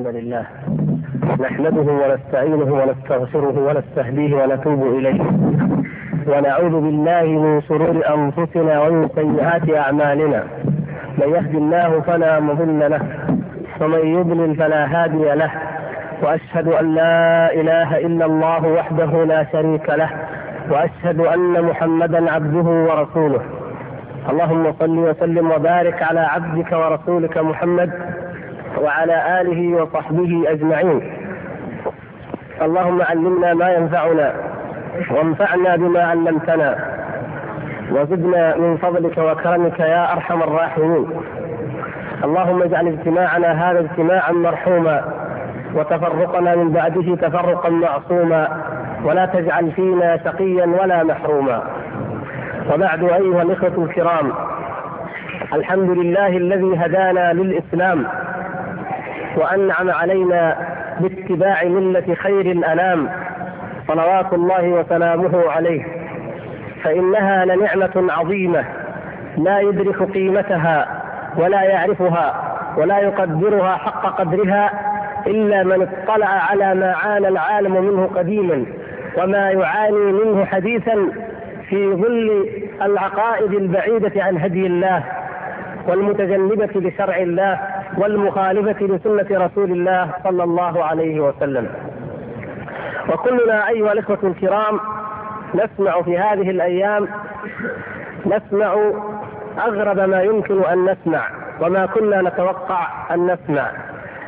[0.00, 0.44] الحمد لله.
[1.40, 5.20] نحمده ونستعينه ونستغفره ونستهديه ونتوب إليه.
[6.28, 10.44] ونعوذ بالله من شرور أنفسنا ومن سيئات أعمالنا.
[11.18, 13.00] من يهد الله فلا مضل له
[13.80, 15.50] ومن يضلل فلا هادي له.
[16.22, 20.10] وأشهد أن لا إله إلا الله وحده لا شريك له.
[20.70, 23.40] وأشهد أن محمدا عبده ورسوله.
[24.30, 27.90] اللهم صل وسلم وبارك على عبدك ورسولك محمد
[28.78, 31.12] وعلى آله وصحبه أجمعين.
[32.62, 34.32] اللهم علمنا ما ينفعنا
[35.10, 36.78] وانفعنا بما علمتنا
[37.92, 41.06] وزدنا من فضلك وكرمك يا أرحم الراحمين.
[42.24, 45.04] اللهم اجعل اجتماعنا هذا اجتماعا مرحوما
[45.74, 48.48] وتفرقنا من بعده تفرقا معصوما
[49.04, 51.62] ولا تجعل فينا شقيا ولا محروما.
[52.74, 54.32] وبعد أيها الإخوة الكرام
[55.52, 58.06] الحمد لله الذي هدانا للإسلام
[59.36, 60.56] وانعم علينا
[61.00, 63.08] باتباع ملة خير الانام
[63.88, 65.84] صلوات الله وسلامه عليه.
[66.84, 68.64] فإنها لنعمة عظيمة
[69.36, 71.02] لا يدرك قيمتها
[71.36, 74.70] ولا يعرفها ولا يقدرها حق قدرها
[75.26, 78.64] إلا من اطلع على ما عانى العالم منه قديما
[79.18, 80.96] وما يعاني منه حديثا
[81.68, 82.48] في ظل
[82.82, 85.04] العقائد البعيدة عن هدي الله
[85.88, 87.60] والمتجنبة لشرع الله.
[87.98, 91.68] والمخالفة لسنة رسول الله صلى الله عليه وسلم.
[93.12, 94.80] وكلنا أيها الإخوة الكرام
[95.54, 97.08] نسمع في هذه الأيام
[98.26, 98.90] نسمع
[99.58, 101.28] أغرب ما يمكن أن نسمع
[101.60, 103.70] وما كنا نتوقع أن نسمع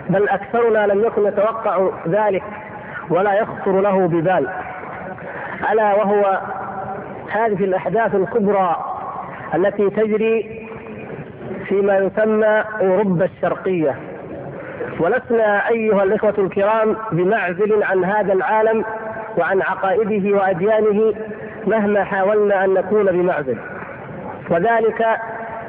[0.08, 2.42] بل أكثرنا لم يكن يتوقع ذلك
[3.10, 4.48] ولا يخطر له ببال
[5.72, 6.40] ألا وهو
[7.30, 8.76] هذه الأحداث الكبرى
[9.54, 10.61] التي تجري
[11.68, 13.96] فيما يسمى أوروبا الشرقية.
[15.00, 18.84] ولسنا أيها الإخوة الكرام بمعزل عن هذا العالم
[19.38, 21.14] وعن عقائده وأديانه
[21.66, 23.56] مهما حاولنا أن نكون بمعزل.
[24.50, 25.06] وذلك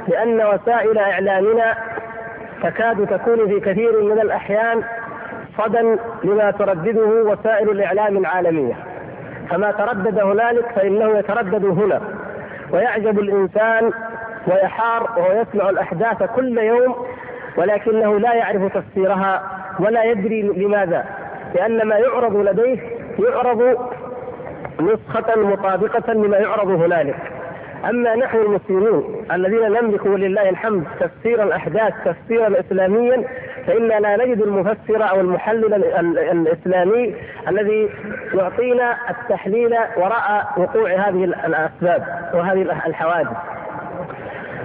[0.08, 1.76] لأن وسائل إعلامنا
[2.64, 4.84] تكاد تكون في كثير من الأحيان
[5.58, 8.74] صدى لما تردده وسائل الإعلام العالمية.
[9.50, 12.02] فما تردد هنالك فإنه يتردد هنا.
[12.72, 13.92] ويعجب الإنسان
[14.48, 16.96] ويحار وهو يسمع الأحداث كل يوم
[17.58, 19.44] ولكنه لا يعرف تفسيرها
[19.80, 21.06] ولا يدري لماذا
[21.56, 22.80] لأن ما يعرض لديه
[23.20, 23.78] يعرض
[24.80, 27.16] نسخة مطابقة لما يعرض هنالك.
[27.90, 33.24] أما نحن المسلمين الذين نملك ولله الحمد تفسير الأحداث تفسيرا إسلاميا
[33.68, 35.74] فإننا لا نجد المفسر أو المحلل
[36.32, 37.16] الإسلامي
[37.48, 37.90] الذي
[38.34, 42.04] يعطينا التحليل وراء وقوع هذه الأسباب
[42.34, 43.38] وهذه الحوادث.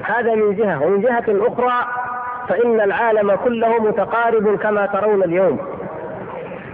[0.08, 1.86] هذا من جهة ومن جهة أخرى
[2.48, 5.58] فإن العالم كله متقارب كما ترون اليوم.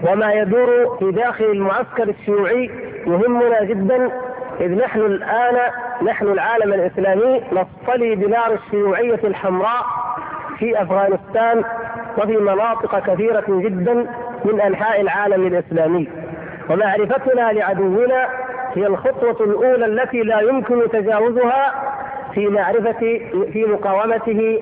[0.08, 2.70] وما يدور في داخل المعسكر الشيوعي
[3.06, 4.10] يهمنا جدا
[4.60, 5.56] إذ نحن الآن
[6.02, 9.84] نحن العالم الإسلامي نصطلي بنار الشيوعية الحمراء
[10.58, 11.64] في أفغانستان
[12.18, 14.06] وفي مناطق كثيرة جدا
[14.44, 16.08] من أنحاء العالم الإسلامي.
[16.70, 18.28] ومعرفتنا لعدونا
[18.74, 21.74] هي الخطوة الأولى التي لا يمكن تجاوزها
[22.34, 23.20] في معرفة
[23.52, 24.60] في مقاومته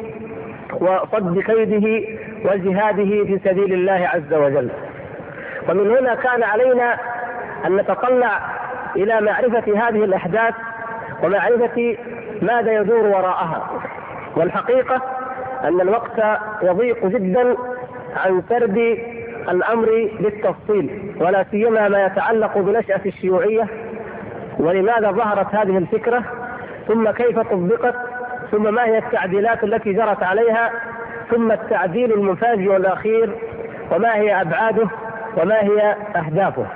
[0.81, 2.09] وصد كيده
[2.45, 4.71] وجهاده في سبيل الله عز وجل.
[5.69, 6.99] ومن هنا كان علينا
[7.67, 8.41] أن نتطلع
[8.97, 10.55] إلى معرفة هذه الأحداث
[11.23, 11.97] ومعرفة
[12.43, 13.71] ماذا يدور وراءها.
[14.37, 15.03] والحقيقة
[15.65, 17.57] أن الوقت يضيق جدا
[18.17, 18.99] عن سرد
[19.49, 23.67] الأمر بالتفصيل ولا سيما ما يتعلق بنشأة الشيوعية
[24.59, 26.25] ولماذا ظهرت هذه الفكرة
[26.89, 27.95] ثم كيف طبقت
[28.51, 30.71] ثم ما هي التعديلات التي جرت عليها
[31.31, 33.31] ثم التعديل المفاجئ الاخير
[33.91, 34.89] وما هي أبعاده
[35.37, 36.67] وما هي أهدافه.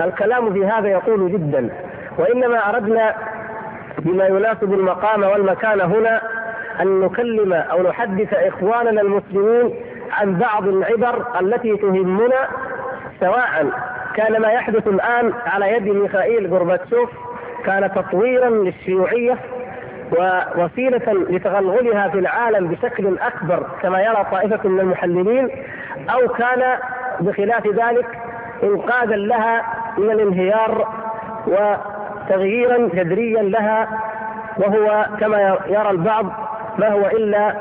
[0.00, 1.70] الكلام في هذا يطول جدا
[2.18, 3.14] وإنما أردنا
[3.98, 6.20] بما يناسب المقام والمكان هنا
[6.80, 9.74] أن نكلم أو نحدث إخواننا المسلمين
[10.10, 12.48] عن بعض العبر التي تهمنا
[13.20, 13.66] سواء
[14.14, 17.10] كان ما يحدث الآن على يد ميخائيل غورباتشوف
[17.66, 19.38] كان تطويرا للشيوعية
[20.12, 25.48] ووسيله لتغلغلها في العالم بشكل أكبر كما يرى طائفة من المحللين
[26.10, 26.78] أو كان
[27.20, 28.06] بخلاف ذلك
[28.62, 29.62] انقاذا لها
[29.98, 30.88] من الانهيار
[31.46, 33.88] وتغييرا جذريا لها
[34.58, 36.26] وهو كما يرى البعض
[36.78, 37.54] ما هو إلا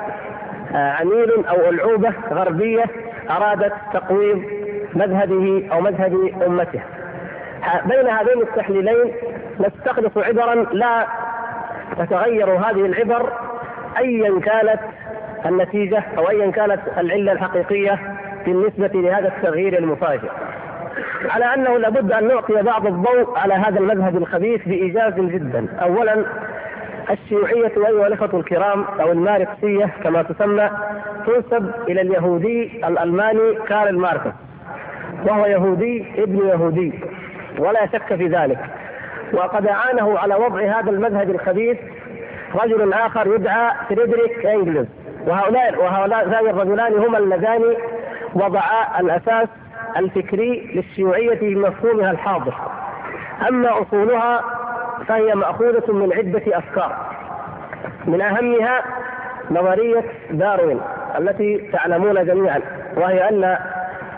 [0.73, 2.83] عميل أو ألعوبة غربية
[3.29, 4.43] أرادت تقويض
[4.95, 6.81] مذهبه أو مذهب أمته.
[7.85, 9.13] بين هذين التحليلين
[9.59, 11.07] نستخلص عبرا لا
[11.97, 13.31] تتغير هذه العبر
[13.97, 14.79] ايا كانت
[15.45, 17.99] النتيجة أو ايا كانت العلة الحقيقية
[18.45, 20.29] بالنسبة لهذا التغيير المفاجئ.
[21.29, 25.67] على أنه لابد أن نعطي بعض الضوء على هذا المذهب الخبيث بإيجاز جدا.
[25.81, 26.25] أولا
[27.11, 30.69] الشيوعية أيها الإخوة الكرام أو الماركسية كما تسمى
[31.25, 34.31] تنسب إلى اليهودي الألماني كارل ماركس
[35.25, 36.93] وهو يهودي ابن يهودي.
[37.59, 38.59] ولا شك في ذلك.
[39.33, 41.77] وقد أعانه على وضع هذا المذهب الخبيث
[42.63, 44.87] رجل آخر يدعى فريدريك إنجلز.
[45.27, 47.61] وهؤلاء وهؤلاء الرجلان هما اللذان
[48.33, 49.47] وضعا الأساس
[49.97, 52.53] الفكري للشيوعية بمفهومها الحاضر.
[53.49, 54.41] أما أصولها
[55.07, 56.97] فهي مأخوذة من عدة أفكار.
[58.05, 58.83] من أهمها
[59.51, 60.81] نظرية داروين
[61.19, 62.61] التي تعلمون جميعا
[62.97, 63.57] وهي أن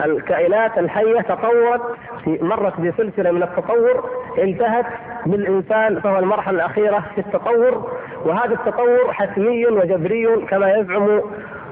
[0.05, 1.81] الكائنات الحية تطورت
[2.23, 4.09] في مرت بسلسلة من التطور
[4.39, 4.85] انتهت
[5.25, 7.91] بالإنسان فهو المرحلة الأخيرة في التطور
[8.25, 11.21] وهذا التطور حتمي وجبري كما يزعم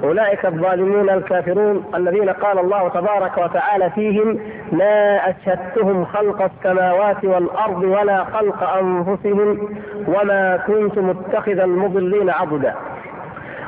[0.03, 4.39] أولئك الظالمون الكافرون الذين قال الله تبارك وتعالى فيهم
[4.71, 9.69] ما أشهدتهم خلق السماوات والأرض ولا خلق أنفسهم
[10.07, 12.75] وما كنت متخذ المضلين عضدا.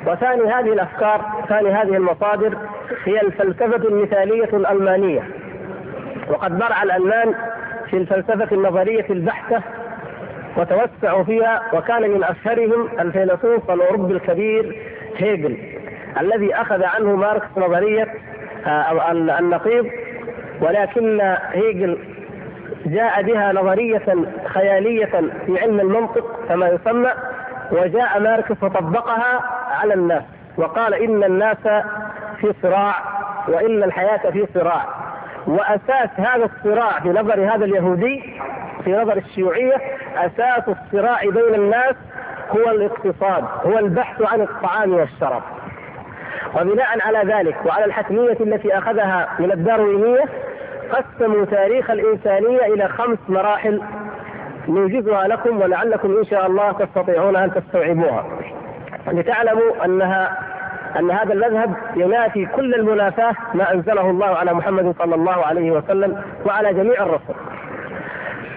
[0.08, 2.58] وثاني هذه الأفكار ثاني هذه المصادر
[3.06, 5.24] هي الفلسفة المثالية الألمانية.
[6.30, 7.34] وقد برع الألمان
[7.90, 9.62] في الفلسفة النظرية البحتة
[10.58, 14.82] وتوسعوا فيها وكان من أشهرهم الفيلسوف الأوروبي الكبير
[15.18, 15.58] هيجل
[16.20, 18.08] الذي أخذ عنه ماركس نظرية
[18.68, 19.88] آه، النقيض
[20.62, 21.22] ولكن
[21.52, 21.98] هيجل
[22.86, 24.06] جاء بها نظرية
[24.46, 25.06] خيالية
[25.46, 27.10] في علم المنطق كما يسمى
[27.72, 29.42] وجاء ماركس وطبقها
[29.82, 30.24] على الناس
[30.58, 31.84] وقال إن الناس
[32.40, 32.96] في صراع
[33.48, 34.86] وإن الحياة في صراع.
[35.48, 38.40] وأساس هذا الصراع في نظر هذا اليهودي
[38.84, 39.76] في نظر الشيوعية
[40.16, 41.96] أساس الصراع بين الناس
[42.52, 45.42] هو الاقتصاد هو البحث عن الطعام والشراب.
[46.56, 50.26] وبناء على ذلك وعلى الحتمية التي أخذها من الداروينية
[50.92, 53.82] قسموا تاريخ الإنسانية إلى خمس مراحل
[54.68, 58.26] نوجزها لكم ولعلكم إن شاء الله تستطيعون أن تستوعبوها.
[59.08, 60.38] لتعلموا أنها
[61.00, 66.22] أن هذا المذهب ينافي كل المنافاة ما أنزله الله على محمد صلى الله عليه وسلم
[66.46, 67.34] وعلى جميع الرسل.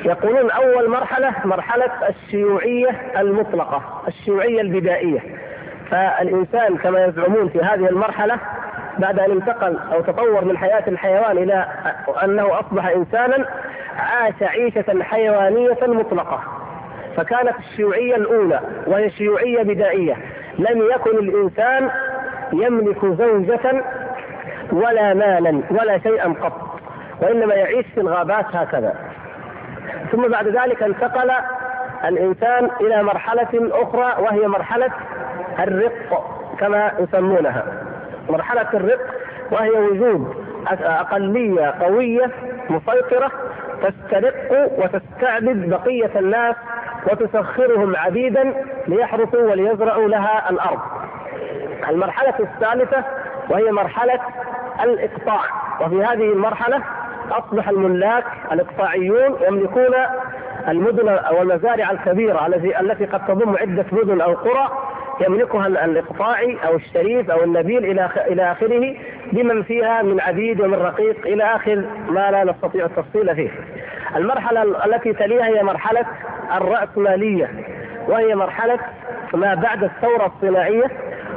[0.05, 5.21] يقولون أول مرحلة مرحلة الشيوعية المطلقة الشيوعية البدائية.
[5.91, 8.39] فالإنسان كما يزعمون في هذه المرحلة
[8.99, 11.67] بعد أن انتقل أو تطور من حياة الحيوان إلى
[12.25, 13.47] أنه أصبح إنسانا
[13.99, 16.43] عاش عيشة حيوانية مطلقة.
[17.17, 20.17] فكانت الشيوعية الأولى وهي شيوعية بدائية.
[20.59, 21.91] لم يكن الإنسان
[22.53, 23.85] يملك زوجة
[24.73, 26.81] ولا مالا ولا شيئا قط
[27.23, 28.95] وإنما يعيش في الغابات هكذا.
[30.13, 31.31] ثم بعد ذلك انتقل
[32.05, 34.91] الإنسان إلى مرحلة أخرى وهي مرحلة
[35.59, 36.27] الرق
[36.59, 37.65] كما يسمونها.
[38.31, 39.01] مرحلة الرق
[39.51, 40.47] وهي وجود
[40.83, 42.31] أقلية قوية
[42.71, 43.31] مسيطرة
[43.83, 46.57] تسترق وتستعبد بقية الناس
[47.11, 48.55] وتسخرهم عبيدا
[48.87, 50.81] ليحرثوا وليزرعوا لها الأرض.
[51.89, 53.05] المرحلة الثالثة
[53.51, 54.21] وهي مرحلة
[54.85, 55.41] الإقطاع.
[55.81, 56.83] وفي هذه المرحلة
[57.31, 59.95] أصبح الملاك الإقطاعيون يملكون
[60.69, 64.69] المدن والمزارع الكبيرة التي التي قد تضم عدة مدن أو قرى
[65.21, 68.95] يملكها الإقطاعي أو الشريف أو النبيل إلى إلى آخره
[69.33, 73.51] بمن فيها من عبيد ومن رقيق إلى آخر ما لا نستطيع التفصيل فيه.
[74.17, 76.07] المرحلة التي تليها هي مرحلة
[76.57, 77.51] الرأسمالية
[78.09, 78.79] وهي مرحلة
[79.35, 80.91] ما بعد الثورة الصناعية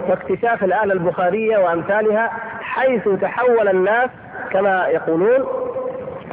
[0.10, 2.32] واكتشاف الآلة البخارية وأمثالها
[2.62, 4.10] حيث تحول الناس
[4.52, 5.46] كما يقولون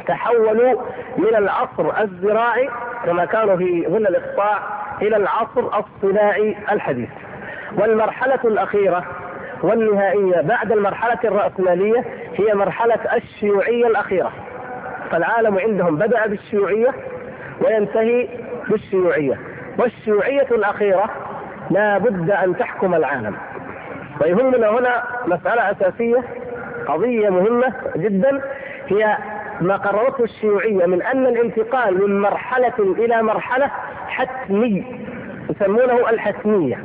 [0.07, 0.81] تحولوا
[1.17, 2.69] من العصر الزراعي
[3.05, 4.59] كما كانوا في ظل الإقطاع
[5.01, 7.09] إلى العصر الصناعي الحديث.
[7.77, 9.05] والمرحلة الأخيرة
[9.63, 12.05] والنهائية بعد المرحلة الرأسمالية
[12.35, 14.31] هي مرحلة الشيوعية الأخيرة.
[15.11, 16.93] فالعالم عندهم بدأ بالشيوعية
[17.61, 18.27] وينتهي
[18.69, 19.39] بالشيوعية.
[19.77, 21.09] والشيوعية الأخيرة
[21.69, 23.35] لا بد أن تحكم العالم.
[24.21, 26.23] ويهمنا هنا مسألة أساسية
[26.87, 28.41] قضية مهمة جدا
[28.87, 29.17] هي
[29.61, 33.71] ما قررته الشيوعية من أن الانتقال من مرحلة إلى مرحلة
[34.07, 34.85] حتمي
[35.49, 36.83] يسمونه الحتمية.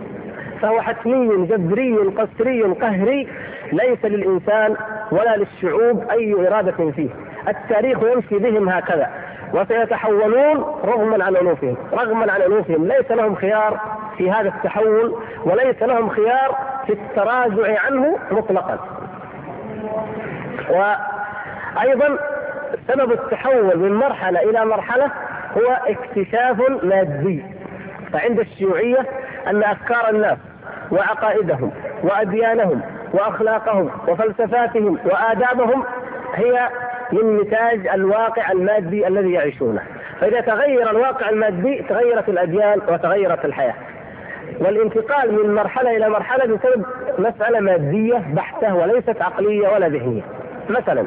[0.62, 3.29] فهو حتمي جذري قسري قهري
[3.73, 4.76] ليس للإنسان
[5.12, 7.09] ولا للشعوب أي إرادة فيه.
[7.49, 9.11] التاريخ يمشي بهم هكذا
[9.55, 11.76] وسيتحولون رغما عن أنوفهم.
[11.93, 12.87] رغما عن أنوفهم.
[12.87, 13.81] ليس لهم خيار
[14.17, 18.79] في هذا التحول وليس لهم خيار في التراجع عنه مطلقا.
[20.71, 22.19] وأيضا
[22.88, 25.11] سبب التحول من مرحلة إلى مرحلة
[25.57, 27.43] هو اكتشاف مادي.
[28.12, 29.07] فعند الشيوعية
[29.47, 30.38] أن أفكار الناس
[30.91, 32.81] وعقائدهم وأديانهم
[33.12, 35.85] وأخلاقهم وفلسفاتهم وآدابهم
[36.35, 36.69] هي
[37.12, 39.83] من نتاج الواقع المادي الذي يعيشونه.
[40.21, 43.75] فإذا تغير الواقع المادي تغيرت الأديان وتغيرت الحياة.
[44.61, 46.85] والانتقال من مرحلة إلى مرحلة بسبب
[47.19, 50.23] مسألة مادية بحتة وليست عقلية ولا ذهنية.
[50.69, 51.07] مثلا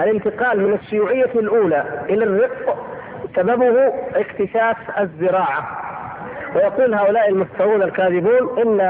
[0.00, 2.76] الانتقال من الشيوعية الأولى إلى الرق
[3.36, 5.68] سببه اكتشاف الزراعة.
[6.54, 8.80] ويقول هؤلاء المفترون الكاذبون إن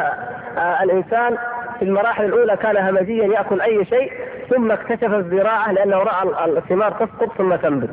[0.59, 1.37] آه، الإنسان
[1.79, 4.13] في المراحل الأولى كان همجيا يأكل أي شيء
[4.51, 7.91] ثم اكتشف الزراعة لأنه رأى الثمار تسقط ثم تنبت.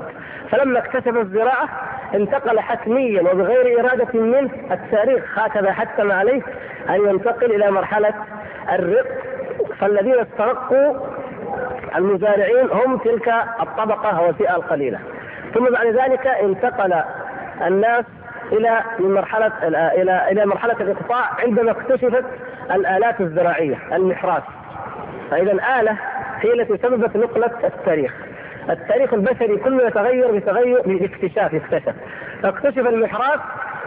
[0.52, 1.70] فلما اكتشف الزراعة
[2.16, 6.42] انتقل حتميا وبغير إرادة منه التاريخ هكذا حتم عليه
[6.90, 8.14] أن ينتقل إلى مرحلة
[8.72, 9.06] الرق.
[9.80, 10.94] فالذين استرقوا
[11.96, 15.00] المزارعين هم تلك الطبقة أو الفئه القليلة.
[15.54, 16.94] ثم بعد ذلك انتقل
[17.68, 18.06] الناس
[18.52, 22.26] إلى من مرحله إلى إلى مرحلة الاقطاع عندما اكتشفت
[22.72, 24.44] الآلات الزراعية المحراث
[25.32, 25.98] فإذا الآلة
[26.40, 28.14] هي التي سببت نقلة التاريخ.
[28.70, 31.94] التاريخ البشري كله يتغير بتغير باكتشاف يكتشف.
[32.44, 33.40] فاكتشف المحراث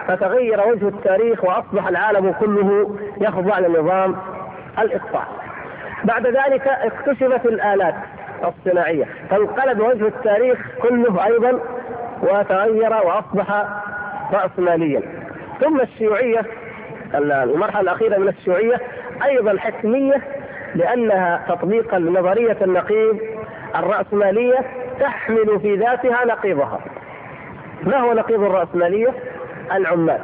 [0.08, 4.16] فتغير وجه التاريخ وأصبح العالم كله يخضع لنظام
[4.78, 5.24] الإقطاع.
[6.08, 7.94] بعد ذلك اكتشفت الآلات
[8.44, 11.60] الصناعية فانقلب وجه التاريخ كله أيضا
[12.22, 13.64] وتغير وأصبح
[14.32, 15.02] رأسماليا.
[15.60, 16.42] ثم الشيوعية
[17.14, 18.80] المرحلة الأخيرة من الشيوعية
[19.24, 20.22] أيضا حتمية
[20.74, 23.18] لأنها تطبيقا لنظرية النقيض
[23.76, 24.58] الرأسمالية
[25.00, 26.80] تحمل في ذاتها نقيضها.
[27.82, 29.14] ما هو نقيض الرأسمالية؟
[29.74, 30.20] العمال.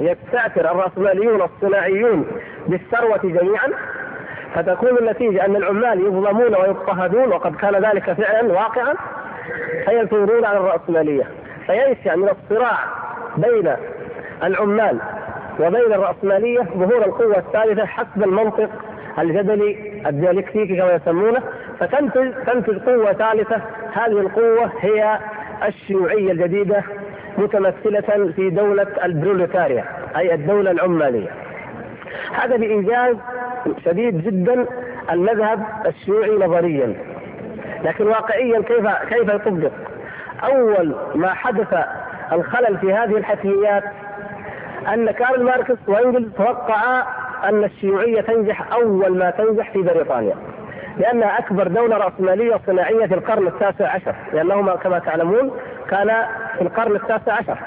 [0.00, 2.26] يستأثر الرأسماليون الصناعيون
[2.66, 3.68] بالثروة جميعا
[4.54, 8.94] فتكون النتيجة أن العمال يظلمون ويضطهدون وقد كان ذلك فعلا واقعا
[9.84, 11.24] فيثورون على الرأسمالية.
[11.66, 12.78] فينشأ من الصراع
[13.36, 13.72] بين
[14.42, 14.98] العمال
[15.60, 18.70] وبين الرأسمالية ظهور القوة الثالثة حسب المنطق
[19.18, 21.42] الجدلي الديالكتيكي كما يسمونه.
[21.80, 23.60] فتنتج تنتج قوة ثالثة.
[23.92, 25.18] هذه القوة هي
[25.68, 26.82] الشيوعية الجديدة
[27.38, 29.84] متمثلة في دولة البروليتاريا
[30.16, 31.51] أي الدولة العمالية.
[32.32, 33.16] هذا بإيجاز
[33.84, 34.66] شديد جدا
[35.12, 36.96] المذهب الشيوعي نظريا
[37.84, 39.70] لكن واقعيا كيف كيف يطبق؟
[40.44, 41.74] أول ما حدث
[42.32, 43.84] الخلل في هذه الحتميات
[44.94, 47.04] أن كارل ماركس وإنجلز توقعا
[47.44, 50.34] أن الشيوعية تنجح أول ما تنجح في بريطانيا
[50.98, 55.50] لأنها أكبر دولة رأسمالية صناعية في القرن التاسع عشر لانهما كما تعلمون
[55.90, 56.10] كان
[56.56, 57.58] في القرن التاسع عشر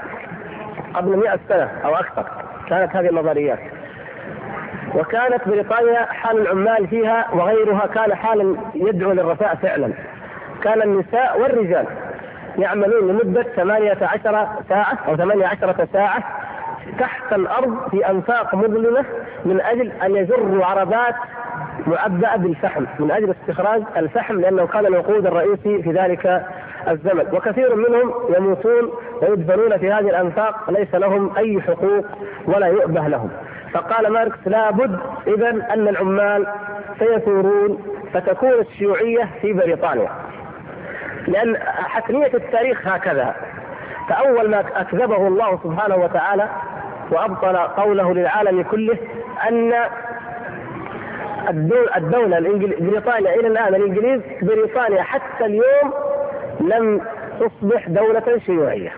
[0.93, 2.25] قبل 100 سنة أو أكثر
[2.69, 3.59] كانت هذه النظريات
[4.95, 9.93] وكانت بريطانيا حال العمال فيها وغيرها كان حالا يدعو للرثاء فعلا.
[10.63, 11.85] كان النساء والرجال
[12.57, 16.23] يعملون لمدة 18 ساعة أو 18 ساعة
[16.99, 19.05] تحت الأرض في أنفاق مظلمة
[19.45, 21.15] من أجل أن يجروا عربات
[21.87, 26.45] معبأة بالفحم من أجل استخراج الفحم لأنه كان الوقود الرئيسي في ذلك
[26.87, 27.25] الزمن.
[27.33, 32.05] وكثير منهم يموتون ويدفنون في هذه الأنفاق ليس لهم أي حقوق
[32.45, 33.29] ولا يؤبه لهم.
[33.75, 36.47] فقال ماركس لابد إذا أن العمال
[36.99, 37.79] سيثورون
[38.13, 40.09] فتكون الشيوعية في بريطانيا
[41.27, 43.35] لأن حتمية التاريخ هكذا.
[44.09, 46.49] فأول ما أكذبه الله سبحانه وتعالى
[47.11, 48.97] وأبطل قوله للعالم كله
[49.49, 49.73] أن
[51.97, 52.39] الدولة
[52.79, 55.93] بريطانيا إلى الآن الإنجليز بريطانيا حتى اليوم
[56.61, 57.01] لم
[57.39, 58.91] تصبح دولة شيوعية.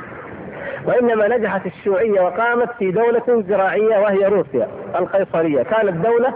[0.87, 5.63] وإنما نجحت الشيوعية وقامت في دولة زراعية وهي روسيا القيصرية.
[5.63, 6.33] كانت دولة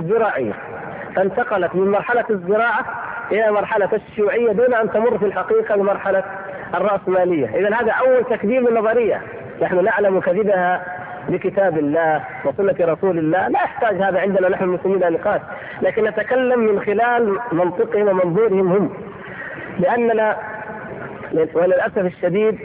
[0.00, 0.52] زراعية.
[1.16, 2.84] فانتقلت من مرحلة الزراعة
[3.32, 6.24] إلى مرحلة الشيوعية دون أن تمر في الحقيقة لمرحله
[6.74, 9.22] الرأسمالية، اذا هذا أول تكذيب النظريه،
[9.62, 10.84] نحن نعلم كذبها
[11.28, 15.40] بكتاب الله وسنة رسول الله، لا يحتاج هذا عندنا نحن المسلمين نقاش،
[15.82, 18.92] لكن نتكلم من خلال منطقهم ومنظورهم هم.
[19.78, 20.36] لأننا
[21.54, 22.58] وللأسف الشديد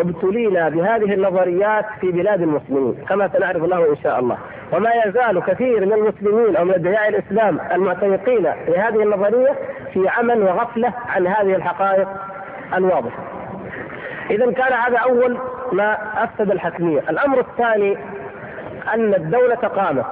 [0.00, 4.38] ابتلينا بهذه النظريات في بلاد المسلمين كما سنعرف له إن شاء الله.
[4.72, 9.54] وما يزال كثير من المسلمين أو من ادعياء الإسلام المعتنقين لهذه النظرية
[9.92, 12.08] في عمى وغفلة عن هذه الحقائق
[12.74, 13.22] الواضحة.
[14.30, 15.38] إذا كان هذا أول
[15.72, 17.98] ما أفسد الحتمية، الأمر الثاني
[18.94, 20.06] أن الدولة قامت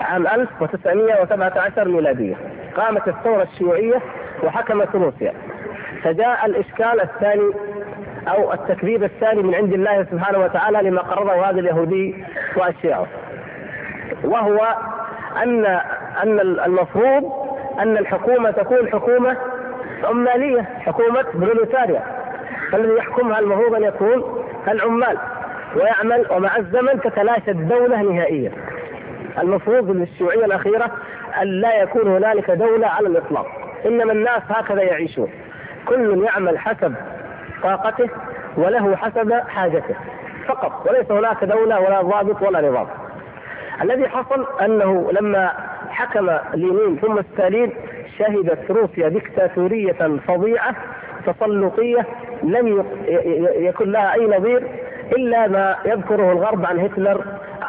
[0.00, 2.34] عام 1917 ميلادية.
[2.76, 4.02] قامت الثورة الشيوعية
[4.42, 5.34] وحكمت روسيا.
[6.02, 7.50] فجاء الإشكال الثاني
[8.28, 12.24] أو التكذيب الثاني من عند الله سبحانه وتعالى لما قرره هذا اليهودي
[12.56, 13.06] واشياعه
[14.24, 14.74] وهو
[15.42, 15.64] ان
[16.22, 17.32] أن المفروض
[17.78, 19.36] أن الحكومة تكون حكومة
[20.04, 22.02] عمالية حكومة بروليتاريا
[22.72, 25.18] فالذي يحكمها المفروض أن يكون العمال.
[25.76, 28.52] ويعمل ومع الزمن تتلاشى الدولة نهائيا.
[29.38, 30.90] المفروض للشيوعيه الأخيرة
[31.42, 33.46] أن لا يكون هنالك دولة على الإطلاق.
[33.86, 35.30] إنما الناس هكذا يعيشون.
[35.86, 36.94] كل يعمل حسب
[37.62, 38.08] طاقته
[38.56, 39.94] وله حسب حاجته.
[40.46, 42.86] فقط وليس هناك دولة ولا ضابط ولا نظام.
[43.82, 45.52] الذي حصل أنه لما
[45.90, 47.72] حكم لينين ثم ستالين
[48.18, 50.74] شهدت روسيا دكتاتورية فظيعة
[51.26, 52.06] تسلطية
[52.42, 52.84] لم
[53.56, 54.62] يكن لها أي نظير
[55.16, 57.24] إلا ما يذكره الغرب عن هتلر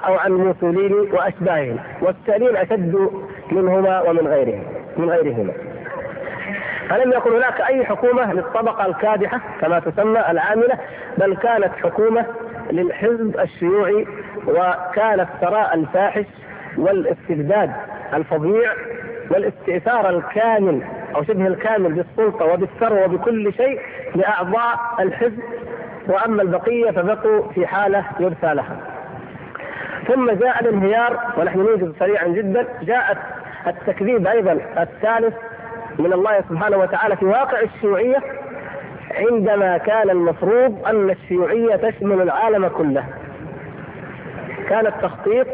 [0.07, 1.77] أو عن موسوليني وأشباههم.
[2.01, 3.09] والستالين أشد
[3.51, 4.63] منهما ومن غيرهم
[4.97, 5.53] من غيرهما.
[6.89, 10.77] فلم يكن هناك أي حكومة للطبقة الكادحة كما تسمى العاملة
[11.17, 12.25] بل كانت حكومة
[12.71, 14.07] للحزب الشيوعي
[14.47, 16.25] وكان الثراء الفاحش
[16.77, 17.71] والاستبداد
[18.13, 18.73] الفظيع
[19.31, 20.81] والاستئثار الكامل
[21.15, 23.81] أو شبه الكامل بالسلطة وبالثروة وبكل شيء
[24.15, 25.39] لأعضاء الحزب
[26.07, 28.77] وأما البقية فبقوا في حالة يرثى لها.
[30.07, 33.17] ثم جاء الانهيار ونحن نوجد سريعا جدا جاء
[33.67, 35.33] التكذيب أيضا الثالث
[35.99, 38.17] من الله سبحانه وتعالى في واقع الشيوعية
[39.17, 43.03] عندما كان المفروض أن الشيوعية تشمل العالم كله.
[44.69, 45.47] كان التخطيط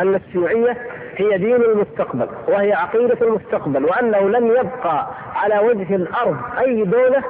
[0.00, 0.76] أن الشيوعية
[1.16, 7.22] هي دين المستقبل وهي عقيدة المستقبل وأنه لن يبقى على وجه الأرض أي دولة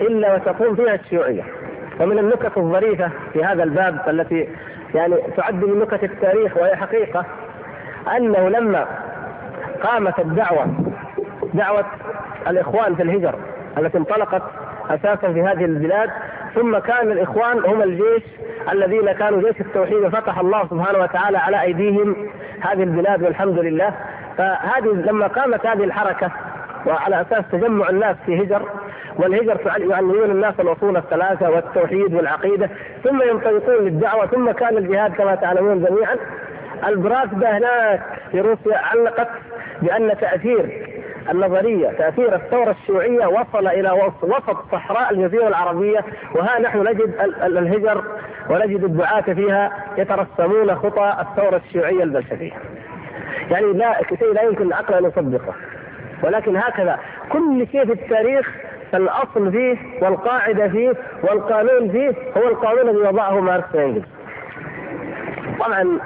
[0.00, 1.42] إلا وتقوم فيها الشيوعية.
[2.00, 4.48] ومن النكت الظريفة في هذا الباب التي
[4.94, 7.24] يعني تعد من نكت التاريخ وهي حقيقة
[8.16, 8.86] أنه لما
[9.82, 10.66] قامت الدعوة
[11.54, 11.84] دعوة
[12.48, 13.34] الإخوان في الهجر
[13.78, 14.42] التي انطلقت
[14.90, 16.10] أساسا في هذه البلاد
[16.54, 18.22] ثم كان الإخوان هم الجيش
[18.72, 22.16] الذين كانوا جيش التوحيد وفتح الله سبحانه وتعالى على أيديهم
[22.60, 23.94] هذه البلاد والحمد لله.
[24.38, 26.30] فهذه لما قامت هذه الحركة
[26.86, 28.62] وعلى أساس تجمع الناس في هجر
[29.16, 29.60] والهجر
[29.90, 32.70] يعلمون الناس الأصول الثلاثة والتوحيد والعقيدة
[33.04, 36.16] ثم ينطلقون للدعوة ثم كان الجهاد كما تعلمون جميعا.
[36.86, 39.28] البراسده هناك في روسيا علقت
[39.82, 40.85] بأن تأثير
[41.30, 48.04] النظرية تأثير الثورة الشيوعية وصل إلى وسط صحراء الجزيرة العربية وها نحن نجد الهجر
[48.50, 52.52] ونجد الدعاة فيها يترسمون خطى الثورة الشيوعية البلشفية.
[53.50, 55.54] يعني لا شيء لا يمكن العقل أن يصدقه.
[56.22, 56.98] ولكن هكذا
[57.32, 58.54] كل شيء في التاريخ
[58.94, 64.06] الأصل فيه والقاعدة فيه والقانون فيه هو القانون الذي وضعه ماركس وانجلس.
[65.60, 65.98] طبعا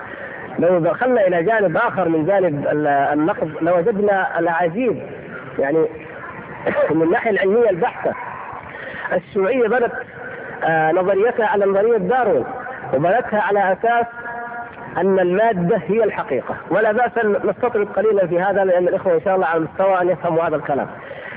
[0.58, 2.66] لو دخلنا إلى جانب آخر من جانب
[3.12, 5.02] النقد لوجدنا العجيب.
[5.58, 5.86] يعني
[6.94, 8.12] من الناحية العلمية البحتة.
[9.12, 9.92] الشيوعية بنت
[10.64, 12.44] آه، نظريتها على نظرية داروين
[12.94, 14.06] وبنتها على أساس
[14.96, 16.56] أن المادة هي الحقيقة.
[16.70, 20.08] ولا بأس أن نستطرد قليلا في هذا لأن الإخوة إن شاء الله على المستوى أن
[20.08, 20.86] يفهموا هذا الكلام.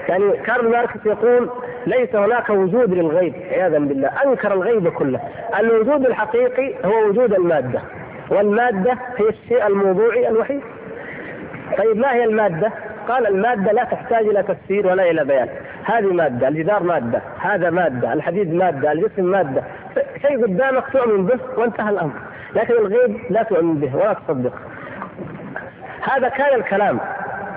[0.09, 1.49] يعني كارل ماركس يقول
[1.87, 5.19] ليس هناك وجود للغيب عياذا بالله أنكر الغيب كله.
[5.59, 7.81] الوجود الحقيقي هو وجود المادة.
[8.29, 10.61] والمادة هي الشيء الموضوعي الوحيد.
[11.77, 12.71] طيب ما هي المادة؟
[13.07, 15.49] قال المادة لا تحتاج إلى تفسير ولا إلى بيان.
[15.83, 19.63] هذه مادة الجدار مادة هذا مادة الحديد مادة الجسم مادة.
[20.21, 22.13] شيء قدامك تؤمن به وانتهى الأمر.
[22.55, 24.53] لكن الغيب لا تؤمن به ولا تصدق.
[26.11, 26.99] هذا كان الكلام.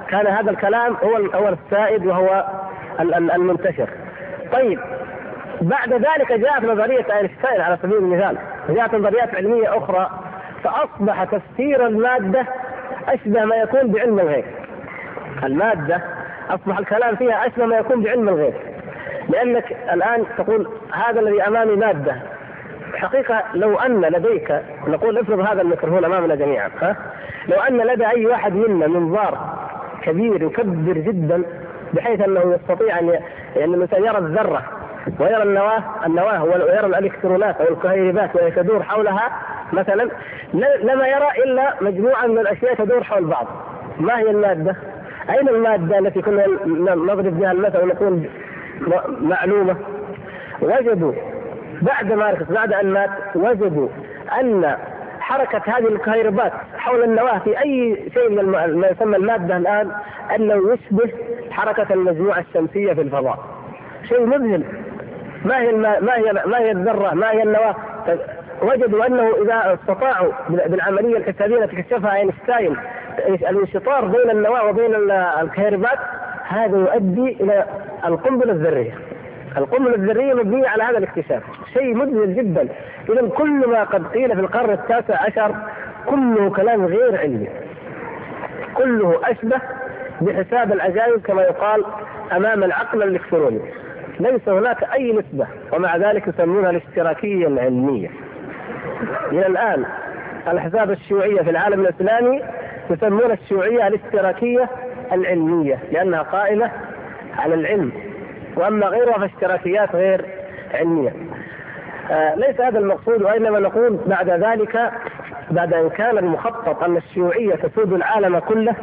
[0.09, 2.45] كان هذا الكلام هو هو السائد وهو
[3.35, 3.89] المنتشر.
[4.53, 4.81] طيب
[5.61, 8.39] بعد ذلك جاءت نظرية أينشتاين على سبيل المثال.
[8.69, 10.11] جاءت نظريات علمية أخرى
[10.67, 12.47] فأصبح تفسير المادة
[13.09, 14.45] أشبه ما يكون بعلم الغيب.
[15.45, 16.03] المادة
[16.51, 18.55] أصبح الكلام فيها أشبه ما يكون بعلم الغيب.
[19.29, 22.17] لأنك الآن تقول هذا الذي أمامي مادة.
[22.95, 26.97] حقيقة لو أن لديك نقول افرض هذا الميكروفون أمامنا جميعا ها؟
[27.49, 29.39] لو أن لدى أي واحد منا منظار
[30.03, 31.43] كبير يكبر جدا
[31.93, 33.09] بحيث أنه يستطيع أن
[33.57, 34.63] يعني الإنسان يرى الذرة
[35.21, 39.31] ويرى النواه النواه ويرى الالكترونات أو الكهيربات وهي تدور حولها
[39.73, 40.09] مثلا
[40.83, 43.47] لما يرى إلا مجموعة من الأشياء تدور حول بعض
[44.01, 44.77] ما هي المادة؟
[45.31, 46.47] أين المادة التي كنا
[46.95, 48.29] نضرب بها المثل ونقول
[49.21, 49.77] معلومة؟
[50.61, 51.13] وجدوا
[51.83, 53.89] بعد ماركس بعد أن مات وجدوا
[54.41, 54.77] أن
[55.21, 58.45] حركة هذه الكهيربات حول النواة في أي شيء من
[58.81, 59.91] ما يسمى المادة الآن
[60.35, 61.11] أنه يشبه
[61.51, 63.39] حركة المجموعة الشمسية في الفضاء.
[64.09, 64.65] شيء مذهل
[65.47, 67.77] ما هي ما هي ما هي الذرة ما هي النواة
[68.63, 72.77] وجدوا أنه إذا استطاعوا بالعملية الحسابيه التي كشفها أينشتاين
[73.29, 74.95] الانشطار بين النواة وبين
[75.41, 75.99] الكهربات
[76.49, 77.65] هذا يؤدي إلى
[78.07, 78.95] القنبلة الذرية.
[79.57, 81.43] القنبلة الذرية مبنية على هذا الاكتشاف،
[81.75, 82.69] شيء مذهل جدا.
[83.09, 85.57] اذا كل ما قد قيل في القرن التاسع عشر
[86.07, 87.49] كله كلام غير علمي.
[88.75, 89.61] كله أشبه
[90.21, 91.85] بحساب العجائب كما يقال
[92.33, 93.61] أمام العقل الإلكتروني.
[94.21, 98.11] ليس هناك أي نسبة ومع ذلك يسمونها الاشتراكية العلمية.
[99.33, 99.85] إلى الآن
[100.49, 102.43] الأحزاب الشيوعية في العالم الإسلامي
[102.91, 104.69] يسمون الشيوعية الاشتراكية
[105.13, 106.71] العلمية لأنها قائمة
[107.39, 107.93] على العلم
[108.57, 110.25] وأما غيرها فاشتراكيات غير
[110.75, 111.13] علمية
[112.11, 114.91] آه ليس هذا المقصود وإنما نقول بعد ذلك
[115.51, 118.75] بعد أن كان المخطط أن الشيوعية تسود العالم كله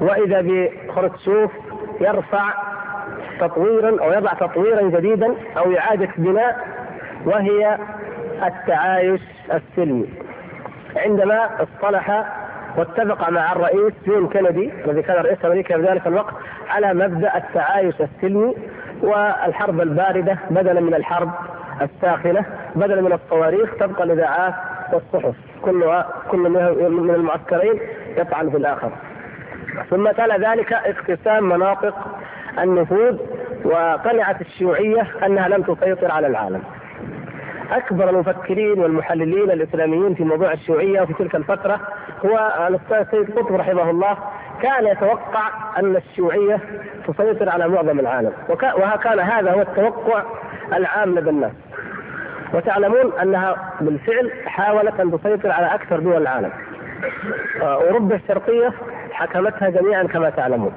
[0.00, 1.50] وإذا بخرتشوف
[2.00, 2.54] يرفع
[3.40, 6.66] تطويرا أو يضع تطويرا جديدا أو إعادة بناء
[7.26, 7.78] وهي
[8.46, 9.20] التعايش
[9.54, 10.08] السلمي.
[10.96, 12.24] عندما اصطلح
[12.76, 16.34] واتفق مع الرئيس جون كندي الذي كان رئيس أمريكا في ذلك الوقت
[16.68, 18.54] على مبدأ التعايش السلمي
[19.02, 21.30] والحرب الباردة بدلا من الحرب
[21.82, 24.54] الساخنة بدلا من الصواريخ تبقى الاذاعات
[24.92, 25.34] والصحف.
[25.62, 26.38] كلها كل
[26.90, 27.80] من المعسكرين
[28.16, 28.90] يطعن في الآخر.
[29.90, 31.94] ثم تلا ذلك اقتسام مناطق
[32.58, 33.18] النفوذ
[33.64, 36.62] وقنعت الشيوعية أنها لم تسيطر على العالم.
[37.72, 41.80] أكبر المفكرين والمحللين الإسلاميين في موضوع الشيوعية في تلك الفترة
[42.26, 44.16] هو الأستاذ سيد قطب رحمه الله.
[44.62, 46.60] كان يتوقع أن الشيوعية
[47.08, 50.22] تسيطر على معظم العالم وكان هذا هو التوقع
[50.72, 51.52] العام لدى الناس.
[52.54, 56.50] وتعلمون أنها بالفعل حاولت أن تسيطر على أكثر دول العالم.
[57.62, 58.72] أوروبا الشرقية
[59.12, 60.72] حكمتها جميعا كما تعلمون.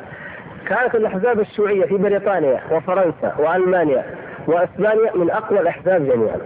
[0.68, 4.06] كانت الأحزاب الشيوعيه في بريطانيا وفرنسا وألمانيا
[4.48, 6.38] وإسبانيا من أقوى الأحزاب جميعا.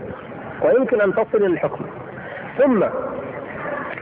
[0.61, 1.85] ويمكن أن تصل إلى الحكم.
[2.57, 2.79] ثم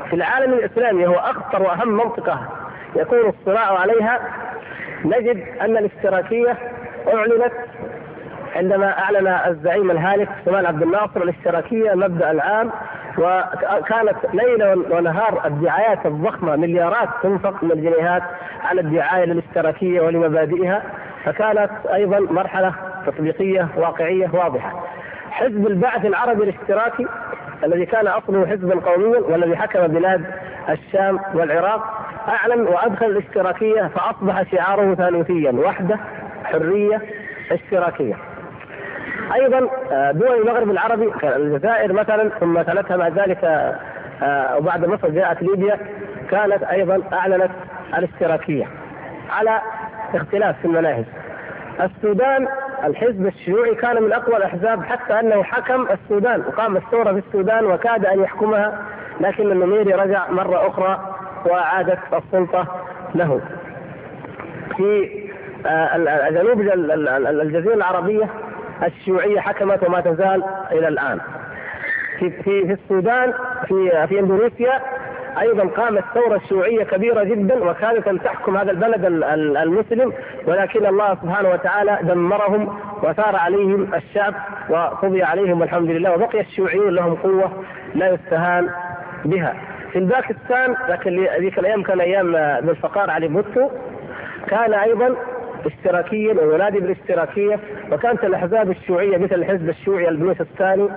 [0.09, 2.47] في العالم الإسلامي هو أخطر وأهم منطقة
[2.95, 4.19] يكون الصراع عليها
[5.05, 6.57] نجد أن الاشتراكية
[7.13, 7.53] أعلنت
[8.55, 12.71] عندما أعلن الزعيم الهالك جمال عبد الناصر الاشتراكية مبدأ العام
[13.17, 18.23] وكانت ليل ونهار الدعايات الضخمة مليارات تنفق من الجنيهات
[18.63, 20.83] على الدعاية للاشتراكية ولمبادئها
[21.23, 22.73] فكانت أيضا مرحلة
[23.07, 24.83] تطبيقية واقعية واضحة.
[25.31, 27.07] حزب البعث العربي الاشتراكي
[27.63, 30.25] الذي كان أصله حزبا قوميا والذي حكم بلاد
[30.69, 35.99] الشام والعراق أعلن وأدخل الاشتراكية فأصبح شعاره ثالوثيا وحدة
[36.43, 37.01] حرية
[37.51, 38.15] اشتراكية.
[39.33, 43.43] أيضا آه، دول المغرب العربي الجزائر مثلا ثم تلتها بعد ذلك
[44.23, 45.79] آه، وبعد مصر جاءت ليبيا
[46.31, 47.51] كانت أيضا أعلنت
[47.97, 48.65] الاشتراكية
[49.29, 49.61] على
[50.15, 51.05] اختلاف في المناهج.
[51.81, 52.47] السودان
[52.83, 58.05] الحزب الشيوعي كان من أقوى الأحزاب حتى أنه حكم السودان وقام الثورة في السودان وكاد
[58.05, 58.81] أن يحكمها
[59.21, 62.67] لكن النميري رجع مرة أخرى واعادت السلطة
[63.15, 63.41] له.
[64.77, 65.09] في
[65.65, 66.61] آه، جنوب
[67.41, 68.29] الجزيرة العربية
[68.83, 71.19] الشيوعية حكمت وما تزال إلى الآن.
[72.19, 73.33] في في في السودان
[73.67, 74.81] في في إندونيسيا
[75.41, 79.05] أيضا قامت ثورة شيوعية كبيرة جدا وكانت أن تحكم هذا البلد
[79.57, 80.13] المسلم
[80.47, 84.33] ولكن الله سبحانه وتعالى دمرهم وثار عليهم الشعب
[84.69, 87.63] وقضي عليهم والحمد لله وبقي الشيوعيون لهم قوة
[87.95, 88.69] لا يستهان
[89.25, 89.55] بها.
[89.91, 93.69] في الباكستان لكن ذيك الأيام كان أيام ذو الفقار علي بوتو
[94.47, 95.15] كان أيضا
[95.65, 97.59] اشتراكيا وينادي بالاشتراكية
[97.91, 100.07] وكانت الأحزاب الشيوعية مثل الحزب الشيوعي
[100.41, 100.89] الثاني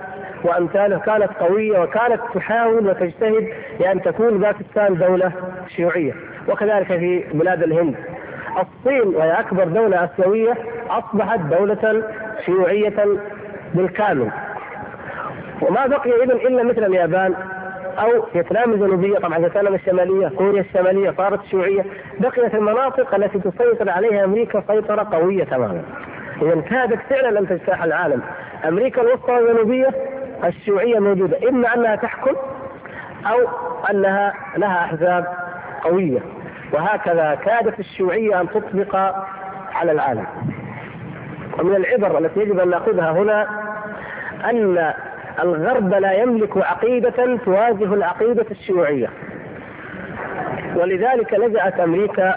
[0.43, 3.47] وأمثاله كانت قوية وكانت تحاول وتجتهد
[3.79, 5.31] لأن تكون باكستان دولة
[5.75, 6.13] شيوعية
[6.47, 7.95] وكذلك في بلاد الهند.
[8.59, 10.53] الصين وهي أكبر دولة آسيوية
[10.89, 12.03] أصبحت دولة
[12.45, 13.17] شيوعية
[13.73, 14.31] بالكامل.
[15.61, 17.35] وما بقي اذا إلا مثل اليابان.
[17.99, 21.85] أو فيتنام الجنوبية طبعا فيتنام الشمالية كوريا الشمالية صارت شيوعية
[22.19, 25.83] بقيت المناطق التي تسيطر عليها أمريكا سيطرة قوية تماما.
[26.41, 28.21] اذا كادت فعلا أن تجتاح العالم.
[28.67, 29.89] أمريكا الوسطى والجنوبيه
[30.45, 32.35] الشيوعية موجودة إما أنها تحكم
[33.25, 33.47] أو
[33.91, 35.25] أنها لها أحزاب
[35.83, 36.19] قوية.
[36.73, 38.95] وهكذا كادت الشيوعية أن تطبق
[39.73, 40.25] على العالم.
[41.59, 43.47] ومن العبر التي يجب أن نأخذها هنا
[44.49, 44.93] أن
[45.43, 49.09] الغرب لا يملك عقيدة تواجه العقيدة الشيوعية.
[50.75, 52.35] ولذلك لجأت أمريكا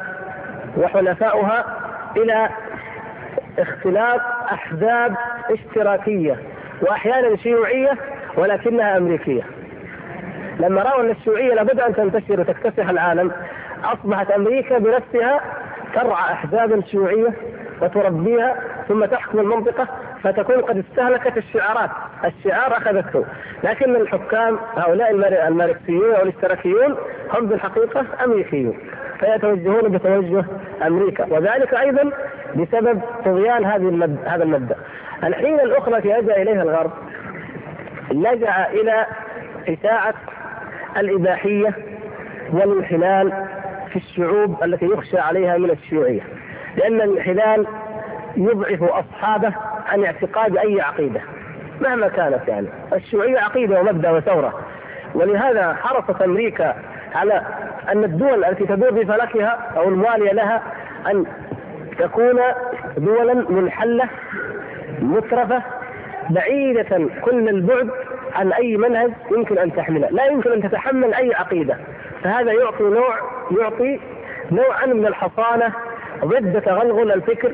[0.77, 1.65] وحلفاؤها
[2.17, 2.49] إلى
[3.59, 4.21] اختلاط
[4.53, 5.15] أحزاب
[5.51, 6.37] اشتراكية
[6.83, 7.91] وأحيانا شيوعية
[8.37, 9.43] ولكنها أمريكية.
[10.61, 13.33] لما رأوا أن الشيوعية لابد أن تنتشر وتكتسح العالم
[13.85, 15.41] أصبحت أمريكا بنفسها
[15.95, 17.35] ترعى أحزابا شيوعية
[17.83, 18.57] وتربيها
[18.89, 19.89] ثم تحكم المنطقة
[20.23, 21.91] فتكون قد استهلكت الشعارات.
[22.25, 23.25] الشعار أخذته.
[23.65, 25.11] لكن الحكام هؤلاء
[25.49, 26.97] الماركسيون أو الاشتراكيون
[27.31, 28.79] هم بالحقيقة أمريكيون.
[29.21, 30.45] فيتوجهون بتوجه
[30.87, 31.27] أمريكا.
[31.31, 32.11] وذلك أيضا
[32.55, 34.19] بسبب طغيان هذه المد...
[34.27, 34.77] هذا المبدأ.
[35.25, 36.91] الحين الأخرى التي لجأ إليها الغرب
[38.11, 39.07] لجأ إلى
[39.69, 40.15] إشاعة
[40.97, 41.75] الإباحية
[42.53, 43.33] والانحلال
[43.91, 46.21] في الشعوب التي يخشى عليها من الشيوعية.
[46.77, 47.67] لأن الانحلال
[48.37, 49.55] يضعف أصحابه
[49.87, 51.21] عن اعتقاد أي عقيدة
[51.81, 52.69] مهما كانت يعني.
[52.93, 54.61] الشيوعية عقيدة ومبدأ وثورة.
[55.15, 56.75] ولهذا حرصت أمريكا
[57.15, 57.43] على
[57.89, 60.63] أن الدول التي تدور في فلكها أو الموالية لها
[61.11, 61.27] أن
[61.99, 62.41] تكون
[62.97, 64.09] دولا منحلة
[65.01, 65.63] مترفة
[66.31, 67.91] بعيدة كل البعد
[68.35, 70.09] عن أي منهج يمكن أن تحمله.
[70.11, 71.77] لا يمكن أن تتحمل أي عقيدة.
[72.25, 73.19] فهذا يعطي نوع
[73.61, 74.01] يعطي
[74.51, 75.73] نوعا من الحصانة
[76.25, 77.53] ضد تغلغل الفكر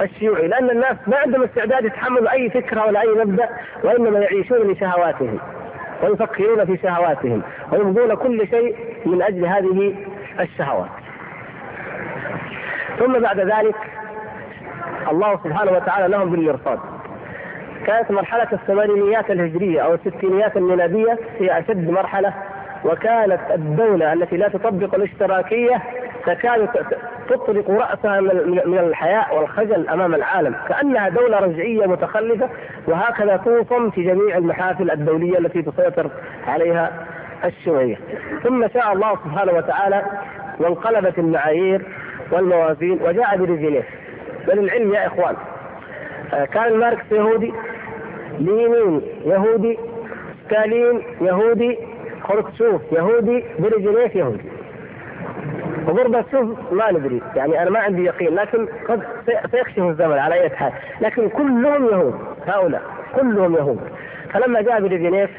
[0.00, 3.48] الشيوعي لأن الناس ما عندهم استعداد يتحملوا أي فكرة ولا أي مبدأ
[3.84, 5.38] وإنما يعيشون لشهواتهم
[6.02, 9.94] ويفكرون في شهواتهم ويبغون كل شيء من أجل هذه
[10.40, 10.88] الشهوات.
[12.98, 13.76] ثم بعد ذلك
[15.10, 16.78] الله سبحانه وتعالى لهم بالمرصاد.
[17.86, 22.34] كانت مرحلة الثمانينيات الهجرية أو الستينيات الميلادية هي أشد مرحلة
[22.84, 25.82] وكانت الدولة التي لا تطبق الاشتراكية
[26.26, 26.68] تكاد
[27.28, 28.20] تطلق رأسها
[28.66, 32.48] من الحياء والخجل أمام العالم كأنها دولة رجعية متخلفة
[32.86, 36.10] وهكذا توصم في جميع المحافل الدولية التي تسيطر
[36.46, 37.06] عليها
[37.44, 37.96] الشيوعية.
[38.42, 40.02] ثم شاء الله سبحانه وتعالى
[40.60, 41.82] وانقلبت المعايير
[42.32, 43.82] والموازين وجاء بريجينيف
[44.48, 45.36] وللعلم يا إخوان
[46.34, 47.52] آه، كان ماركس يهودي
[48.38, 49.78] لينين يهودي
[50.46, 51.78] ستالين يهودي
[52.22, 54.55] خروتشوف يهودي بريجينيف يهودي.
[55.86, 57.22] وغورباتشوف ما ندري.
[57.36, 59.02] يعني أنا ما عندي يقين لكن قد
[59.50, 60.72] سيكشف الزمن على أي حال.
[61.00, 62.14] لكن كلهم يهود
[62.46, 62.82] هؤلاء.
[63.14, 63.80] كلهم يهود.
[64.32, 65.30] فلما جاء بريجينيف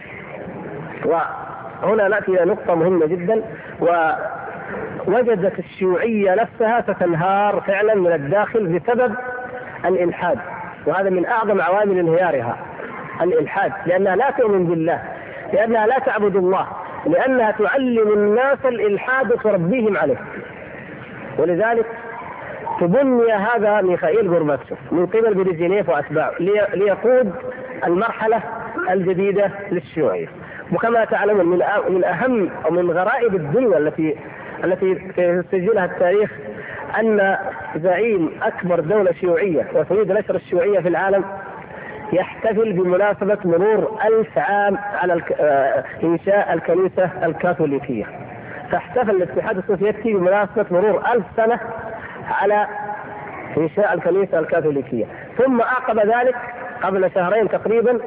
[1.05, 3.43] وهنا نأتي إلى نقطة مهمة جدا
[5.07, 9.15] ووجدت الشيوعية نفسها تتنهار فعلا من الداخل بسبب
[9.85, 10.39] الإلحاد.
[10.85, 12.57] وهذا من أعظم عوامل انهيارها
[13.21, 15.01] الإلحاد لأنها لا تؤمن بالله
[15.53, 16.67] لأنها لا تعبد الله.
[17.05, 20.17] لانها تعلم الناس الإلحاد وتربيهم عليه.
[21.37, 21.85] ولذلك
[22.79, 26.33] تبنى هذا ميخائيل غورباتشوف من قبل بريجينيف وأتباعه
[26.73, 27.33] ليقود
[27.85, 28.41] المرحلة
[28.89, 30.27] الجديدة للشيوعية.
[30.71, 34.15] وكما تعلمون من من أهم أو من غرائب الدنيا التي
[34.63, 35.11] التي
[35.51, 36.31] سجلها التاريخ
[36.99, 37.37] أن
[37.75, 41.25] زعيم أكبر دولة شيوعية وتريد نشر الشيوعية في العالم
[42.13, 48.05] يحتفل بمناسبة مرور ألف عام على آه، إنشاء الكنيسة الكاثوليكية.
[48.71, 51.59] فاحتفل الاتحاد السوفيتي بمناسبة مرور ألف سنة
[52.29, 52.67] على
[53.57, 55.05] إنشاء الكنيسة الكاثوليكية.
[55.37, 56.35] ثم عقب ذلك
[56.83, 57.99] قبل شهرين تقريبا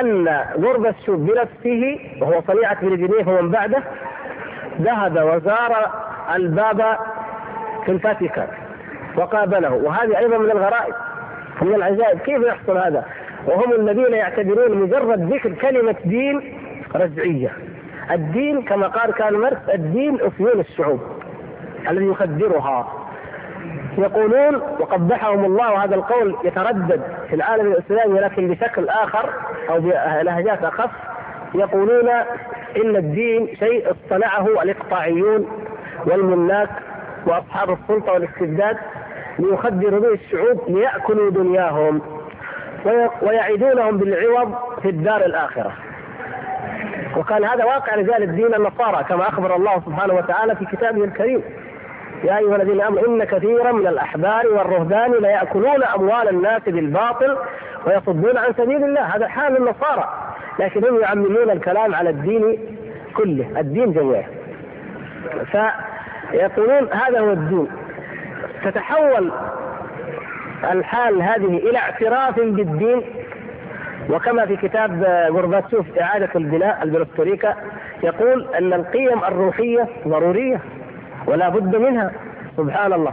[0.00, 3.82] أن غورباتشوف بنفسه وهو صنيعة بريجينيف ومن بعده
[4.80, 5.90] ذهب وزار
[6.34, 6.98] البابا
[7.84, 8.48] في الفاتيكان
[9.16, 9.72] وقابله.
[9.72, 10.94] وهذه أيضا من الغرائب
[11.62, 12.18] من العجائب.
[12.18, 13.04] كيف يحصل هذا؟
[13.46, 16.58] وهم الذين يعتبرون مجرد ذكر كلمة دين
[16.94, 17.52] رجعية.
[18.10, 21.00] الدين كما قال كارل ماركس الدين أفيون الشعوب
[21.90, 23.06] الذي يخدرها.
[23.98, 29.30] يقولون وقبحهم الله وهذا القول يتردد في العالم الإسلامي ولكن بشكل آخر
[29.70, 30.90] أو بلهجات أخف
[31.54, 32.08] يقولون
[32.84, 35.48] إن الدين شيء اصطنعه الإقطاعيون
[36.06, 36.70] والملاك
[37.26, 38.76] وأصحاب السلطة والاستبداد
[39.38, 42.15] ليخدروا به الشعوب ليأكلوا دنياهم.
[43.22, 45.72] ويعيدونهم بالعوض في الدار الآخرة.
[47.16, 51.42] وكان هذا واقع رجال الدين النصارى كما أخبر الله سبحانه وتعالى في كتابه الكريم.
[52.24, 57.36] يا أيها الذين آمنوا إن كثيرا من الأحبار والرهبان ليأكلون أموال الناس بالباطل
[57.86, 59.00] ويصدون عن سبيل الله.
[59.00, 60.08] هذا حال النصارى.
[60.58, 62.58] لكن هم يعممون الكلام على الدين
[63.16, 63.60] كله.
[63.60, 64.24] الدين جميعه
[65.52, 67.68] فيقولون هذا هو الدين.
[68.64, 69.32] تتحول
[70.64, 73.02] الحال هذه إلى اعتراف بالدين.
[74.10, 77.54] وكما في كتاب غورباتشوف إعادة البناء البروستوريكا
[78.02, 80.60] يقول أن القيم الروحية ضرورية
[81.26, 82.12] ولا بد منها.
[82.56, 83.12] سبحان الله.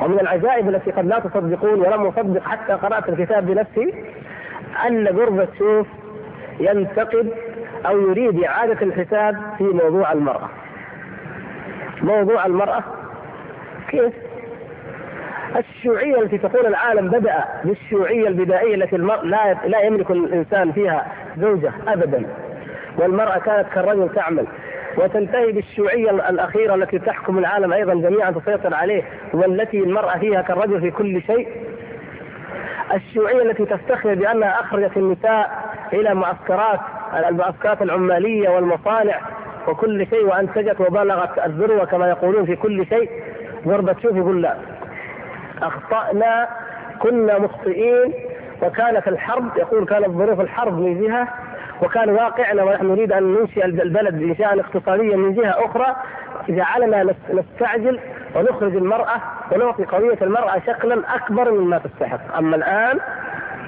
[0.00, 4.04] ومن العجائب التي قد لا تصدقون ولم أصدق حتى قرأت الكتاب بنفسي
[4.86, 5.86] أن غورباتشوف
[6.60, 7.32] ينتقد
[7.86, 10.48] أو يريد إعادة الحساب في موضوع المرأة.
[12.02, 12.84] موضوع المرأة
[13.88, 14.12] كيف؟
[15.58, 21.06] الشيوعية التي تقول العالم بدأ بالشيوعية البدائية التي المرء لا لا يملك الإنسان فيها
[21.38, 22.26] زوجة أبدا.
[22.98, 24.46] والمرأة كانت كالرجل تعمل.
[24.96, 29.02] وتنتهي بالشيوعية الأخيرة التي تحكم العالم أيضا جميعا تسيطر عليه
[29.34, 31.48] والتي المرأة فيها كالرجل في كل شيء.
[32.94, 35.50] الشيوعية التي تفتخر بأنها أخرجت النساء
[35.92, 36.80] إلى معسكرات
[37.28, 39.20] المعسكرات العمالية والمصانع
[39.68, 43.10] وكل شيء وأنتجت وبلغت الذروة كما يقولون في كل شيء.
[43.66, 44.56] غربة شوف يقول لا.
[45.62, 46.48] أخطأنا
[46.98, 48.12] كنا مخطئين
[48.62, 51.28] وكانت الحرب يقول كانت ظروف الحرب من جهة
[51.82, 55.96] وكان واقعنا ونحن نريد أن ننشئ البلد انشاء اقتصاديا من جهة أخرى
[56.48, 58.00] جعلنا نستعجل
[58.36, 59.20] ونخرج المرأة
[59.52, 62.98] ونعطي قضية المرأة شكلا أكبر مما تستحق، أما الآن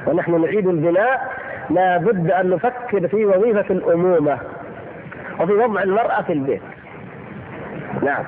[0.06, 1.32] ونحن نعيد البناء
[1.70, 4.38] لا بد أن نفكر في وظيفة الأمومة
[5.40, 6.62] وفي وضع المرأة في البيت.
[8.02, 8.24] نعم.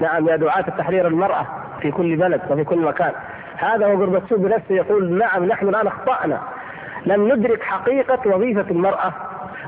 [0.00, 1.46] نعم يا دعاة التحرير المرأة.
[1.82, 3.12] في كل بلد وفي كل مكان.
[3.56, 6.40] هذا هو غربتشوف بنفسه يقول نعم نحن الآن أخطأنا.
[7.06, 9.12] لم ندرك حقيقة وظيفة المرأة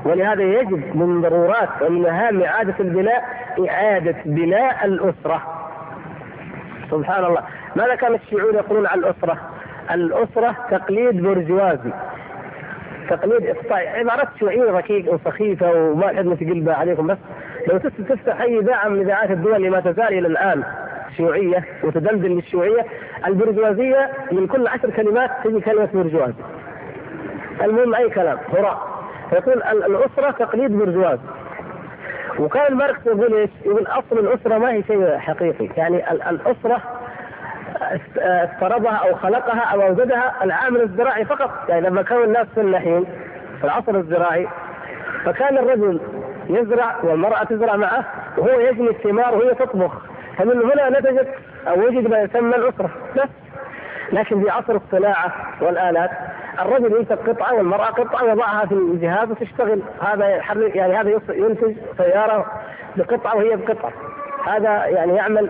[0.05, 3.23] ولهذا يجب من ضرورات ومن مهام إعادة البناء
[3.69, 5.41] إعادة بناء الأسرة.
[6.91, 7.41] سبحان الله.
[7.75, 9.37] ماذا كان الشيوعيون يقولون عن الأسرة؟
[9.91, 11.91] الأسرة تقليد برجوازي
[13.09, 17.17] تقليد إقطاعي عبارات شيوعية ركيكة وسخيفة وما نحب نتقلبها عليكم بس
[17.67, 20.63] لو تفتح أي إذاعة من إذاعات الدول ما تزال إلى الآن.
[21.17, 22.85] شيوعية وتدندن بالشيوعية
[23.27, 26.43] البرجوازية من كل عشر كلمات تجي كلمة برجوازي
[27.61, 28.95] المهم أي كلام؟ هراء.
[29.29, 31.21] فيقول الأسرة تقليد برجوازي
[32.39, 36.81] وكان ماركس يقول إيش؟ يقول أصل الأسرة ما هي شيء حقيقي، يعني الأسرة
[38.17, 43.05] افترضها أو خلقها أو أوجدها العامل الزراعي فقط، يعني لما كانوا الناس فلاحين
[43.59, 44.47] في العصر الزراعي
[45.25, 45.99] فكان الرجل
[46.49, 48.05] يزرع والمرأة تزرع معه
[48.37, 50.01] وهو يجني الثمار وهي تطبخ،
[50.37, 51.27] فمن هنا نتجت
[51.67, 53.29] أو وجد ما يسمى الأسرة، بس
[54.11, 56.09] لكن في عصر الصناعة والآلات
[56.61, 59.81] الرجل يمسك قطعة والمرأة قطعة يضعها في الجهاز وتشتغل.
[60.01, 62.45] هذا يعني هذا ينتج سيارة
[62.95, 63.91] بقطعة وهي بقطعة.
[64.47, 65.49] هذا يعني يعمل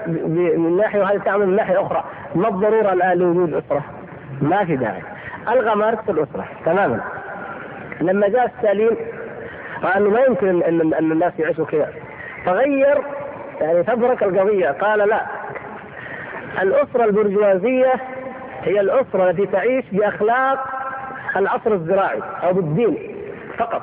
[0.57, 2.03] من ناحية وهذا تعمل من ناحية أخرى.
[2.35, 3.83] ما الضرورة الآن لوجود أسرة؟
[4.41, 5.01] ما في داعي.
[5.47, 7.01] ألغى ماركس الأسرة تماما.
[8.01, 8.97] لما جاء ستالين
[9.83, 11.93] رأى إنه ما يمكن ان الناس يعيشوا كذا.
[12.45, 13.01] فغير
[13.61, 14.69] يعني تبرك القضية.
[14.69, 15.25] قال لا.
[16.61, 17.93] الأسرة البرجوازية
[18.61, 20.67] هي الأسرة التي تعيش بأخلاق
[21.35, 22.97] العصر الزراعي أو بالدين
[23.57, 23.81] فقط.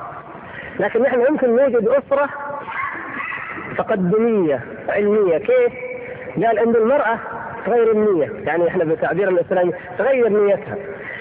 [0.79, 2.29] لكن نحن يمكن نوجد أسرة
[3.77, 4.59] تقدميه
[4.89, 5.37] علمية.
[5.37, 5.73] كيف؟
[6.35, 7.19] قال ان المرأة
[7.65, 8.31] تغير النية.
[8.45, 10.75] يعني إحنا بتعبير الاسلامي تغير نيتها.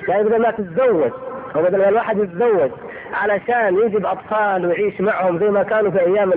[0.08, 1.10] يعني بدل ما تتزوج
[1.56, 2.70] أو بدل ما الواحد يتزوج
[3.14, 6.32] علشان يجيب أطفال ويعيش معهم زي ما كانوا في أيام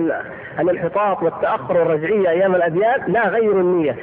[0.60, 3.96] الانحطاط والتأخر والرجعية أيام الأديان لا غيروا النية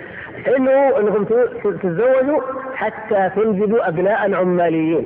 [0.58, 1.23] إنه إنكم
[1.63, 2.41] تتزوجوا
[2.76, 5.06] حتى تنجبوا أبناء عماليين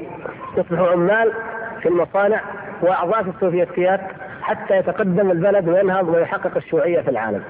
[0.58, 1.34] يصبحوا عمال
[1.82, 2.42] في المصانع
[2.82, 4.02] وأعضاء في السوفيتيات
[4.42, 7.44] حتى يتقدم البلد وينهض ويحقق الشيوعية في العالم.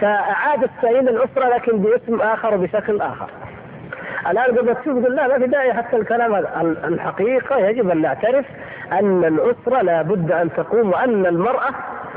[0.00, 3.30] فأعاد السائل الأسرة لكن باسم آخر وبشكل آخر.
[4.30, 8.46] الآن قد تشوف تقول لا ما في داعي حتى الكلام هذا، الحقيقة يجب أن نعترف
[8.92, 11.70] أن الأسرة لابد أن تقوم وأن المرأة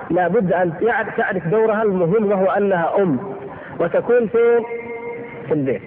[0.10, 0.74] لابد أن
[1.17, 3.19] تعرف دورها المهم وهو أنها أم
[3.80, 4.65] وتكون فين؟
[5.47, 5.82] في البيت.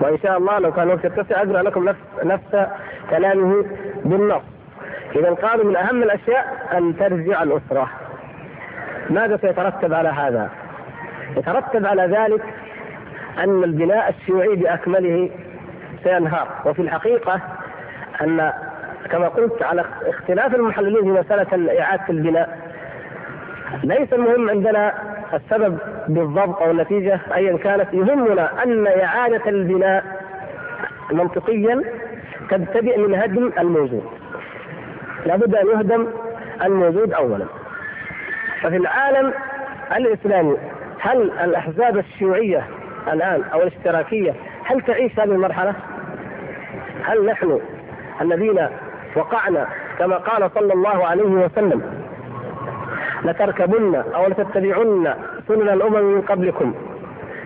[0.00, 2.68] وإن شاء الله لو كان وقت يتسع أقرأ لكم نفس نفس
[3.10, 3.64] كلامه
[4.04, 4.42] بالنص.
[5.16, 7.90] إذا قالوا من أهم الأشياء أن ترجع الأسرة.
[9.10, 10.50] ماذا سيترتب على هذا؟
[11.36, 12.42] يترتب على ذلك
[13.38, 15.30] أن البناء الشيوعي بأكمله
[16.04, 16.48] سينهار.
[16.66, 17.40] وفي الحقيقة
[18.20, 18.52] أن
[19.10, 22.58] كما قلت على اختلاف المحللين في مسألة إعادة البناء
[23.84, 24.94] ليس المهم عندنا
[25.34, 27.94] السبب بالضبط أو النتيجة ايا كانت.
[27.94, 30.04] يهمنا أن إعادة البناء
[31.12, 31.82] منطقيا
[32.50, 34.04] تبتدئ من هدم الموجود.
[35.26, 36.06] لابد أن يهدم
[36.64, 37.44] الموجود اولا.
[38.62, 39.32] ففي العالم
[39.96, 40.56] الإسلامي
[41.00, 42.66] هل الأحزاب الشيوعيه
[43.12, 44.34] الآن أو الاشتراكية.
[44.64, 45.74] هل تعيش هذه المرحلة؟
[47.04, 47.60] هل نحن
[48.20, 48.68] الذين
[49.16, 49.66] وقعنا
[49.98, 51.82] كما قال صلى الله عليه وسلم
[53.24, 55.14] لتركبن أو لتتبعن
[55.48, 56.74] سنن الأمم من قبلكم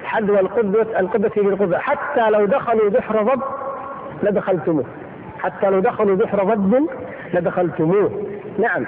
[0.05, 1.79] حذو القدوة القدوة بالقدوة.
[1.79, 3.43] حتى لو دخلوا بحر ضب
[4.23, 4.85] لدخلتموه.
[5.41, 6.89] حتى لو دخلوا بحر ضب
[7.35, 8.11] لدخلتموه.
[8.59, 8.87] نعم.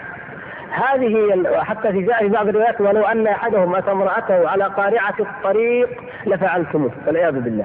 [0.75, 5.89] هذه حتى في جاء في بعض الروايات ولو أن احدهم اتى امراته على قارعة الطريق
[6.27, 7.65] لفعلتموه والعياذ بالله.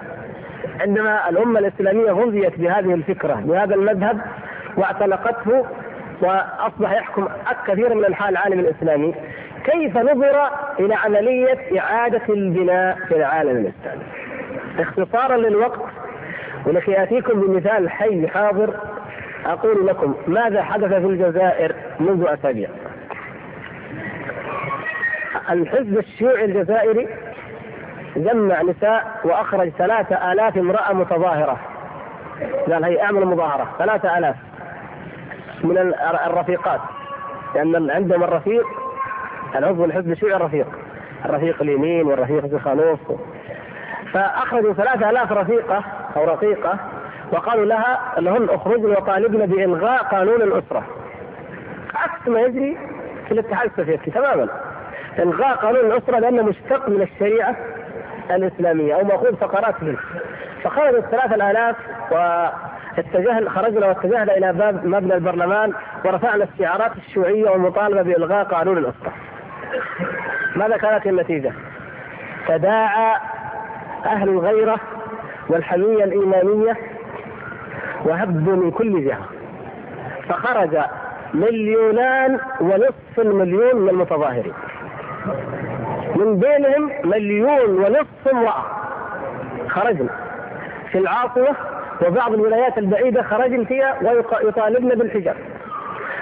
[0.81, 4.21] عندما الأمة الإسلامية غذيت بهذه الفكرة بهذا المذهب
[4.77, 5.65] واعتنقته
[6.21, 7.27] وأصبح يحكم
[7.67, 9.15] كثير من انحاء العالم الإسلامي
[9.63, 14.03] كيف نظر إلى عملية إعادة البناء في العالم الإسلامي
[14.79, 15.79] اختصارا للوقت
[16.65, 18.73] ولكي آتيكم بمثال حي حاضر
[19.45, 22.69] أقول لكم ماذا حدث في الجزائر منذ أسابيع
[25.49, 27.07] الحزب الشيوعي الجزائري
[28.15, 31.59] جمع نساء وأخرج ثلاثة آلاف امرأة متظاهرة.
[32.71, 34.35] قال هي اعمل مظاهرة ثلاثة آلاف
[35.63, 35.77] من
[36.25, 36.79] الرفيقات.
[37.55, 38.65] لأن عندهم الرفيق
[39.55, 40.67] العضو الحزب الشيوعي الرفيق.
[41.25, 42.99] الرفيق اليمين والرفيق الخانوف
[44.13, 45.83] فأخرجوا ثلاثة آلاف رفيقة
[46.15, 46.79] أو رفيقة
[47.31, 50.83] وقالوا لها لهن أخرجن وطالبن بإلغاء قانون الأسرة.
[51.95, 52.77] عكس ما يجري
[53.27, 54.47] في الاتحاد السوفيتي تماما.
[55.19, 57.55] إلغاء قانون الأسرة لأنه مشتق من الشريعة
[58.31, 59.97] الإسلامية أو مأخوذ فقرات منه
[60.63, 61.75] فخرجوا الثلاثة الآلاف
[62.97, 65.73] اتجهنا خرجنا واتجهنا إلى باب مبنى البرلمان
[66.05, 69.13] ورفعنا الشعارات الشيوعية والمطالبة بإلغاء قانون الأسرة.
[70.55, 71.51] ماذا كانت النتيجة؟
[72.47, 73.15] تداعى
[74.05, 74.79] أهل الغيرة
[75.49, 76.77] والحمية الإيمانية
[78.05, 79.25] وهبوا من كل جهة
[80.29, 80.77] فخرج
[81.33, 84.53] مليونان ونصف المليون من المتظاهرين
[86.15, 88.63] من بينهم مليون ونصف امرأة.
[89.67, 90.09] خرجنا.
[90.91, 91.55] في العاصمة
[92.07, 93.95] وبعض الولايات البعيدة خرجن فيها
[94.43, 95.35] ويطالبن بالحجاب.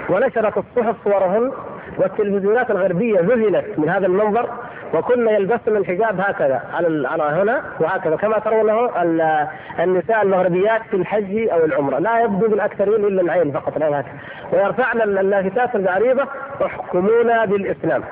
[0.08, 1.52] ونشرت الصحف صورهن
[1.98, 4.48] والتلفزيونات الغربية ذهلت من هذا المنظر
[4.94, 8.16] وكنا يلبسن الحجاب هكذا على على هنا وهكذا.
[8.16, 8.90] كما ترونه
[9.80, 11.98] النساء المغربيات في الحج أو العمرة.
[11.98, 14.12] لا يبدو بالأكثرين إلا العين فقط العين هكذا.
[14.52, 16.24] ويرفعن اللافتات العريضه
[16.64, 18.02] احكمونا بالإسلام.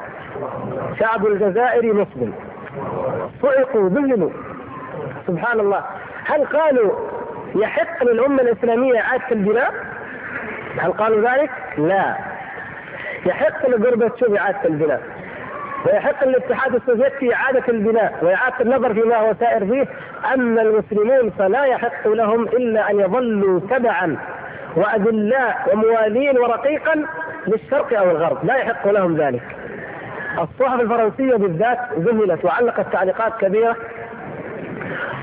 [0.99, 2.33] شعب الجزائر مسلم.
[3.43, 4.31] صعقوا ذهلوا
[5.27, 5.85] سبحان الله
[6.25, 6.93] هل قالوا
[7.55, 9.75] يحق للأمة الإسلامية إعادة البناء؟
[10.79, 12.17] هل قالوا ذلك؟ لا.
[13.27, 15.03] يحق لغربتشوف إعادة البناء
[15.87, 19.87] ويحق للاتحاد السوفيتي إعادة البناء وإعادة النظر فيما هو سائر فيه.
[20.35, 24.17] أما المسلمون فلا يحق لهم إلا أن يظلوا تبعا
[24.77, 27.07] وأذلاء وموالين ورقيقا
[27.47, 28.45] للشرق أو الغرب.
[28.45, 29.56] لا يحق لهم ذلك.
[30.39, 33.77] الصحف الفرنسية بالذات ذهلت وعلقت تعليقات كبيرة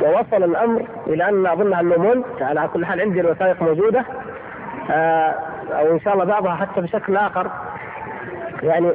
[0.02, 4.06] ووصل الأمر إلى أن اظن اللوموند على كل حال عندي الوثائق موجودة
[4.92, 5.36] آه
[5.72, 7.52] أو إن شاء الله بعضها حتى بشكل آخر
[8.64, 8.92] يعني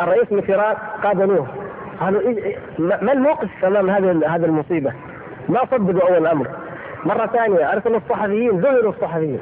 [0.00, 1.46] الرئيس ميتيران قابلوه
[2.00, 4.92] قالوا إيه ما الموقف أمام هذه هذه المصيبة؟
[5.48, 6.48] ما صدقوا أول الأمر.
[7.04, 9.40] مرة ثانية أرسلوا الصحفيين ذهلوا الصحفيين.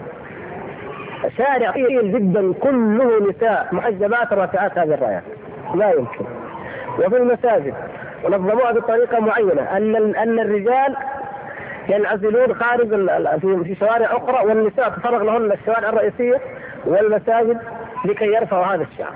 [1.39, 5.23] شارع طويل جدا كله نساء محجبات رافعات هذه الرايات.
[5.75, 6.25] لا يمكن.
[6.99, 7.75] وفي المساجد
[8.25, 10.97] ونظموها بطريقة معينة أن أن الرجال
[11.89, 12.89] ينعزلون خارج
[13.65, 16.41] في شوارع أخرى والنساء تفرغ لهن الشوارع الرئيسية
[16.85, 17.59] والمساجد
[18.05, 19.15] لكي يرفعوا هذا الشعار.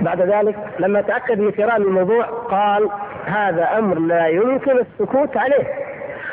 [0.00, 2.88] بعد ذلك لما تأكد من كرام الموضوع قال
[3.24, 5.66] هذا أمر لا يمكن السكوت عليه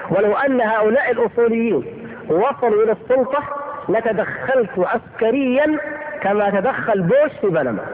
[0.09, 1.85] ولو أن هؤلاء الأصوليين
[2.29, 3.43] وصلوا إلى السلطة
[3.89, 5.77] لتدخلت عسكريا
[6.21, 7.85] كما تدخل بوش في بنما.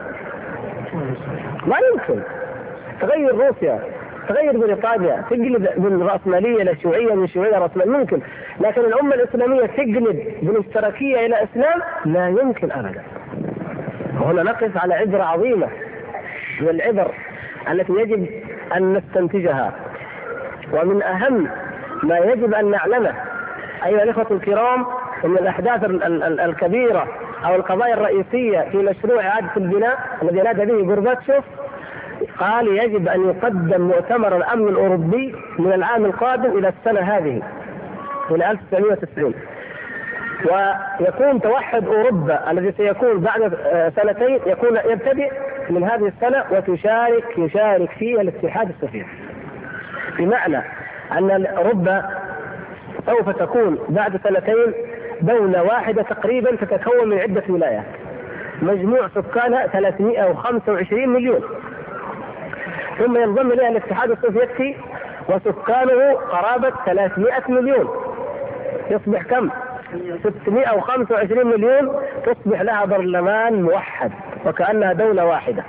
[1.66, 2.22] لا يمكن
[3.00, 3.80] تغير روسيا
[4.28, 8.20] تغير بريطانيا تقلب من رأسمالية إلى شيوعية من شيوعية رأسمالية ممكن.
[8.60, 10.06] لكن الأمة الإسلامية تقلب
[10.42, 13.02] من إشتراكية إلى إسلام لا يمكن ابدا.
[14.20, 15.68] وهنا نقف على عبرة عظيمة
[16.60, 17.14] من العبر
[17.70, 18.26] التي يجب
[18.76, 19.72] أن نستنتجها.
[20.72, 21.48] ومن أهم
[22.02, 23.14] ما يجب أن نعلمه
[23.86, 24.86] أيها الإخوة الكرام
[25.24, 25.84] إن الأحداث
[26.40, 27.08] الكبيرة
[27.44, 31.44] أو القضايا الرئيسية في مشروع اعاده البناء الذي نادى به غورباتشوف
[32.38, 37.42] قال يجب أن يقدم مؤتمر الأمن الأوروبي من العام القادم إلى السنة هذه
[38.30, 39.34] إلى 1990
[40.44, 43.40] ويكون توحد أوروبا الذي سيكون بعد
[43.96, 45.32] سنتين يكون يبتدئ
[45.70, 49.06] من هذه السنة وتشارك يشارك فيه الاتحاد السوفيتي.
[50.18, 50.62] بمعنى
[51.12, 52.04] أن اوروبا
[53.06, 54.74] سوف تكون بعد سنتين
[55.20, 57.84] دولة واحدة تقريبا تتكون من عدة ولايات.
[58.62, 61.40] مجموع سكانها 325 مليون.
[62.98, 64.76] ثم ينضم إليها الاتحاد السوفيتي
[65.28, 67.88] وسكانه قرابة 300 مليون
[68.90, 69.50] يصبح كم؟
[70.22, 71.92] 625 مليون
[72.26, 74.12] تصبح لها برلمان موحد
[74.46, 75.64] وكأنها دولة واحدة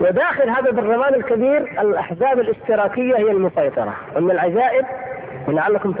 [0.00, 4.84] وداخل هذا البرلمان الكبير الأحزاب الاشتراكية هي المسيطرة ومن العجائب
[5.48, 5.94] ولعلكم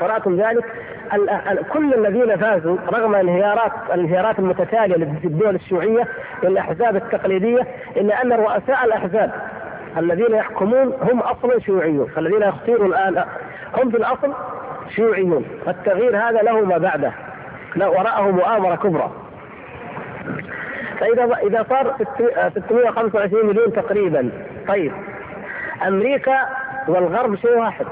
[0.00, 0.64] قرأتم ذلك.
[1.72, 6.08] كل الذين فازوا رغم انهيارات الانهيارات المتتالية للدول الشيوعية
[6.42, 7.66] للأحزاب التقليدية
[7.96, 9.30] إلا أن رؤساء الأحزاب
[9.98, 12.10] الذين يحكمون هم أصلا شيوعيون.
[12.18, 13.24] الذين يختيروا الآن
[13.76, 14.32] هم في الأصل
[14.96, 15.44] شيوعيون.
[15.68, 17.12] التغيير هذا له ما بعده.
[17.76, 19.10] لا وراءه مؤامرة كبرى.
[21.00, 21.94] فإذا إذا صار
[22.54, 24.30] 625 مليون تقريبا.
[24.68, 24.92] طيب.
[25.86, 26.38] أمريكا
[26.88, 27.86] والغرب شيء واحد.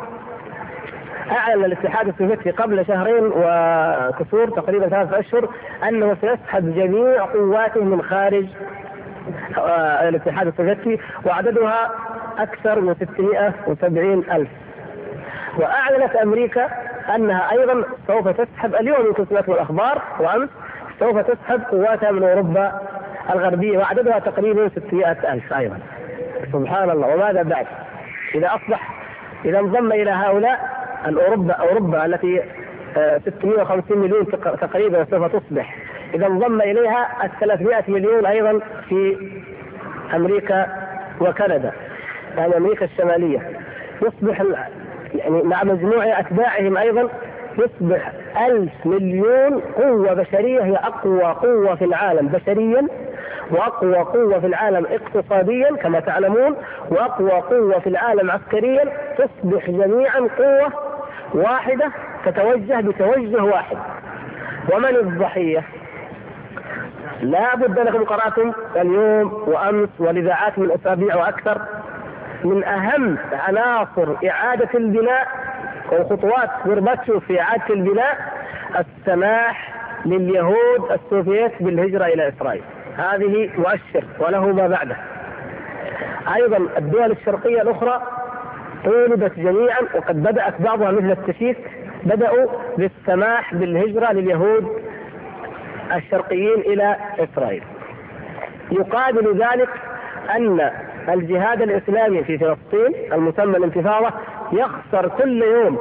[1.30, 5.48] أعلن الاتحاد السوفيتي قبل شهرين وكسور تقريبا ثلاثة أشهر
[5.88, 8.46] أنه سيسحب جميع قواته من خارج
[9.58, 11.90] آه، الاتحاد السوفيتي وعددها
[12.38, 14.48] أكثر من 670 ألف.
[15.58, 16.68] وأعلنت أمريكا
[17.14, 20.48] أنها أيضا سوف تسحب اليوم يمكن سمعتم الأخبار وأمس
[21.00, 22.80] سوف تسحب قواتها من أوروبا
[23.30, 25.78] الغربية وعددها تقريبا 600 ألف أيضا.
[26.52, 27.14] سبحان الله.
[27.14, 27.66] وماذا بعد؟
[28.34, 28.94] إذا أصبح
[29.44, 30.75] إذا انضم إلى هؤلاء
[31.07, 32.42] الأوروبا أوروبا التي
[33.24, 34.26] 650 آه، مليون
[34.61, 35.76] تقريبا سوف تصبح.
[36.14, 39.16] إذا انضم إليها ال 300 مليون أيضا في
[40.14, 40.66] أمريكا
[41.20, 41.72] وكندا
[42.36, 43.50] يعني أمريكا الشمالية.
[44.02, 44.44] يصبح
[45.14, 47.09] يعني مع مجموع أتباعهم أيضا
[47.59, 48.12] يصبح
[48.46, 52.86] ألف مليون قوة بشرية هي أقوى قوة في العالم بشريا
[53.50, 56.57] وأقوى قوة في العالم اقتصاديا كما تعلمون
[56.90, 58.84] وأقوى قوة في العالم عسكريا.
[59.18, 60.86] تصبح جميعا قوة
[61.34, 61.92] واحدة
[62.24, 63.76] تتوجه بتوجه واحد.
[64.72, 65.62] ومن الضحية؟
[67.20, 71.62] لا بد لكم قراتم اليوم وأمس والاذاعات من أسابيع وأكثر.
[72.44, 75.28] من أهم عناصر إعادة البناء
[75.92, 78.18] وخطوات غورباتشوف في إعادة البناء
[78.78, 79.74] السماح
[80.04, 82.62] لليهود السوفيت بالهجرة إلى إسرائيل.
[82.96, 84.96] هذه مؤشر وله ما بعده.
[86.34, 88.02] أيضا الدول الشرقية الأخرى
[88.87, 91.59] طولبت جميعا وقد بدأت بعضها مثل التشيك
[92.03, 92.47] بدأوا
[92.78, 94.82] بالسماح بالهجرة لليهود
[95.95, 97.62] الشرقيين إلى إسرائيل.
[98.72, 99.68] يقابل ذلك
[100.37, 100.70] أن
[101.09, 104.12] الجهاد الإسلامي في فلسطين المسمى الانتفاضة
[104.53, 105.78] يخسر كل يوم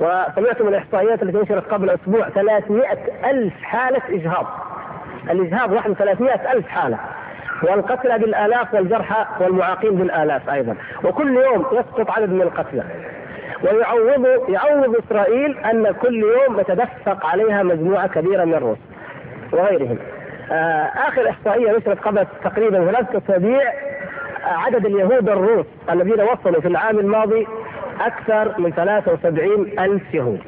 [0.00, 2.86] وسمعتم الإحصائيات التي نشرت قبل أسبوع 300
[3.24, 4.46] ألف حالة إجهاض.
[5.30, 6.98] الإجهاض وحده 300 ألف حالة.
[7.62, 12.84] والقتلى بالآلاف والجرحى والمعاقين بالآلاف أيضا وكل يوم يسقط عدد من القتلى
[13.62, 18.78] ويعوض يعوض إسرائيل أن كل يوم يتدفق عليها مجموعة كبيرة من الروس
[19.52, 19.98] وغيرهم.
[20.52, 26.68] آه آخر إحصائية نشرت قبل تقريبا ثلاثة أسابيع آه عدد اليهود الروس الذين وصلوا في
[26.68, 27.46] العام الماضي
[28.00, 30.40] أكثر من 73 ألف يهود.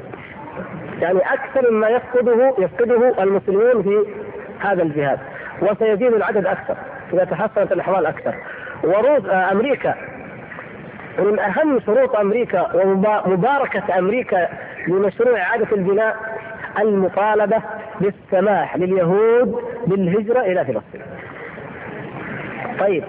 [1.00, 4.06] يعني أكثر مما يفقده يفقده المسلمون في
[4.60, 5.18] هذا الجهاد
[5.62, 6.76] وسيزيد العدد أكثر
[7.12, 8.34] اذا تحسنت الأحوال أكثر.
[8.84, 9.94] وروس آه أمريكا
[11.18, 14.48] ومن أهم شروط أمريكا ومباركه أمريكا
[14.88, 16.16] لمشروع إعادة البناء
[16.78, 17.62] المطالبة
[18.00, 21.02] بالسماح لليهود بالهجرة إلى فلسطين.
[22.80, 23.04] طيب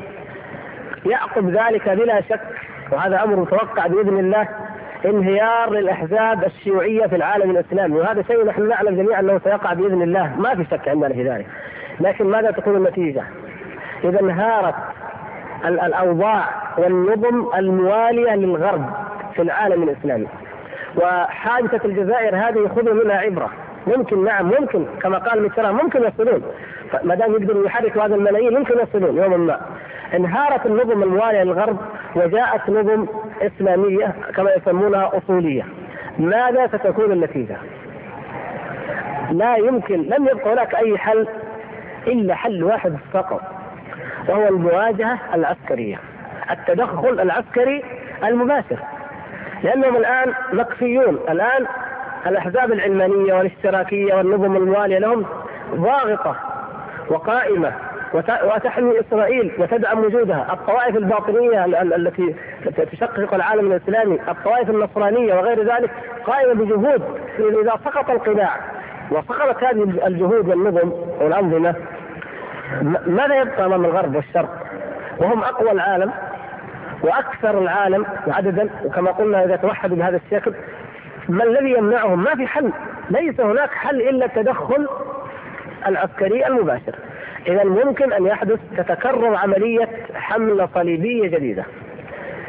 [1.06, 2.42] يعقب ذلك بلا شك
[2.92, 4.48] وهذا أمر متوقع بإذن الله
[5.06, 10.36] انهيار للأحزاب الشيوعية في العالم الإسلامي وهذا شيء نحن نعلم جميعا أنه سيقع بإذن الله
[10.38, 11.46] ما في شك عندنا في ذلك
[12.00, 13.24] لكن ماذا تكون النتيجة؟
[14.04, 14.76] إذا انهارت
[15.66, 16.46] الأوضاع
[16.78, 18.86] والنظم الموالية للغرب
[19.36, 20.28] في العالم الإسلامي.
[20.96, 23.50] وحادثة الجزائر هذه ياخذوا منها عبرة.
[23.88, 24.86] ممكن نعم ممكن.
[25.02, 26.44] كما قال ميتران ممكن يصلون.
[27.04, 29.60] ما دام يقدروا يحركوا هذا الملايين ممكن يصلون يوما ما.
[30.14, 31.78] انهارت النظم الموالية للغرب
[32.16, 33.08] وجاءت نظم
[33.42, 35.66] إسلامية كما يسمونها أصولية.
[36.20, 37.58] ماذا ستكون النتيجة؟
[39.32, 41.28] لا يمكن لم يبقى هناك أي حل
[42.08, 43.59] إلا حل واحد فقط.
[44.28, 46.00] وهو المواجهة العسكرية.
[46.52, 47.84] التدخل العسكري
[48.24, 48.80] المباشر.
[49.64, 51.20] لأنهم الآن مكفيون.
[51.30, 51.66] الآن
[52.28, 55.26] الأحزاب العلمانية والاشتراكية والنظم الموالية لهم
[55.76, 56.36] ضاغطة
[57.10, 57.74] وقائمة
[58.44, 62.36] وتحمي إسرائيل وتدعم وجودها، الطوائف الباطنية التي
[62.92, 65.92] تشقق العالم الإسلامي، الطوائف النصرانية وغير ذلك
[66.26, 67.04] قائمة بجهود.
[67.40, 68.56] إذا سقط القناع
[69.12, 70.92] وسقطت هذه الجهود والنظم
[71.22, 71.76] والأنظمة
[73.08, 74.66] ماذا يبقى أمام الغرب والشرق؟
[75.20, 76.12] وهم أقوى العالم
[77.02, 80.54] وأكثر العالم عددا وكما قلنا إذا توحدوا بهذا الشكل
[81.30, 82.72] ما الذي يمنعهم؟ ما في حل
[83.10, 84.88] ليس هناك حل إلا التدخل
[85.88, 86.96] العسكري المباشر
[87.48, 91.66] إذا ممكن أن يحدث تتكرر عملية حملة صليبية جديدة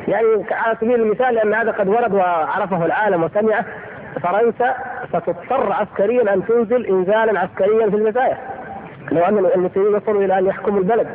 [0.08, 3.64] يعني على سبيل المثال لأن هذا قد ورد وعرفه العالم وسمعه
[4.22, 4.74] فرنسا
[5.08, 8.36] ستضطر عسكريا أن تنزل انزالا عسكريا في الجزائر
[9.12, 11.08] لو ان المسلمين وصلوا إلى أن يحكموا البلد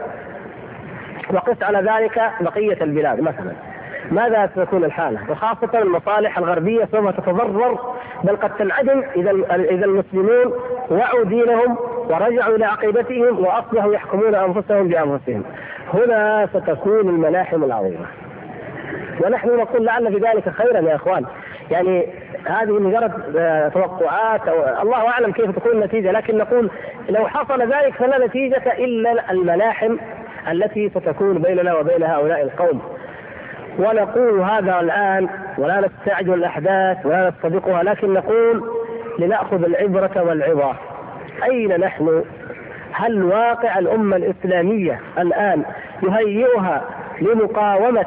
[1.33, 3.51] وقس على ذلك بقية البلاد مثلا
[4.11, 7.79] ماذا ستكون الحالة؟ وخاصة المصالح الغربية سوف تتضرر
[8.23, 10.53] بل قد تنعدم إذا إذا المسلمون
[10.91, 11.77] وعوا دينهم
[12.09, 15.43] ورجعوا إلى عقيدتهم وأصبحوا يحكمون أنفسهم بأنفسهم.
[15.93, 18.05] هنا ستكون الملاحم العظيمة.
[19.25, 21.25] ونحن نقول لعل في ذلك خيرا يا إخوان
[21.71, 22.07] يعني
[22.45, 23.11] هذه مجرد
[23.73, 26.69] توقعات أو الله أعلم كيف تكون النتيجة لكن نقول
[27.09, 29.97] لو حصل ذلك فلا نتيجة إلا الملاحم
[30.51, 32.81] التي ستكون بيننا وبين هؤلاء القوم.
[33.79, 38.63] ونقول هذا الآن ولا نستعجل الأحداث ولا نستبقها لكن نقول
[39.19, 40.75] لنأخذ العبرة والعظة.
[41.43, 42.23] أين نحن؟
[42.91, 45.63] هل واقع الأمة الإسلامية الآن
[46.03, 46.81] يهيئها
[47.21, 48.05] لمقاومة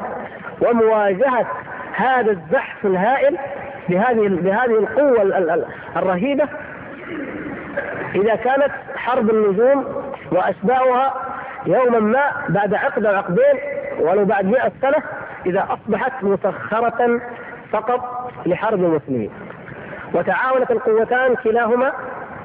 [0.61, 1.45] ومواجهة
[1.95, 3.37] هذا الزحف الهائل؟
[3.89, 5.21] بهذه بهذه القوة
[5.97, 6.47] الرهيبة
[8.15, 9.85] إذا كانت حرب النجوم
[10.31, 11.13] وأشباهها
[11.65, 13.55] يوما ما بعد عقد أو عقدين
[13.99, 15.03] ولو بعد 100 سنة
[15.45, 17.21] إذا أصبحت مسخرة
[17.71, 19.29] فقط لحرب المسلمين.
[20.13, 21.91] وتعاونت القوتان كلاهما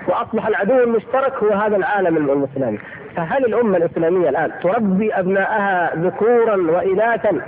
[0.08, 2.78] وأصبح العدو المشترك هو هذا العالم الاسلامي
[3.16, 7.40] فهل الأمة الإسلامية الآن تربي ابنائها ذكورا وإناثا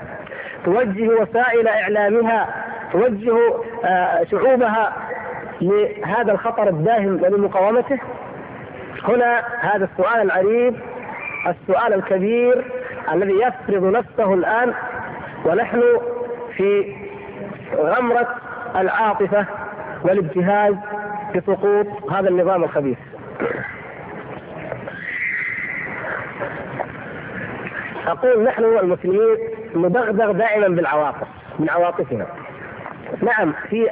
[0.64, 3.38] توجه وسائل إعلامها توجه
[3.84, 4.92] آه، شعوبها
[5.60, 7.98] لهذا الخطر الداهم ولمقاومته؟
[9.04, 10.76] هنا هذا السؤال العريض
[11.46, 12.64] السؤال الكبير
[13.12, 14.74] الذي يفرض نفسه الآن
[15.44, 15.82] ونحن
[16.56, 16.96] في
[17.76, 18.28] غمرة
[18.76, 19.46] العاطفة
[20.04, 20.74] والابتهاج
[21.34, 22.98] بسقوط هذا النظام الخبيث.
[28.06, 29.36] أقول نحن المسلمين
[29.76, 31.26] ندغدغ دائما بالعواطف
[31.58, 32.26] من عواطفنا.
[33.22, 33.88] نعم في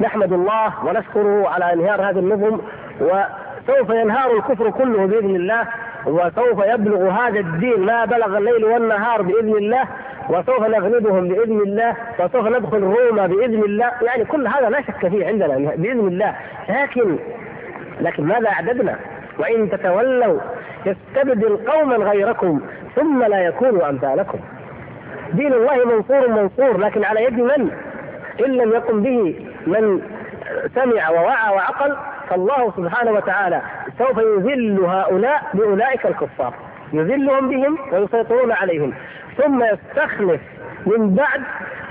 [0.00, 2.60] نحمد الله ونشكره على انهيار هذا النظم
[3.00, 5.66] وسوف ينهار الكفر كله بإذن الله
[6.06, 9.84] وسوف يبلغ هذا الدين ما بلغ الليل والنهار بإذن الله
[10.28, 15.26] وسوف نغلبهم بإذن الله وسوف ندخل روما بإذن الله يعني كل هذا لا شك فيه
[15.26, 16.34] عندنا بإذن الله
[16.68, 17.18] لكن
[18.00, 18.98] لكن ماذا أعددنا؟
[19.38, 20.40] وإن تتولوا
[20.86, 22.60] يستبدل قوما غيركم
[22.96, 24.38] ثم لا يكونوا أمثالكم.
[25.32, 27.70] دين الله منصور منصور لكن على يد من؟
[28.46, 29.34] إن لم يقم به
[29.66, 30.00] من
[30.74, 31.96] سمع ووعى وعقل
[32.30, 33.62] فالله سبحانه وتعالى
[33.98, 36.54] سوف يذل هؤلاء بأولئك الكفار.
[36.92, 38.94] يذلهم بهم ويسيطرون عليهم.
[39.36, 40.40] ثم يستخلف
[40.86, 41.42] من بعد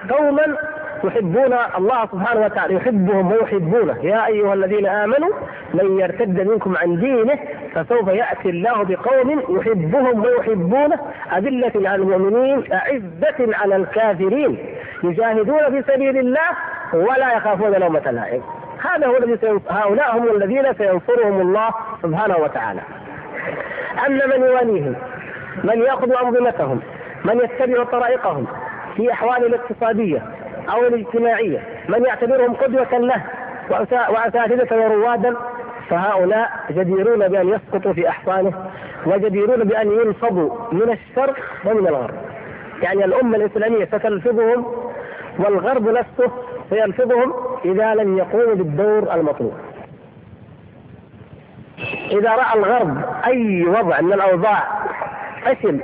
[0.09, 0.57] قوما
[1.03, 4.05] يحبون الله سبحانه وتعالى يحبهم ويحبونه.
[4.05, 5.29] يا أيها الذين آمنوا
[5.73, 7.39] من يرتد منكم عن دينه
[7.73, 10.99] فسوف يأتي الله بقوم يحبهم ويحبونه.
[11.37, 14.57] أذلة على المؤمنين أعزة على الكافرين.
[15.03, 16.49] يجاهدون في سبيل الله
[16.93, 18.41] ولا يخافون لومة لائم.
[18.91, 21.69] هذا هو الذي هؤلاء هم الذين سينصرهم الله
[22.03, 22.81] سبحانه وتعالى.
[24.07, 24.95] أما من يواليهم
[25.63, 26.79] من يأخذ أنظمتهم
[27.25, 28.47] من يتبع طرائقهم
[28.95, 30.21] في أحوال الاقتصادية
[30.69, 31.59] أو الاجتماعية.
[31.89, 33.23] من يعتبرهم قدوة له
[34.09, 35.35] وأساتذة وروادا
[35.89, 38.53] فهؤلاء جديرون بأن يسقطوا في أحصانه
[39.05, 42.15] وجديرون بأن ينصبوا من الشرق ومن الغرب.
[42.81, 44.65] يعني الأمة الإسلامية ستلفظهم
[45.39, 46.31] والغرب نفسه
[46.69, 47.33] سيلفظهم
[47.65, 49.53] إذا لم يقوموا بالدور المطلوب.
[52.11, 54.63] إذا رأى الغرب أي وضع من الأوضاع
[55.45, 55.79] فشل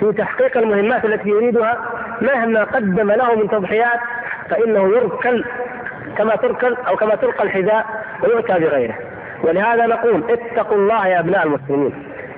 [0.00, 1.78] في تحقيق المهمات التي يريدها
[2.20, 4.00] مهما قدم له من تضحيات
[4.50, 5.44] فإنه يركل
[6.18, 7.86] كما تركل أو كما تلقى الحذاء
[8.22, 8.94] ويؤتى بغيره.
[9.42, 11.92] ولهذا نقول اتقوا الله يا أبناء المسلمين.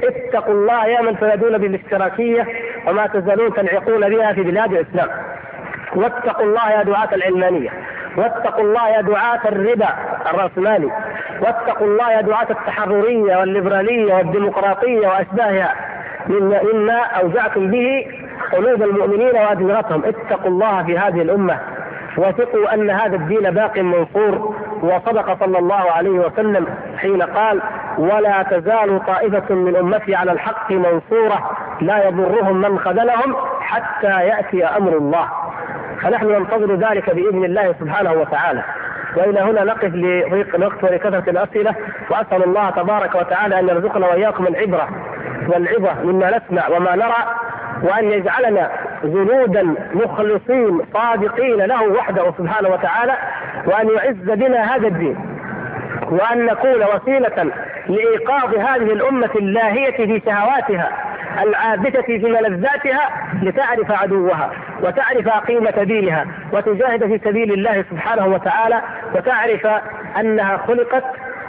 [0.04, 2.46] اتقوا الله يا من تنادون بالاشتراكية
[2.86, 5.08] وما تزالون تنعقون بها في بلاد الإسلام.
[5.94, 7.70] واتقوا الله يا دعاة العلمانية.
[8.16, 9.88] واتقوا الله يا دعاة الربا
[10.30, 10.90] الرأسمالي.
[11.40, 15.74] واتقوا الله يا دعاة التحررية والليبرالية والديمقراطية وأشباهها.
[16.28, 18.06] مما أوجعتم به
[18.52, 21.60] قلوب المؤمنين وأدمغتهم اتقوا الله في هذه الأمة.
[22.18, 26.66] وثقوا أن هذا الدين باق منصور وصدق صلى الله عليه وسلم
[26.98, 27.62] حين قال
[27.98, 31.50] ولا تزال طائفة من أمتي على الحق منصورة
[31.80, 35.28] لا يضرهم من خذلهم حتى يأتي أمر الله.
[36.02, 38.64] فنحن ننتظر ذلك بإذن الله سبحانه وتعالى.
[39.16, 41.74] وإلى هنا نقف لضيق الوقت ولكثرة الأسئلة
[42.10, 44.88] وأسأل الله تبارك وتعالى أن يرزقنا وإياكم العبره
[45.48, 47.24] والعظه مما نسمع وما نرى
[47.82, 48.70] وأن يجعلنا
[49.04, 53.12] جنودا مخلصين صادقين له وحده سبحانه وتعالى
[53.66, 55.35] وأن يعز بنا هذا الدين.
[56.10, 57.52] وأن نكون وسيلة
[57.88, 60.90] لإيقاظ هذه الأمة اللاهية في شهواتها
[61.42, 63.10] العابثة في ملذاتها
[63.42, 64.50] لتعرف عدوها
[64.82, 68.82] وتعرف قيمة دينها وتجاهد في سبيل الله سبحانه وتعالى
[69.14, 69.66] وتعرف
[70.20, 71.04] أنها خلقت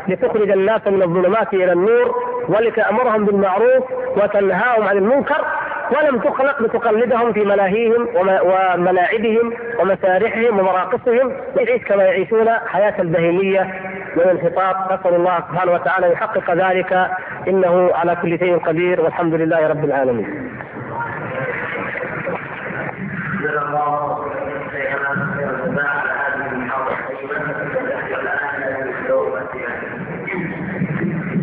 [0.07, 2.15] لتخرج الناس من الظلمات إلى النور
[2.49, 3.83] ولتأمرهم بالمعروف
[4.17, 5.45] وتنهاهم عن المنكر
[5.91, 13.81] ولم تخلق لتقلدهم في ملاهيهم وملاعبهم ومسارحهم ومراقصهم يعيش كما يعيشون حياة البهيمية
[14.15, 14.91] والانحطاط.
[14.91, 17.09] نسأل الله سبحانه وتعالى يحقق ذلك.
[17.47, 19.01] إنه على كل شيء قدير.
[19.01, 20.51] والحمد لله رب العالمين.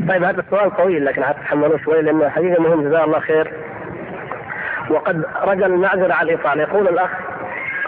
[0.09, 3.53] طيب هذا السؤال طويل لكن هتتحملوه شوي لأنه حقيقه مهم جزاه الله خير.
[4.91, 6.63] وقد رجل المعذرة على الإطالة.
[6.63, 7.11] يقول الأخ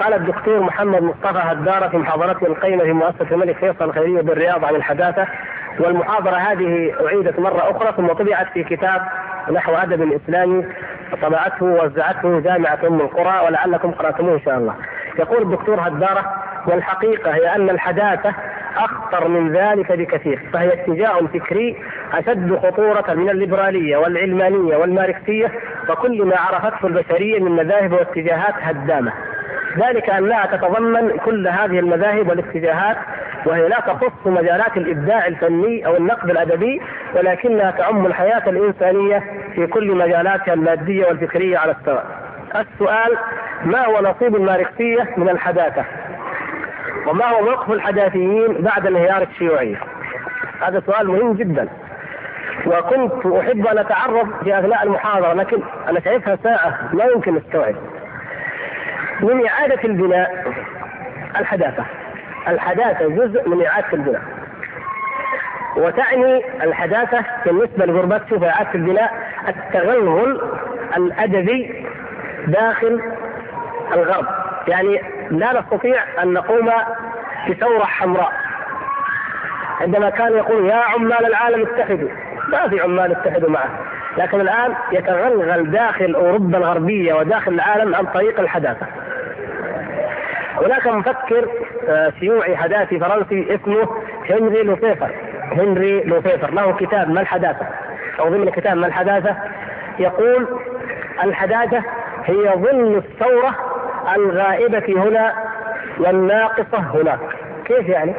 [0.00, 4.74] قال الدكتور محمد مصطفى هدارة في محاضرته القيمة في مؤسسة الملك فيصل الخيرية بالرياض عن
[4.74, 5.26] الحداثة.
[5.80, 9.02] والمحاضرة هذه أعيدت مرة أخرى ثم طبعت في كتاب
[9.52, 10.66] نحو أدب إسلامي.
[11.22, 14.74] طبعته ووزعته جامعة أم القرى ولعلكم قرأتموه إن شاء الله.
[15.18, 16.32] يقول الدكتور هدارة
[16.66, 18.34] والحقيقة هي أن الحداثة
[18.76, 21.76] أخطر من ذلك بكثير فهي اتجاه فكري
[22.12, 25.52] أشد خطورة من الليبرالية والعلمانية والماركسية
[25.90, 29.12] وكل ما عرفته البشرية من مذاهب واتجاهات هدامة
[29.78, 32.96] ذلك أنها تتضمن كل هذه المذاهب والاتجاهات
[33.46, 36.80] وهي لا تخص مجالات الإبداع الفني أو النقد الأدبي
[37.14, 39.22] ولكنها تعم الحياة الإنسانية
[39.54, 42.06] في كل مجالاتها المادية والفكرية على السواء.
[42.56, 43.16] السؤال
[43.64, 45.84] ما هو نصيب الماركسية من الحداثة؟
[47.06, 49.76] وما هو موقف الحداثيين بعد انهيار الشيوعية؟
[50.62, 51.68] هذا سؤال مهم جدا.
[52.66, 55.58] وكنت أحب أن أتعرض في أثناء المحاضرة لكن
[55.88, 57.74] أنا شايفها ساعة لا يمكن استوعب
[59.20, 60.52] من إعادة البناء
[61.40, 61.84] الحداثة.
[62.48, 64.22] الحداثة جزء من إعادة البناء.
[65.76, 69.14] وتعني الحداثة بالنسبة لغربتشوف في إعادة البناء
[69.48, 70.40] التغلغل
[70.96, 71.86] الأدبي
[72.46, 73.02] داخل
[73.92, 74.26] الغرب.
[74.68, 76.70] يعني لا نستطيع أن نقوم
[77.48, 78.32] بثورة حمراء.
[79.80, 82.08] عندما كان يقول يا عمال العالم اتحدوا
[82.48, 83.70] ما في عمال اتحدوا معه.
[84.16, 88.86] لكن الآن يتغلغل داخل أوروبا الغربية وداخل العالم عن طريق الحداثة.
[90.56, 91.48] هناك مفكر
[91.88, 93.88] آه، شيوعي حداثي فرنسي اسمه
[94.30, 95.10] هنري لوفيفر
[95.52, 97.66] هنري لوفيفر له كتاب ما الحداثة
[98.20, 99.36] أو ضمن كتاب ما الحداثة
[99.98, 100.46] يقول
[101.24, 101.82] الحداثة
[102.24, 103.54] هي ظل الثورة
[104.16, 105.34] الغائبة هنا
[105.98, 107.18] والناقصة هناك
[107.64, 108.14] كيف يعني؟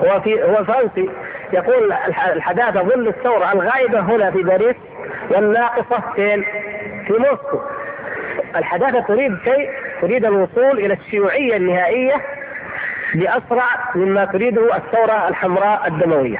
[0.00, 1.10] هو في هو فرنسي
[1.52, 1.92] يقول
[2.32, 4.76] الحداثة ظل الثورة الغائبة هنا في باريس
[5.30, 6.44] والناقصة فين؟
[7.06, 7.60] في موسكو.
[8.56, 9.70] الحداثة تريد شيء
[10.00, 12.14] تريد الوصول إلى الشيوعية النهائية
[13.14, 16.38] باسرع مما تريده الثورة الحمراء الدموية.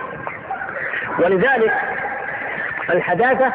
[1.19, 1.73] ولذلك
[2.91, 3.53] الحداثة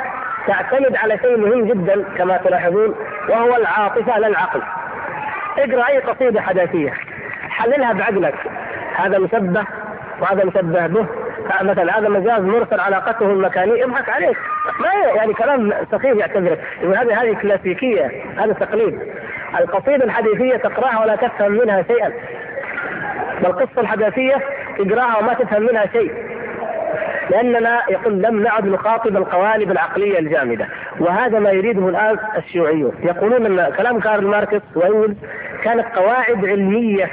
[0.48, 2.96] تعتمد على شيء مهم جدا كما تلاحظون
[3.30, 4.62] وهو العاطفة لا العقل.
[5.58, 6.94] اقرأ أي قصيدة حداثية
[7.50, 8.36] حللها بعقلك.
[8.96, 9.66] هذا مشبه
[10.22, 11.06] وهذا مشبه به.
[11.62, 14.38] مثلا هذا مجاز مرسل علاقته المكانيه اضحك عليك
[14.80, 19.00] ما يعني كلام سخيف يعتبرك يقول هذه هذه كلاسيكية هذا تقليد.
[19.60, 22.12] القصيدة الحديثية تقرأها ولا تفهم منها شيئا.
[23.44, 24.36] والقصة الحداثية
[24.78, 26.12] تقرأها وما تفهم منها شيء.
[27.30, 30.68] لأننا يقول لم نعد نخاطب القوالب العقلية الجامدة.
[31.00, 32.92] وهذا ما يريده الآن الشيوعيون.
[33.04, 35.18] يقولون أن كلام كارل ماركس وانجلز
[35.64, 37.10] كانت قواعد علمية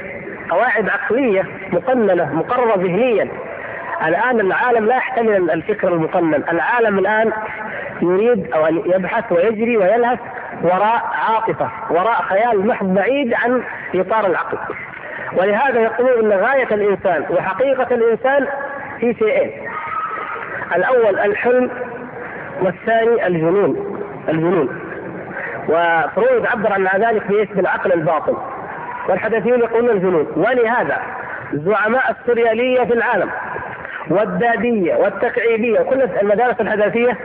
[0.49, 3.27] قواعد عقلية مقننة مقررة ذهنيا.
[4.07, 7.31] الآن العالم لا يحتمل الفكر المقنن، العالم الآن
[8.01, 10.19] يريد أن يبحث ويجري ويلهث
[10.61, 13.63] وراء عاطفة، وراء خيال محض بعيد عن
[13.95, 14.57] إطار العقل.
[15.33, 18.47] ولهذا يقولون إن غاية الإنسان وحقيقة الإنسان
[18.99, 19.51] في شيئين.
[20.75, 21.69] الأول الحلم
[22.61, 23.99] والثاني الجنون
[24.29, 24.79] الجنون
[25.69, 28.37] وفرويد عبر عن ذلك باسم العقل الباطن
[29.09, 31.01] والحدثيون يقولون الجنون ولهذا
[31.53, 33.29] زعماء السريالية في العالم
[34.09, 37.17] والدادية والتكعيبية وكل المدارس الحداثيه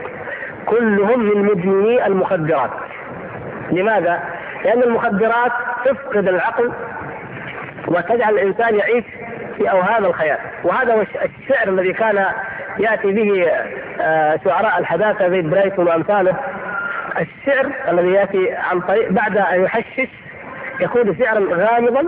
[0.65, 2.69] كلهم من مدمني المخدرات.
[3.71, 4.19] لماذا؟
[4.65, 5.51] لأن المخدرات
[5.85, 6.71] تفقد العقل
[7.87, 9.05] وتجعل الإنسان يعيش
[9.57, 12.25] في أوهام الخيال، وهذا هو الشعر الذي كان
[12.79, 13.51] يأتي به
[14.01, 16.35] آه، شعراء الحداثة زي برايتون وأمثاله.
[17.19, 20.09] الشعر الذي يأتي عن طريق بعد أن يحشش
[20.79, 22.03] يكون شعرا غامضا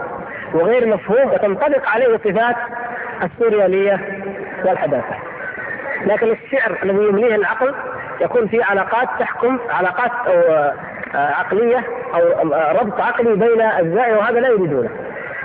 [0.53, 2.55] وغير مفهوم وتنطبق عليه صفات
[3.23, 4.23] السوريالية
[4.65, 5.15] والحداثة.
[6.05, 7.75] لكن الشعر الذي يمليه العقل
[8.21, 10.73] يكون فيه علاقات تحكم علاقات أو آه،
[11.13, 11.83] عقلية
[12.13, 14.89] أو آه، ربط عقلي بين اجزائه وهذا لا يريدونه.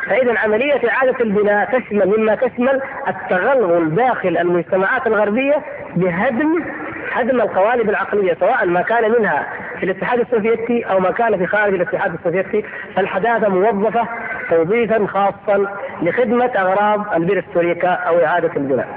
[0.07, 5.55] فإذا عملية إعادة البناء تشمل مما تشمل التغلغل داخل المجتمعات الغربية
[5.97, 6.64] بهدم
[7.12, 9.47] هدم القوالب العقلية سواء ما كان منها
[9.79, 12.64] في الاتحاد السوفيتي أو ما كان في خارج الاتحاد السوفيتي
[12.97, 14.09] فالحداثة موظفة
[14.51, 15.67] توظيفا خاصا
[16.03, 18.89] لخدمة أغراض البرستوريكا أو إعادة البناء.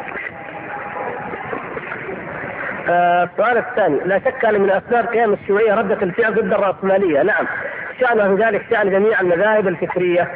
[2.89, 3.99] آه، السؤال الثاني.
[4.05, 7.45] لا شك أن من أسباب قيام الشيوعية ردة الفعل ضد الرأسمالية، نعم.
[7.99, 10.27] شأن ذلك شأن جميع المذاهب الفكرية.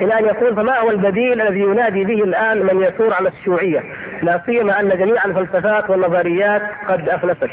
[0.00, 3.82] إلى أن يقول فما هو البديل الذي ينادي به الآن من يثور على الشيوعية؟
[4.22, 7.50] لا سيما أن جميع الفلسفات والنظريات قد أفلست.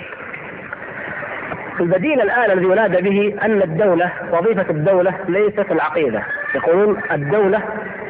[1.80, 6.24] البديل الآن الذي ينادى به أن الدولة وظيفة الدولة ليست العقيدة،
[6.55, 7.61] يقولون الدولة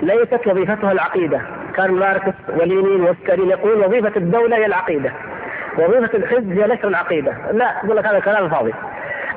[0.01, 1.41] ليست وظيفتها العقيدة،
[1.75, 5.11] كان ماركس ولينين وستالين يقولون وظيفة الدولة هي العقيدة.
[5.77, 8.73] وظيفة الحزب هي نشر العقيدة، لا يقول لك هذا كلام فاضي.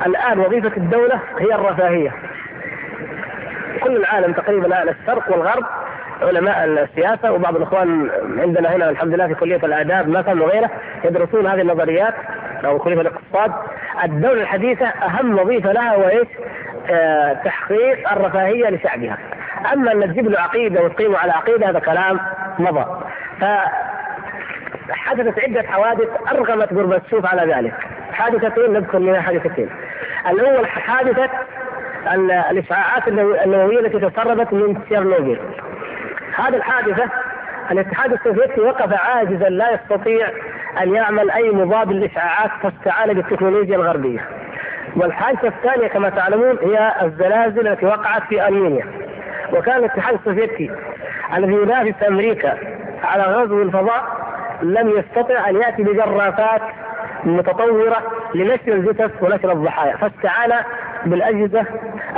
[0.07, 2.13] الآن وظيفة الدولة هي الرفاهية.
[3.83, 5.65] كل العالم تقريبا الآن الشرق والغرب
[6.23, 10.71] علماء السياسة وبعض الإخوان عندنا هنا الحمد لله في كلية الآداب مثلا وغيره
[11.05, 12.15] يدرسون هذه النظريات
[12.65, 13.53] أو كلية الاقتصاد
[14.05, 16.25] الدولة الحديثة أهم وظيفة لها هو؟
[16.91, 19.19] آه تحقيق الرفاهية لشعبها.
[19.73, 22.21] أما أن تجيب له عقيده وتقيمه على عقيدة هذا كلام
[22.59, 22.85] مضى.
[23.41, 23.45] ف
[24.91, 27.75] حدثت عدة حوادث أرغمت غورباتشوف على ذلك
[28.13, 29.71] حادثتين نذكر منها حادثتين
[30.31, 31.31] الأول حادثة
[32.51, 35.39] الإشعاعات النووية التي تسربت من تشيرنوبل
[36.37, 37.09] هذه الحادثة
[37.71, 40.29] الاتحاد السوفيتي وقف عاجزا لا يستطيع
[40.83, 44.29] أن يعمل أي مضاد للإشعاعات فاستعان بالتكنولوجيا الغربية.
[44.97, 48.87] والحادثة الثانية كما تعلمون هي الزلازل التي وقعت في المانيا.
[49.53, 50.71] وكان الاتحاد السوفيتي
[51.37, 52.59] الذي ينافس أمريكا
[53.03, 54.05] على غزو الفضاء
[54.63, 56.63] لم يستطع أن يأتي بجرافات
[57.25, 57.97] متطورة
[58.35, 59.97] لنشر الجثث ونشر الضحايا.
[59.97, 60.53] فاستعان
[61.07, 61.65] بالأجهزة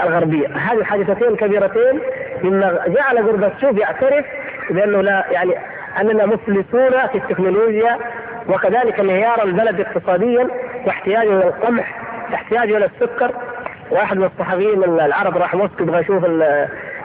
[0.02, 0.48] الغربية.
[0.48, 2.00] هذه حادثتين كبيرتين.
[2.42, 4.24] مما جعل غورباتشوف يعترف
[4.70, 5.54] بأنه لا يعني
[6.00, 7.98] أننا مفلسون في التكنولوجيا
[8.48, 10.48] وكذلك انهيار البلد اقتصاديا
[10.86, 12.00] واحتياجه إلى القمح
[12.34, 13.32] احتياجه إلى السكر.
[13.90, 16.24] واحد من الصحفيين العرب راح موسكو يبغى يشوف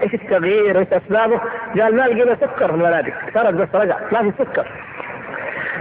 [0.04, 1.39] إيش التغيير؟ إيش أسبابه؟
[1.82, 3.97] قال ما لقينا سكر في المنادق سرد بس رجع.
[4.12, 4.68] ما في سكر.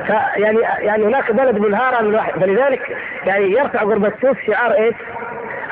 [0.07, 2.33] فيعني يعني هناك بلد منهارة من واحد.
[2.33, 2.97] فلذلك
[3.27, 4.95] يعني يرفع غربتشوف شعار إيش؟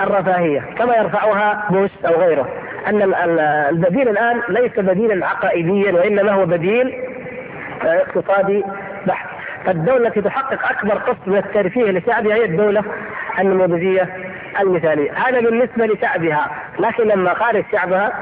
[0.01, 0.61] الرفاهية.
[0.79, 2.49] كما يرفعها بوش أو غيره.
[2.87, 3.15] أن
[3.71, 6.95] البديل الآن ليس بديلا عقائديا وإنما هو بديل
[7.85, 8.65] آه، اقتصادي
[9.07, 9.29] بحت.
[9.65, 12.85] فالدولة التي تحقق أكبر قسط من الترفيه لشعبها هي الدولة
[13.39, 14.09] النموذجية
[14.61, 15.13] المثالية.
[15.13, 16.51] هذا بالنسبة لشعبها.
[16.79, 18.13] لكن لما خارج شعبها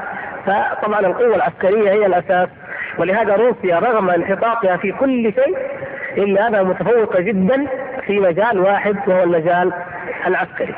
[0.45, 2.49] فطبعا القوة العسكرية هي الأساس
[2.97, 5.57] ولهذا روسيا رغم انحطاطها في كل شيء
[6.17, 7.67] إلا أنها متفوقة جدا
[8.05, 9.73] في مجال واحد وهو المجال
[10.27, 10.75] العسكري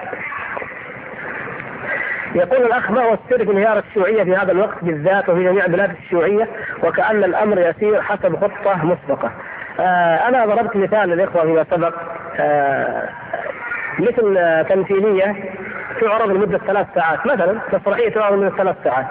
[2.36, 5.92] يقول الأخ ما هو السر في انهيار الشيوعية في هذا الوقت بالذات وفي جميع بلاد
[6.04, 6.48] الشيوعية
[6.84, 9.32] وكأن الأمر يسير حسب خطة مسبقة.
[9.80, 11.94] آه أنا ضربت مثال للإخوة فيما سبق
[12.40, 13.10] آه
[14.00, 14.40] مثل
[14.70, 15.36] تمثيلية
[16.02, 19.06] تعرض لمدة ثلاث ساعات مثلا مسرحيه تعرض لمدة ثلاث ساعات.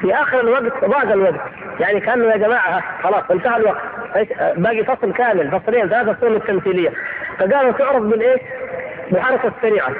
[0.00, 1.40] في آخر الوقت ضاق الوقت.
[1.80, 3.82] يعني كانه يا جماعة خلاص انتهى الوقت.
[4.56, 6.92] باقي فصل كامل فصلين ثلاثة فصول التمثيليه
[7.38, 8.40] فقالوا تعرض بالايش؟
[9.10, 9.90] بالحركه السريعة.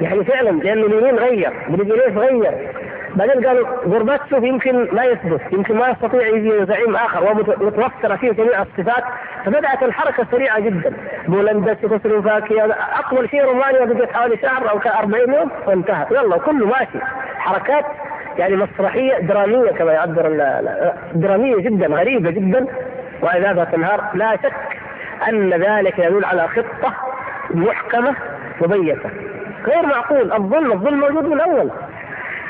[0.00, 2.72] يعني فعلا لأن اليمين غير بريجيليف غير.
[3.14, 8.62] بعدين قالوا غورباتشوف يمكن ما يثبت يمكن ما يستطيع يجي زعيم آخر ومتوفره فيه جميع
[8.62, 9.04] الصفات.
[9.44, 10.92] فبدأت الحركة سريعه جدا.
[11.28, 16.98] بولندا تشيكوسلوفاكيا اطول شيء رومانيا بقيت حوالي شهر أو 40 يوم وانتهى يلا كله ماشي.
[17.38, 17.84] حركات
[18.38, 20.28] يعني مسرحية درامية كما يعبر
[21.14, 22.66] درامية جدا غريبة جدا.
[23.22, 24.52] واذا تنهار لا شك
[25.28, 26.94] أن ذلك يدل على خطة
[27.50, 28.14] محكمة
[28.60, 29.10] مبيتة.
[29.66, 31.70] غير معقول الظلم الظلم موجود من الأول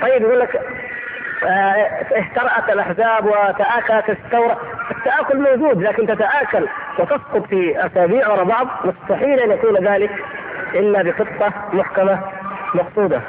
[0.02, 0.60] طيب يقول لك
[2.16, 4.60] اهترأت الأحزاب وتآكلت الثورة.
[4.90, 6.68] التآكل موجود لكن تتآكل
[6.98, 10.10] وتسقط في أسابيع ورا بعض مستحيل أن يكون ذلك
[10.74, 12.20] إلا بخطة محكمة
[12.74, 13.20] مقصودة.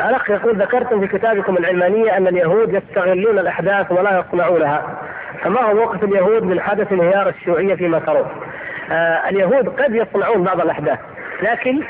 [0.00, 4.98] الأخ يقول ذكرتم في كتابكم العلمانية أن اليهود يستغلون الأحداث ولا يصنعونها
[5.42, 8.26] فما هو موقف اليهود من حدث انهيار الشيوعية فيما ترون؟
[8.92, 10.98] آه اليهود قد يصنعون بعض الأحداث
[11.42, 11.82] لكن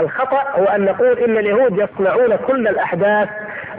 [0.00, 3.28] الخطأ هو أن نقول إن اليهود يصنعون كل الأحداث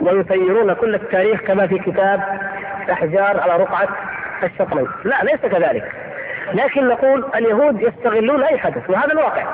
[0.00, 2.20] ويسيرون كل التاريخ كما في كتاب
[2.92, 3.88] احجار على رقعة
[4.42, 5.92] الشطرين، لا ليس كذلك.
[6.54, 9.46] لكن نقول اليهود يستغلون أي حدث وهذا الواقع.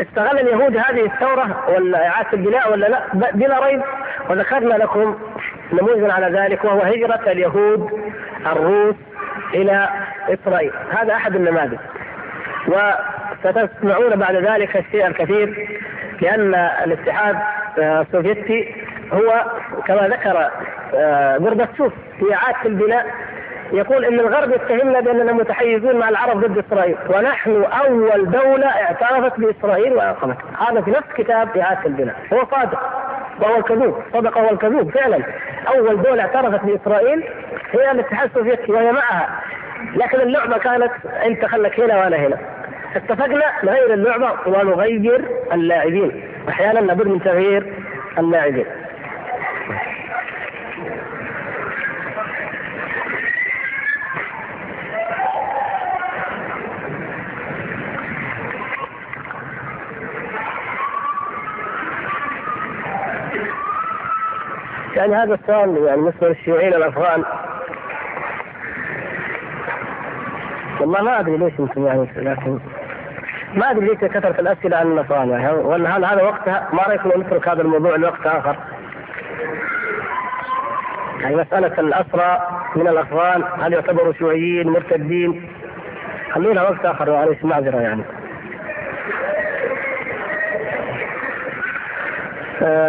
[0.00, 3.00] استغل اليهود هذه الثورة ولا إعادة البناء ولا لا؟
[3.34, 3.82] بلا ريب
[4.30, 5.18] وذكرنا لكم
[5.72, 7.90] نموذجا على ذلك وهو هجرة اليهود
[8.46, 8.94] الروس
[9.54, 9.88] إلى
[10.28, 11.78] إسرائيل، هذا أحد النماذج.
[12.68, 15.78] وستسمعون بعد ذلك الشيء الكثير
[16.20, 17.36] لأن الاتحاد
[17.78, 18.74] السوفيتي
[19.12, 19.44] هو
[19.86, 20.50] كما ذكر
[21.38, 23.06] غورباتشوف في إعادة البناء
[23.72, 26.96] يقول إن الغرب يتهمنا بأننا متحيزون مع العرب ضد إسرائيل.
[27.08, 30.36] ونحن أول دولة اعترفت بإسرائيل وأقامت.
[30.68, 32.16] هذا في نفس كتاب اعاده البناء.
[32.32, 32.80] هو صادق.
[33.40, 34.02] وهو الكذوب.
[34.12, 34.90] صدق وهو الكذوب.
[34.90, 35.18] فعلا.
[35.68, 37.24] أول دولة اعترفت بإسرائيل
[37.72, 39.40] هي الاتحاد السوفيتي وهي معها.
[39.94, 40.92] لكن اللعبة كانت
[41.26, 42.36] أنت خلك هنا وأنا هنا.
[42.96, 46.22] اتفقنا نغير اللعبة ونغير اللاعبين.
[46.48, 47.72] أحيانا لابد من تغيير
[48.18, 48.66] اللاعبين.
[65.06, 67.24] يعني هذا السؤال يعني بالنسبة للشيوعيين الأفغان
[70.80, 72.58] والله ما أدري ليش يمكن يعني لكن
[73.54, 77.48] ما أدري ليش كثرت الأسئلة عن النصارى يعني ولا هل هذا وقتها ما رايكم نترك
[77.48, 78.56] هذا الموضوع لوقت آخر؟
[81.20, 82.38] يعني مسألة الأسرى
[82.76, 85.48] من الأفغان هل يعتبروا شيوعيين مرتدين؟
[86.32, 88.02] خلونا وقت آخر معلش معذرة يعني.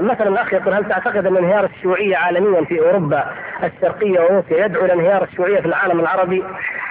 [0.01, 3.25] مثلا الأخ يقول هل تعتقد أن انهيار الشيوعية عالميا في أوروبا
[3.63, 6.43] الشرقية وروسيا يدعو إلى انهيار الشيوعية في العالم العربي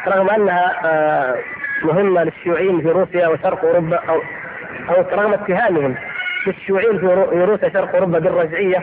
[0.09, 1.37] رغم أنها آه
[1.83, 4.23] مهمة للشيوعيين في روسيا وشرق أوروبا أو
[4.91, 5.95] أو رغم اتهامهم
[6.47, 7.07] للشيوعيين في
[7.45, 8.79] روسيا شرق أوروبا بالرجعية؟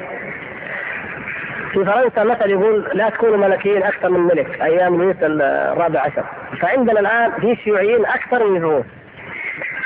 [1.71, 6.23] في فرنسا مثل يقول لا تكونوا ملكيين أكثر من ملك أيام لويس الرابع عشر.
[6.61, 8.85] فعندنا الآن في شيوعيين أكثر من الروس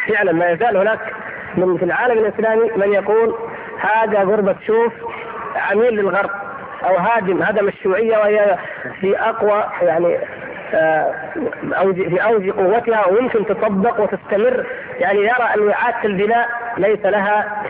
[0.08, 1.00] فعلا ما يزال هناك
[1.56, 3.36] من في العالم الإسلامي من يقول
[3.80, 4.94] هذا غربة شوف
[5.56, 6.30] عميل للغرب
[6.84, 8.58] أو هادم هدم الشيوعية وهي
[9.02, 10.18] في أقوى يعني
[10.74, 11.14] آه،
[11.94, 14.66] في أوج قوتها ويمكن تطبق وتستمر.
[15.00, 16.48] يعني يرى أن إعادة البناء
[16.78, 17.64] ليس لها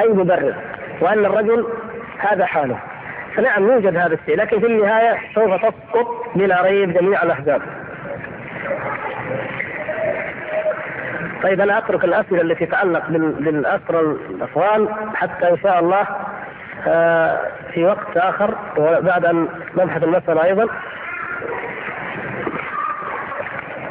[0.00, 0.54] أي مبرر
[1.00, 1.66] وأن الرجل
[2.18, 2.78] هذا حاله.
[3.34, 7.62] فنعم يوجد هذا الشيء لكن في النهاية سوف تسقط بلا ريب جميع الأحزاب.
[11.42, 16.06] طيب أنا أترك الأسئلة التي تتعلق بالأسرى الافغان حتى إن شاء الله
[16.86, 17.40] آه،
[17.72, 20.66] في وقت آخر وبعد أن نبحث المسألة أيضا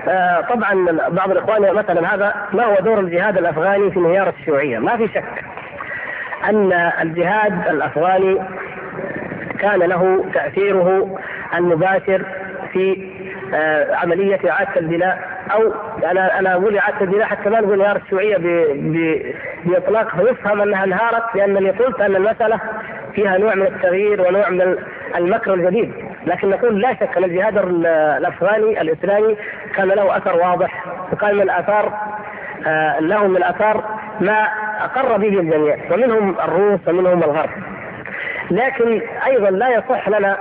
[0.08, 4.98] آه، طبعا بعض الإخوان مثلا هذا ما هو دور الجهاد الأفغاني في انهيار الشيوعية؟ ما
[4.98, 5.44] في شك
[6.50, 8.42] أن الجهاد الأفغاني
[9.60, 11.18] كان له تأثيره
[11.56, 12.26] المباشر
[12.74, 13.12] في
[13.54, 15.74] آه، عملية إعادة البناء أو
[16.12, 16.56] أنا أنا
[17.02, 18.38] البناء حتى ما نقول انهيار الشيوعيه
[19.66, 22.60] بإطلاق فيفهم أنها انهارت لانني قلت أن المسألة
[23.14, 24.78] فيها نوع من التغيير ونوع من
[25.16, 25.94] المكر الجديد.
[26.28, 29.38] لكن نقول لا شك أن الجهاد الأفغاني الإسلامي
[29.76, 31.94] كان له أثر واضح وكان من الأثار
[32.68, 33.84] آه، له من الأثار
[34.20, 34.48] ما
[34.84, 37.50] أقر به الجميع ومنهم الروس ومنهم الغرب.
[38.52, 40.38] لكن أيضا لا يصح لنا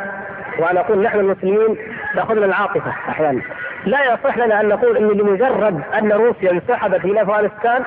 [0.59, 1.77] وأنا أقول نحن المسلمين
[2.15, 3.43] ناخذنا العاطفة أحيانا.
[3.87, 7.82] لا يصح لنا أن نقول ان لمجرد أن روسيا انسحبت إلى أفغانستان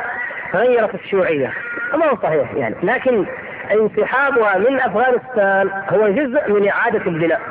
[0.55, 1.53] غيرت الشيوعية.
[1.93, 2.75] ما هو صحيح يعني.
[2.83, 3.25] لكن
[3.71, 7.41] انسحابها من أفغانستان هو جزء من إعادة البناء.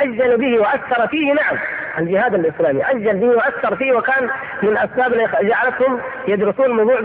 [0.00, 1.58] عجل به وأثر فيه نعم
[1.98, 2.82] الجهاد الإسلامي.
[2.82, 4.28] عجل به وأثر فيه وكان
[4.62, 7.00] من أسباب جعلتهم يدرسون الموضوع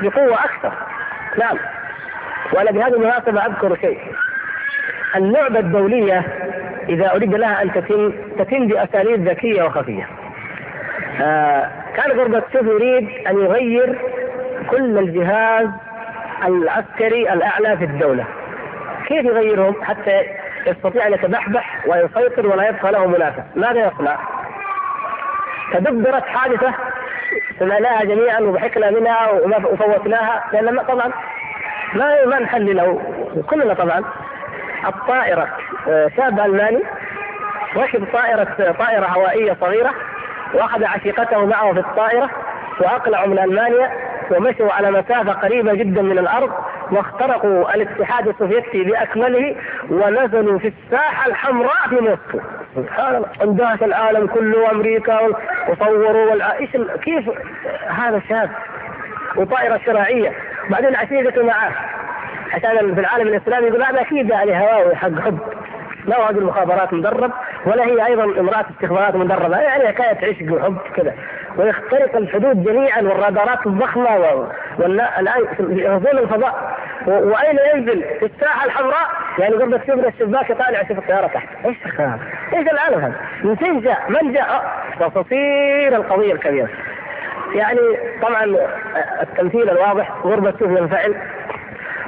[0.00, 0.72] بقوة أكثر.
[1.38, 1.58] نعم.
[2.52, 3.98] وأنا بهذه المناسبة أذكر شيء.
[5.16, 6.24] اللعبة الدولية
[6.88, 10.08] إذا أريد لها أن تتم تتم بأساليب ذكية وخفية.
[11.22, 13.98] آه كان غورباتشوف يريد أن يغير
[14.70, 15.68] كل الجهاز
[16.44, 18.24] العسكري الأعلى في الدولة.
[19.06, 20.22] كيف يغيرهم حتى
[20.66, 24.18] يستطيع أن يتبحبح ويسيطر ولا يبقى له منافع، ماذا يصنع؟
[25.72, 26.74] تدبرت حادثة
[27.58, 31.10] سمعناها جميعا وضحكنا منها وفوتناها لأن طبعا
[31.94, 33.00] ما ما نحلله
[33.46, 34.04] كلنا طبعا
[34.88, 35.48] الطائرة
[35.88, 36.82] آه، شاب ألماني
[37.76, 39.94] ركب طائرة طائرة هوائية صغيرة
[40.54, 42.30] وأخذ عشيقته معه في الطائرة
[42.80, 43.90] وأقلعوا من ألمانيا
[44.30, 46.50] ومشوا على مسافة قريبة جدا من الأرض
[46.90, 49.56] واخترقوا الاتحاد السوفيتي بأكمله
[49.90, 52.40] ونزلوا في الساحة الحمراء في موسكو.
[52.76, 55.20] سبحان الله اندهش العالم كله وأمريكا
[55.68, 56.52] وصوروا والع...
[56.52, 56.70] إيش
[57.02, 57.30] كيف
[57.88, 58.50] هذا شاب
[59.36, 60.32] وطائرة شراعيه
[60.70, 61.72] بعدين عشيقته معاه
[62.54, 65.38] عشان في العالم الإسلامي يقول هذا أكيد يعني هواوي حق حب
[66.06, 67.30] لا هو المخابرات مدرب
[67.66, 71.14] ولا هي أيضا امرأة استخبارات مدربة يعني حكاية عشق وحب كذا
[71.56, 74.16] ويخترق الحدود جميعا والرادارات الضخمة
[74.78, 76.76] والان يغزون الفضاء
[77.06, 82.18] وأين ينزل؟ في الساحة الحمراء يعني قبل تشوف الشباك يطالع يشوف الطيارة تحت، إيش هذا؟
[82.52, 86.68] إيش العالم هذا؟ من فين جاء؟ من جاء؟ وتصير القضية الكبيرة.
[87.54, 87.80] يعني
[88.22, 88.56] طبعا
[89.22, 91.14] التمثيل الواضح غربة شوف ينفعل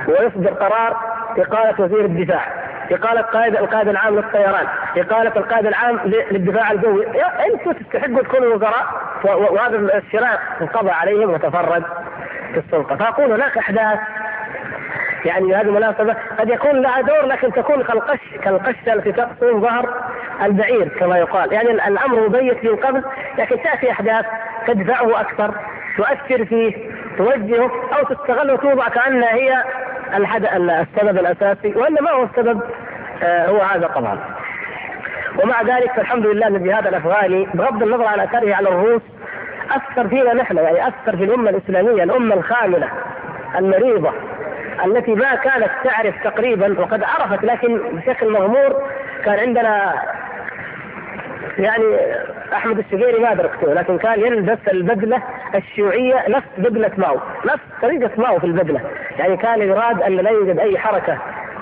[0.09, 0.97] ويصدر قرار
[1.38, 2.47] إقالة وزير الدفاع.
[2.90, 4.66] إقالة قائد القائد العام للطيران،
[4.97, 8.86] إقالة القائد العام للدفاع الجوي، أنتم تستحقوا تكونوا وزراء.
[9.24, 11.82] وهذا الشراء انقضى عليهم وتفرد
[12.53, 13.99] في السلطة، فأقول هناك أحداث
[15.26, 19.94] يعني هذه المناسبة قد يكون لها دور لكن تكون كالقش كالقشة التي تقسم ظهر
[20.42, 23.02] البعير كما يقال، يعني الأمر مبيت من قبل
[23.38, 24.26] لكن تأتي أحداث
[24.66, 25.54] تدفعه أكثر
[25.96, 26.74] تؤثر فيه
[27.18, 29.64] توجهه أو تستغل وتوضع كأنها هي
[30.14, 32.60] السبب الأساسي وإنما هو السبب
[33.22, 34.18] آه، هو هذا طبعا.
[35.42, 39.02] ومع ذلك فالحمد لله إن الجهاد الافغاني بغض النظر عن أثره على الروس
[39.70, 42.88] أثر فينا نحن يعني أثر في الأمة الإسلامية الأمة الخاملة
[43.58, 44.12] المريضة.
[44.84, 48.82] التي ما كانت تعرف تقريبا وقد عرفت لكن بشكل مغمور
[49.24, 49.94] كان عندنا
[51.58, 51.96] يعني
[52.52, 55.22] أحمد الشقيري ما ادركته لكن كان يلبس البدلة
[55.54, 58.80] الشيوعية نفس بدلة ماو نفس طريقة ماو في البدلة.
[59.18, 61.18] يعني كان يراد أن لا يوجد أي حركة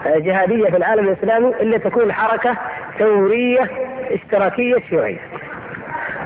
[0.06, 2.56] جهادية في العالم الإسلامي إلا تكون حركة
[2.98, 3.70] ثورية
[4.10, 5.20] اشتراكية شيوعية.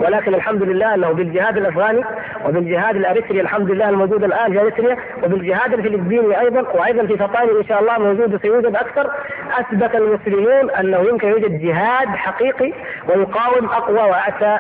[0.01, 2.05] ولكن الحمد لله أنه بالجهاد الأفغاني
[2.47, 7.65] وبالجهاد الاريتري الحمد لله الموجود الآن في اريتريا وبالجهاد الفلبيني أيضا وأيضا في فطاني إن
[7.69, 9.11] شاء الله موجود سيوجد أكثر
[9.59, 12.73] أثبت المسلمون أنه يمكن يوجد جهاد حقيقي
[13.09, 14.59] ويقاوم أقوى واعتى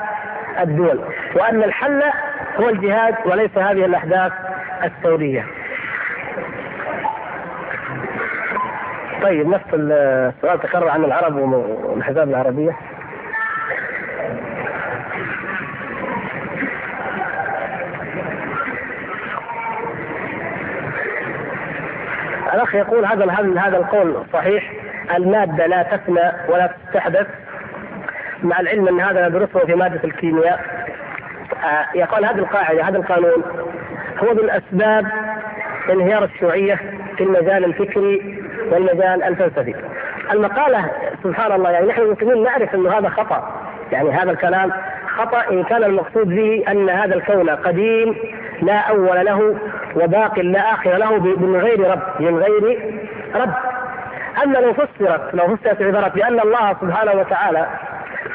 [0.60, 1.00] الدول
[1.36, 2.02] وأن الحل
[2.56, 4.32] هو الجهاد وليس هذه الأحداث
[4.84, 5.46] الثورية.
[9.22, 12.76] طيب نفس السؤال تكرر عن العرب والحساب العربية
[22.59, 24.72] الأخ يقول هذا هذا القول صحيح.
[25.16, 27.26] المادة لا تفنى ولا تستحدث
[28.42, 30.61] مع العلم أن هذا ندرسه في مادة الكيمياء.
[31.64, 33.42] آه، يقول هذه القاعدة هذا القانون
[34.18, 35.06] هو من أسباب
[35.90, 36.74] انهيار الشيوعية
[37.16, 39.74] في المجال الفكري والمجال الفلسفي.
[40.32, 40.90] المقالة
[41.24, 43.68] سبحان الله يعني نحن المسلمين نعرف أنه هذا خطأ.
[43.92, 44.72] يعني هذا الكلام
[45.18, 48.14] خطأ إن كان المقصود به أن هذا الكون قديم
[48.62, 49.56] لا أول له
[49.96, 52.78] وباق لا آخر له من غير رب من غير
[53.34, 53.54] رب.
[54.44, 57.66] أما لو فسرت لو فسرت العبارة بأن الله سبحانه وتعالى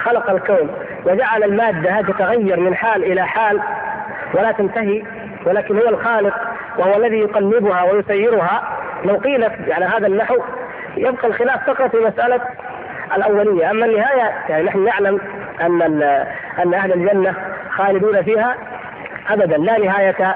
[0.03, 0.69] خلق الكون
[1.05, 3.61] وجعل المادة تتغير من حال إلى حال
[4.33, 5.03] ولا تنتهي
[5.45, 6.33] ولكن هو الخالق
[6.77, 8.77] وهو الذي يقلبها ويسيرها.
[9.05, 10.37] لو قيلت على هذا النحو
[10.97, 12.39] يبقى الخلاف فقط في مسألة
[13.15, 13.71] الأولية.
[13.71, 15.21] أما النهاية يعني نحن نعلم
[15.61, 15.81] أن
[16.59, 17.35] أن أهل الجنة
[17.69, 18.55] خالدون فيها
[19.29, 20.35] أبدا لا نهاية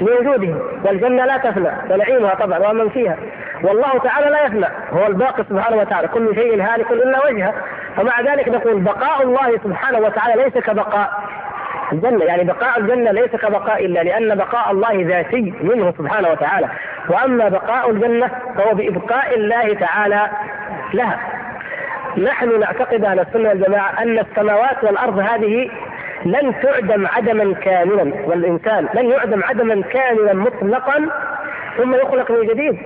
[0.00, 0.58] لوجودهم.
[0.84, 3.16] والجنة لا تفنى ونعيمها طبعا ومن فيها.
[3.62, 6.08] والله تعالى لا يفنى هو الباقي سبحانه وتعالى.
[6.08, 7.54] كل شيء هالك إلا وجهه.
[7.98, 11.10] ومع ذلك نقول بقاء الله سبحانه وتعالى ليس كبقاء
[11.92, 12.24] الجنة.
[12.24, 16.68] يعني بقاء الجنة ليس كبقاء إلا لأن بقاء الله ذاتي منه سبحانه وتعالى.
[17.08, 20.30] وأما بقاء الجنة فهو بإبقاء الله تعالى
[20.94, 21.18] لها.
[22.16, 25.70] نحن نعتقد أهل السنة والجماعة أن السماوات والأرض هذه
[26.24, 31.08] لن تعدم عدما كاملا والإنسان لن يعدم عدما كاملا مطلقا
[31.76, 32.78] ثم يخلق من جديد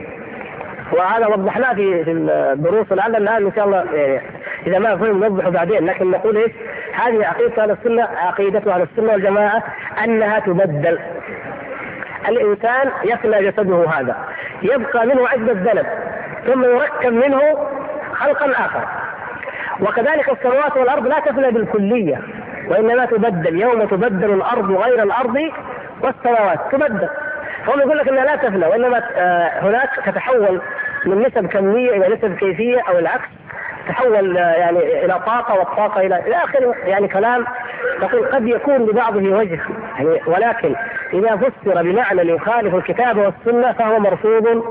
[0.92, 4.20] وهذا وضحناه في في الدروس ولعل الآن إن شاء الله يعني
[4.66, 6.52] إذا ما فهم نوضحه بعدين لكن نقول إيش؟
[6.92, 9.62] هذه عقيدة أهل السنة عقيدة أهل السنة والجماعة
[10.04, 10.98] أنها تبدل.
[12.28, 14.16] الإنسان يفنى جسده هذا
[14.62, 15.86] يبقى منه عدة ذنب
[16.46, 17.40] ثم يركب منه
[18.14, 18.84] خلقا آخر
[19.82, 22.20] وكذلك السماوات والأرض لا تفنى بالكلية
[22.68, 25.36] وإنما تبدل يوم تبدل الأرض غير الأرض
[26.02, 27.08] والسماوات تبدل.
[27.68, 30.60] هم يقول لك إنها لا تفنى وإنما آه، هناك تتحول
[31.06, 33.28] من نسب كمية إلى نسب كيفية أو العكس
[33.88, 37.46] تحول آه، يعني إلى طاقة والطاقة إلى إلى اخره يعني كلام
[38.00, 39.60] نقول قد يكون لبعضه وجه
[39.96, 40.74] يعني ولكن
[41.12, 44.64] إذا فسر بمعنى يخالف الكتاب والسنة فهو مرفوض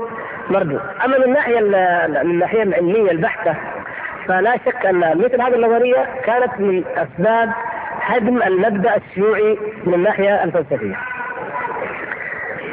[0.50, 0.80] مردود.
[1.04, 3.54] أما من الناحيه من الناحيه العلمية البحتة
[4.28, 7.50] فلا شك أن مثل هذه النظرية كانت من أسباب
[8.00, 10.96] هدم المبدأ الشيوعي من الناحيه الفلسفية.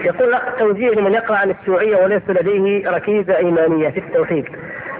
[0.03, 4.45] يقول توجيه لمن يقرأ عن الشيوعية وليس لديه ركيزة إيمانية في التوحيد.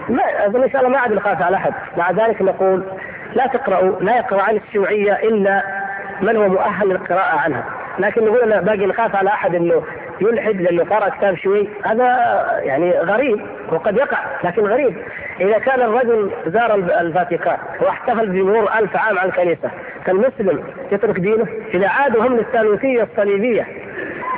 [0.08, 2.84] ما أظن إن شاء الله ما عاد الخاف على أحد، مع ذلك نقول
[3.34, 5.62] لا تقرأوا لا يقرأ عن الشيوعية إلا
[6.20, 7.64] من هو مؤهل للقراءة عنها،
[7.98, 9.82] لكن نقول أنا باقي نخاف على أحد إنه
[10.20, 12.06] يلحد لأنه قرأ كتاب شيوعي هذا
[12.62, 13.40] يعني غريب
[13.72, 14.96] وقد يقع لكن غريب.
[15.40, 19.70] إذا كان الرجل زار الفاتيكان واحتفل بمرور ألف عام على الكنيسة
[20.06, 21.46] كالمسلم يترك دينه.
[21.74, 23.66] إذا عادوا هم للثالوثية الصليبية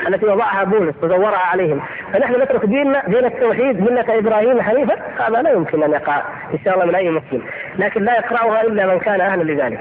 [0.08, 1.80] التي وضعها بولس ودورها عليهم
[2.12, 6.22] فنحن نترك ديننا دين التوحيد ملة إبراهيم حنيفا هذا لا يمكن أن يقع
[6.54, 7.42] إن شاء الله من أي مسلم.
[7.78, 9.80] لكن لا يقرأها إلا من كان أهلا لذلك.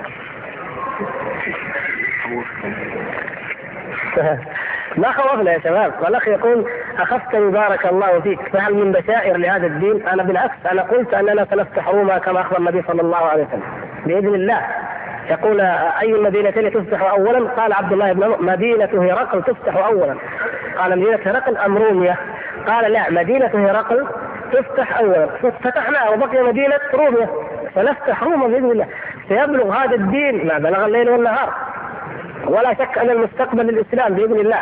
[4.97, 5.93] ما خوفنا يا شباب.
[6.01, 6.65] والأخ يقول
[6.99, 8.39] اخفتني بارك الله فيك.
[8.53, 12.83] فهل من بشائر لهذا الدين؟ أنا بالعكس أنا قلت أننا سنفتح روما كما أخبر النبي
[12.87, 13.63] صلى الله عليه وسلم.
[14.05, 14.61] بإذن الله.
[15.29, 15.61] يقول
[16.01, 20.15] أي المدينتين تفتح اولا؟ قال عبد الله بن مدينة هرقل تفتح اولا.
[20.77, 22.15] قال مدينة هرقل أم روميا؟
[22.67, 24.07] قال لا مدينة هرقل
[24.51, 25.27] تفتح اولا.
[25.63, 27.29] فتحناها وبقي مدينة روميا.
[27.75, 28.87] سنفتح روما بإذن الله.
[29.29, 31.53] سيبلغ هذا الدين ما بلغ الليل والنهار.
[32.47, 34.61] ولا شك أن المستقبل للإسلام بإذن الله.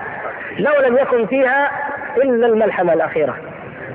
[0.57, 1.71] لو لم يكن فيها
[2.17, 3.35] إلا الملحمة الأخيرة.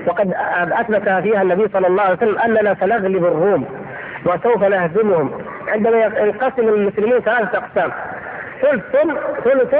[0.07, 0.33] وقد
[0.71, 3.65] أثبت فيها النبي صلى الله عليه وسلم أننا سنغلب الروم
[4.25, 5.31] وسوف نهزمهم
[5.67, 7.91] عندما ينقسم المسلمون ثلاثة أقسام.
[8.61, 8.83] ثلث
[9.43, 9.75] ثلث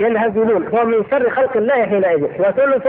[0.00, 2.24] ينهزمون فهو من شر خلق الله حينئذ.
[2.24, 2.86] وثلث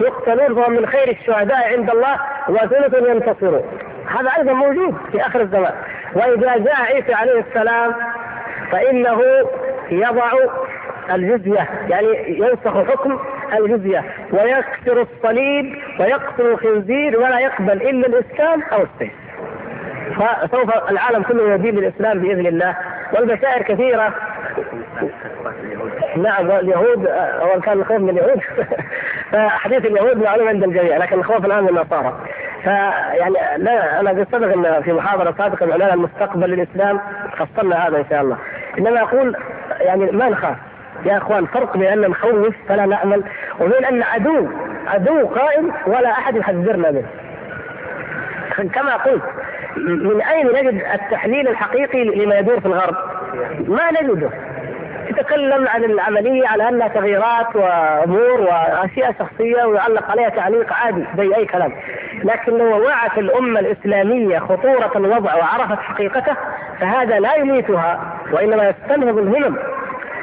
[0.00, 2.16] يقتلون فهو من خير الشهداء عند الله
[2.48, 3.62] وثلث ينتصرون.
[4.06, 5.72] هذا أيضا موجود في آخر الزمان.
[6.14, 7.94] وإذا جاء عيسى عليه السلام
[8.72, 9.22] فإنه
[9.90, 10.30] يضع
[11.14, 13.18] الجزية يعني ينسخ حكم
[13.58, 19.12] الجزية ويكسر الصليب ويقتل الخنزير ولا يقبل إلا الإسلام أو السيف.
[20.16, 22.76] فسوف العالم كله يدين للإسلام بإذن الله.
[23.12, 24.14] والبشائر كثيرة.
[26.16, 27.06] نعم اليهود
[27.40, 28.40] هو كان الخوف من اليهود.
[29.32, 32.18] فحديث اليهود معلوم عند الجميع لكن الخوف الآن من النصارى.
[32.62, 37.00] فيعني لا أنا قد سبق إن في محاضرة سابقة معناها المستقبل للإسلام
[37.36, 38.36] فصلنا هذا إن شاء الله.
[38.78, 39.36] إنما أقول
[39.80, 40.56] يعني ما نخاف
[41.04, 43.24] يا إخوان فرق بين أن نخوف فلا نأمل
[43.60, 44.48] وبين أن عدو
[44.86, 47.06] عدو قائم ولا أحد يحذرنا منه.
[48.74, 49.22] كما قلت
[49.76, 52.96] من أين نجد التحليل الحقيقي لما يدور في الغرب؟
[53.68, 54.30] ما نجده.
[55.08, 61.46] يتكلم عن العملية على أنها تغييرات وأمور وأشياء شخصية ويعلق عليها تعليق عادي زي أي
[61.46, 61.72] كلام.
[62.24, 66.36] لكن لو وعت الأمة الإسلامية خطورة الوضع وعرفت حقيقته
[66.80, 69.56] فهذا لا يميتها وإنما يستنهض الهمم.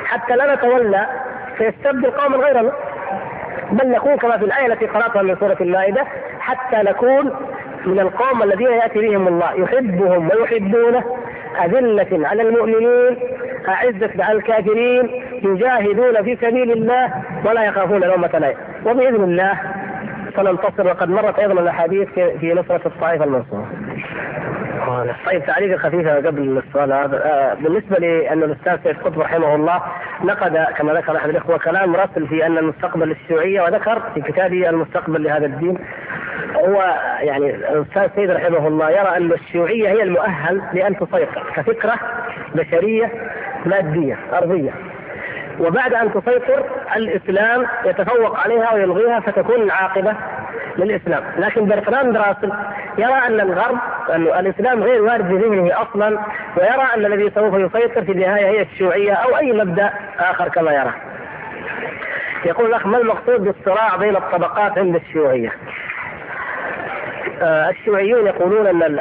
[0.05, 1.07] حتى لا نتولى
[1.57, 2.71] فيستبدل قوما غيرنا
[3.71, 6.05] بل نكون كما في الآية التي قرأتها من سورة المائدة
[6.39, 7.31] حتى نكون
[7.85, 11.03] من القوم الذين يأتي بهم الله يحبهم ويحبونه.
[11.65, 13.17] أذلة على المؤمنين
[13.67, 17.13] أعزة على الكافرين يجاهدون في سبيل الله
[17.45, 19.59] ولا يخافون لومة لائم وبإذن الله
[20.35, 23.67] سننتصر وقد مرت أيضا الأحاديث في نصرة الطائفة المنصورة.
[25.25, 27.25] طيب تعليق خفيفة قبل السؤال هذا.
[27.25, 29.81] آه، بالنسبة لأن الأستاذ سيد قطب رحمه الله
[30.23, 35.23] نقد كما ذكر أحد الإخوة كلام رسل في أن المستقبل للشيوعية وذكر في كتابه المستقبل
[35.23, 35.77] لهذا الدين.
[36.55, 41.93] هو يعني الأستاذ سيد رحمه الله يرى أن الشيوعية هي المؤهل لأن تسيطر كفكرة
[42.55, 43.11] بشرية
[43.65, 44.71] مادية أرضية.
[45.59, 46.63] وبعد أن تسيطر
[46.95, 50.15] الإسلام يتفوق عليها ويلغيها فتكون العاقبه
[50.77, 52.51] للإسلام، لكن برتراند راسل
[52.97, 53.77] يرى أن الغرب
[54.09, 56.19] أن الإسلام غير وارد في ذهنه أصلا
[56.57, 60.93] ويرى أن الذي سوف يسيطر في النهاية هي الشيوعية أو أي مبدأ آخر كما يرى.
[62.45, 65.51] يقول الأخ ما المقصود بالصراع بين الطبقات عند الشيوعية؟
[67.41, 68.99] آه، الشيوعيون يقولون أن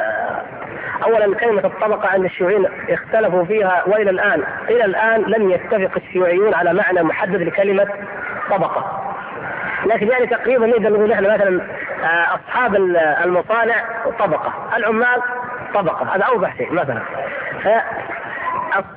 [1.03, 4.43] اولا كلمة الطبقة عند الشيوعيين اختلفوا فيها وإلى الآن.
[4.69, 7.87] إلى الآن لم يتفق الشيوعيون على معنى محدد لكلمة
[8.51, 9.01] طبقة.
[9.85, 11.61] لكن يعني تقريبا نقدر نقول إحنا مثلا
[12.03, 12.75] آه، أصحاب
[13.23, 13.75] المصانع
[14.19, 14.53] طبقة.
[14.77, 15.21] العمال
[15.73, 16.15] طبقة.
[16.15, 17.01] هذا أوضح شيء مثلا.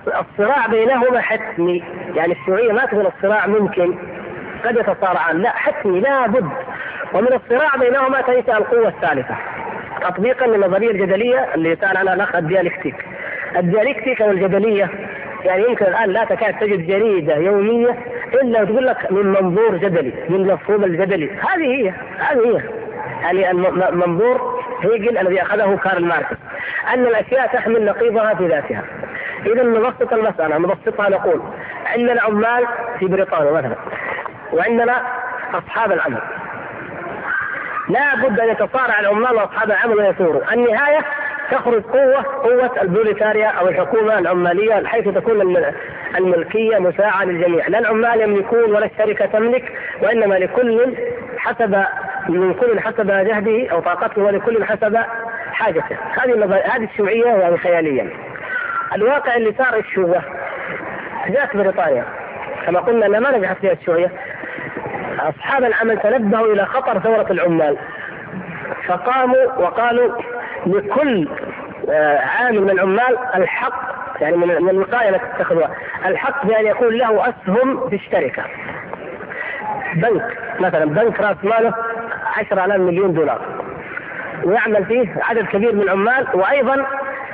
[0.07, 1.85] الصراع بينهما حتمي.
[2.15, 3.99] يعني الشيوعية ما تقول الصراع ممكن
[4.65, 5.39] قد يتصارعان.
[5.43, 6.51] لا حتمي لابد.
[7.15, 9.37] ومن الصراع بينهما تنشا القوة الثالثة؟
[10.03, 12.95] تطبيقا للنظريه الجدلية اللي سال عنها الاخ الديالكتيك.
[13.57, 14.91] الديالكتيك أو الجدلية
[15.45, 17.99] يعني يمكن الآن لا تكاد تجد جريدة يومية
[18.43, 21.31] إلا وتقول لك من منظور جدلي من المفهوم الجدلي.
[21.31, 22.63] هذه هي هذه هي.
[23.23, 23.51] يعني
[23.89, 26.37] المنظور هيجل الذي أخذه كارل ماركس.
[26.95, 28.85] أن الأشياء تحمل نقيضها في ذاتها.
[29.47, 31.43] اذا نبسط المسألة نبسطها نقول
[31.87, 32.67] عندنا عمال
[32.99, 33.77] في بريطانيا مثلا
[34.53, 35.03] وعندنا
[35.55, 36.21] أصحاب العمل
[37.89, 40.99] لا بد أن يتصارع العمال وأصحاب العمل ويثوروا النهاية
[41.51, 45.57] تخرج قوة قوة البوليتاريا أو الحكومة العمالية حيث تكون
[46.19, 50.97] الملكية مساعة للجميع، لا العمال يملكون ولا الشركة تملك وإنما لكل
[51.39, 51.85] حسب
[52.29, 54.99] من كل حسب جهده أو طاقته ولكل حسب
[55.53, 58.11] حاجته، هذه هذه الشيوعية يعني خياليا.
[58.95, 60.23] الواقع اللي صار الشوبة
[61.29, 62.05] جاءت بريطانيا.
[62.67, 64.11] كما قلنا أنها ما نجحت فيها الشيوعية.
[65.21, 67.77] أصحاب العمل تنبهوا إلى خطر ثورة العمال.
[68.87, 70.23] فقاموا وقالوا
[70.67, 71.29] لكل
[71.91, 75.71] آه، عامل من العمال الحق يعني من الوقاية التي تتخذها
[76.07, 78.43] الحق بأن يكون له أسهم في الشركة.
[79.95, 81.75] بنك مثلا بنك رأس ماله
[82.37, 83.41] 10000 مليون دولار.
[84.45, 86.87] ويعمل فيه عدد كبير من العمال وأيضا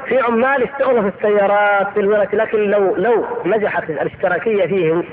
[0.09, 5.05] في عمال يشتغلوا في السيارات في الورق لكن لو لو نجحت الاشتراكية فيهم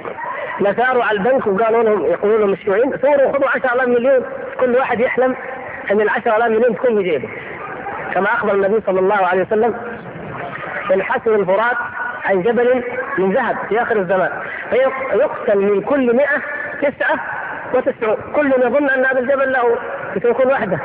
[0.59, 4.25] لثاروا على البنك وقالوا لهم يقولون لهم الشيوعيين ثوروا خذوا 10000 مليون.
[4.59, 5.35] كل واحد يحلم
[5.91, 7.29] إن ال 10000 مليون تكون في جيبه.
[8.13, 9.75] كما أخبر النبي صلى الله عليه وسلم
[10.91, 11.77] ينحسر الفرات
[12.25, 12.83] عن جبل
[13.17, 14.29] من ذهب في آخر الزمان
[14.69, 16.41] فيقتل من كل مئة
[16.81, 17.15] تسعة
[17.73, 18.17] وتسعون.
[18.35, 19.77] كل يظن أن هذا الجبل له
[20.15, 20.79] يكون وحده.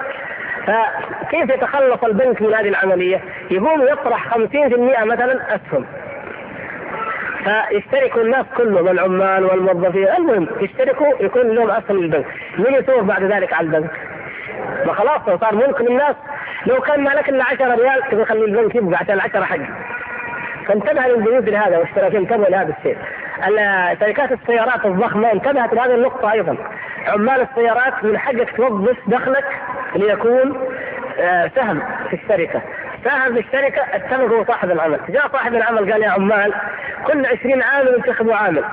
[0.66, 3.20] فكيف يتخلص البنك من هذه العملية؟
[3.51, 5.86] يقوم يطرح 50% مثلا أسهم.
[7.47, 10.09] فيشتركوا الناس كلهم العمال والموظفين.
[10.09, 12.27] المهم يشتركوا يكون لهم اسهم البنك.
[12.59, 13.90] من يثور بعد ذلك على البنك؟
[14.86, 16.16] ما خلاص صار ملك للناس
[16.66, 19.59] لو كان مالك إلا 10 ريال تبي تخلي البنك يبقى عشان 10 حق
[20.68, 22.97] فانتبه للبنوك لهذا والاشتراكين انتبهوا لهذا الشيء.
[24.01, 26.56] شركات السيارات الضخمة انتبهت لهذه النقطة أيضا.
[27.06, 29.44] عمال السيارات من حقك توظف دخلك
[29.94, 30.68] ليكون
[31.20, 32.62] آه، سهم في الشركة.
[33.07, 36.55] ساهم في الشركة اتفقوا صاحب العمل، جاء صاحب العمل قال يا عمال
[37.07, 38.65] كل 20 عامل انتخبوا عامل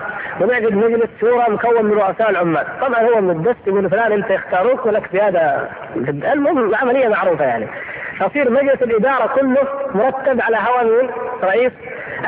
[0.41, 5.15] ونعقد مجلس شورى مكون من رؤساء العمال، طبعا هو مدس يقول فلان أنت يختاروك ولك
[5.15, 5.69] هذا
[6.33, 7.67] المهم العملية معروفة يعني.
[8.19, 11.09] فصير مجلس الإدارة كله مرتب على هوى مين؟
[11.43, 11.71] رئيس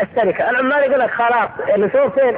[0.01, 2.35] الشركة، العمال يقول لك خلاص اللي فين؟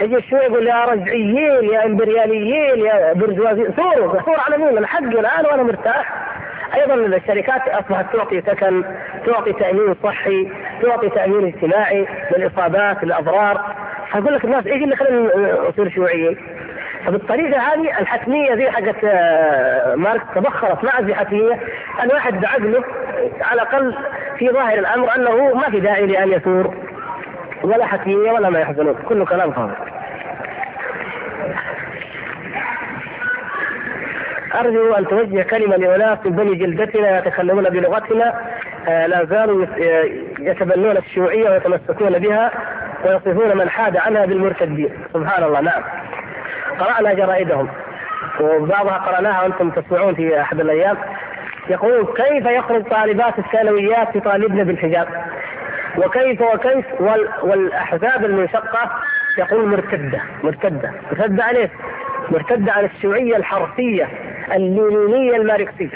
[0.00, 5.46] يجي شوي يقول يا رجعيين يا إمبرياليين يا برجوازيين ثوروا ثوروا على مين؟ الحق الآن
[5.46, 6.12] وأنا مرتاح
[6.74, 8.84] أيضا الشركات أصبحت تعطي سكن،
[9.26, 10.48] تعطي تأمين صحي،
[10.82, 12.06] تعطي تأمين اجتماعي
[12.36, 13.74] للإصابات، الاضرار،
[14.12, 16.36] فأقول لك الناس إيش اللي خلينا نصير شيوعيين؟
[17.06, 21.58] فبالطريقه هذه الحتمية ذي حقت آه، ماركس تبخرت مع ذي حتمية.
[22.02, 22.84] الواحد بعقله
[23.40, 23.94] على الأقل
[24.38, 26.74] في ظاهر الأمر أنه ما في داعي لأن يثور.
[27.62, 28.94] ولا حتمية ولا ما يحزنون.
[29.08, 29.95] كله كلام فاضي.
[34.60, 38.34] أرجو أن توجه كلمة لاناس من بني جلدتنا يتكلمون بلغتنا
[38.88, 39.66] آه، لا زالوا
[40.38, 42.50] يتبنون الشيوعية ويتمسكون بها
[43.04, 44.90] ويصفون من حاد عنها بالمرتدين.
[45.14, 45.82] سبحان الله نعم.
[46.78, 47.68] قرأنا جرائدهم.
[48.40, 50.96] وبعضها قرأناها وأنتم تسمعون في أحد الأيام.
[51.68, 55.08] يقول كيف يخرج طالبات الثانويات يطالبن بالحجاب؟
[55.98, 56.86] وكيف وكيف
[57.42, 58.90] والأحزاب المنشقه
[59.38, 60.92] يقول مرتدة مرتدة.
[61.12, 61.70] مرتدة عن إيش؟
[62.30, 64.08] مرتدة عن الشيوعية الحرفية.
[64.52, 65.90] اللينينيه الماركسية.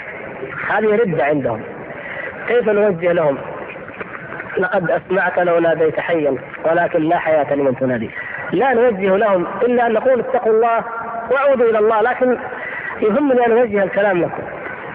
[0.69, 1.61] هذه ردة عندهم.
[2.47, 3.37] كيف نوجه لهم؟
[4.57, 8.09] لقد اسمعك لو ناديت حيا ولكن لا حياة لمن تنادي.
[8.51, 10.83] لا نوجه لهم إلا أن نقول اتقوا الله
[11.31, 12.37] واعوذوا إلى الله لكن
[13.01, 14.43] يهمني أن اوجه الكلام لكم.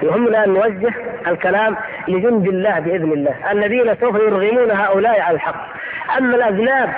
[0.03, 0.95] يهمنا أن نوجه
[1.27, 1.77] الكلام
[2.09, 3.53] لجند الله بإذن الله.
[3.53, 5.67] الذين سوف يرغمون هؤلاء على الحق.
[6.19, 6.91] أما الأذناب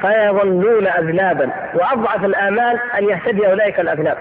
[0.00, 4.18] فيظلون اذنابا وأضعف الآمال أن يهتدي أولئك الأذناب.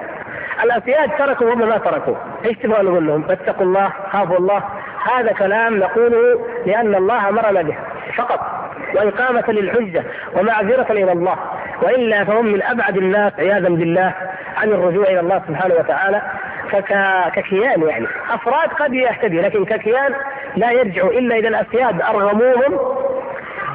[0.64, 2.16] الأسياد تركوا هم ما تركوا.
[2.46, 4.64] إيش تبغى نقول لهم؟ اتقوا الله خافوا الله.
[5.12, 7.76] هذا كلام نقوله لأن الله أمرنا به.
[8.16, 8.40] فقط.
[8.96, 10.04] وإقامة للحجة
[10.34, 11.36] ومعذرة إلى الله.
[11.82, 14.14] وإلا فهم من أبعد الناس عياذا بالله
[14.58, 16.22] عن الرجوع إلى الله سبحانه وتعالى.
[17.36, 18.08] ككيان يعني.
[18.30, 20.14] أفراد قد يهتدي لكن ككيان
[20.56, 22.80] لا يرجع إلا إذا الأسياد أرغموهم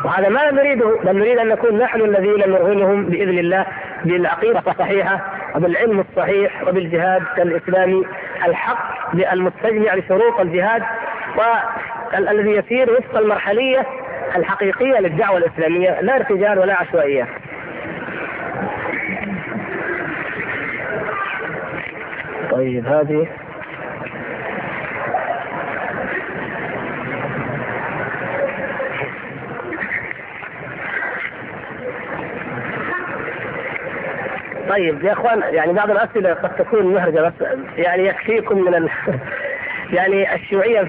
[0.04, 3.66] وهذا ما نريده بل نريد أن نكون نحن الذين نرغمهم بإذن الله
[4.04, 5.20] بالعقيدة الصحيحة
[5.56, 8.04] وبالعلم الصحيح وبالجهاد الإسلامي
[8.46, 10.82] الحق المستجمع لشروط الجهاد
[11.36, 13.86] والذي يسير وفق المرحلية
[14.36, 17.28] الحقيقية للدعوة الإسلامية لا ارتجال ولا عشوائية.
[22.50, 23.26] طيب هذه
[34.72, 37.32] طيب يا إخوان يعني بعض الأسئلة قد تكون محرجه بس
[37.76, 38.88] يعني يكفيكم من ال...
[39.96, 40.80] يعني الشيوعية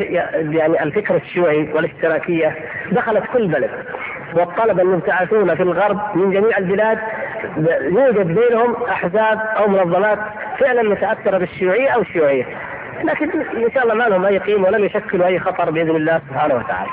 [0.57, 2.55] يعني الفكر الشيوعي والاشتراكية
[2.91, 3.69] دخلت كل بلد
[4.33, 6.99] والطلبه المبتعثون في الغرب من جميع البلاد
[7.81, 10.19] يوجد بينهم أحزاب أو منظمات
[10.59, 12.45] فعلا متأثرة بالشيوعية أو الشيوعية
[13.03, 16.55] لكن إن شاء الله ما لهم أي قيمة ولم يشكلوا أي خطر بإذن الله سبحانه
[16.55, 16.89] وتعالى.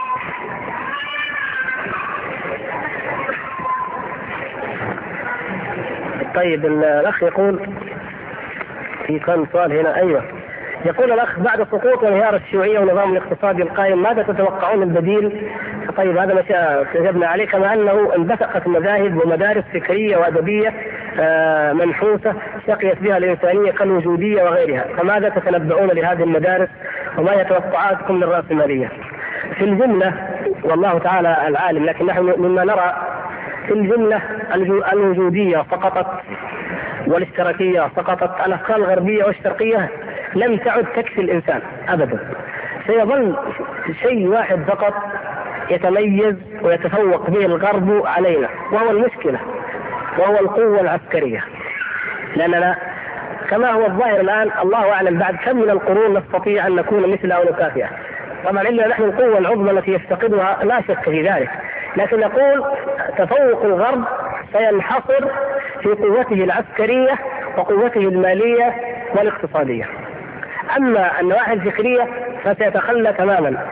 [6.34, 7.60] طيب الأخ يقول
[9.06, 10.22] في كان سؤال هنا أيوه
[10.84, 15.50] يقول الأخ بعد سقوط وانهيار الشيوعية والنظام الاقتصادي القائم ماذا تتوقعون البديل؟
[15.96, 16.42] طيب هذا ما
[16.94, 20.74] كتبنا عليه كما أنه انبثقت مذاهب ومدارس فكرية وأدبية
[21.20, 22.34] آه، منحوسة
[22.66, 26.68] شقيت بها الإنسانية كالوجودية وغيرها، فماذا تتنبؤون لهذه المدارس
[27.18, 28.90] وما هي توقعاتكم للرأسمالية؟
[29.58, 30.14] في الجملة
[30.64, 32.94] والله تعالى العالم لكن نحن مما نرى
[33.66, 34.22] في الجملة
[34.92, 36.06] الوجودية سقطت
[37.06, 38.46] والاشتراكية سقطت.
[38.46, 39.88] الأفكار الغربية والشرقية
[40.34, 42.18] لم تعد تكفي الإنسان ابدا.
[42.86, 43.36] سيظل
[44.02, 44.94] شيء واحد فقط
[45.70, 49.40] يتميز ويتفوق به الغرب علينا وهو المشكلة
[50.18, 51.44] وهو القوة العسكرية.
[52.36, 52.76] لاننا
[53.50, 57.44] كما هو الظاهر الآن الله أعلم بعد كم من القرون نستطيع أن نكون مثل أو
[57.44, 57.88] نكافئه.
[58.44, 61.50] طبعا الا نحن القوة العظمى التي يفتقدها لا شك في ذلك.
[61.96, 62.64] لكن نقول
[63.18, 64.04] تفوق الغرب
[64.52, 65.28] سينحصر
[65.82, 67.18] في قوته العسكرية
[67.56, 68.74] وقوته المالية
[69.14, 69.84] والاقتصادية.
[70.76, 72.08] أما النواحي الفكرية
[72.44, 73.66] فسيتخلى تماما.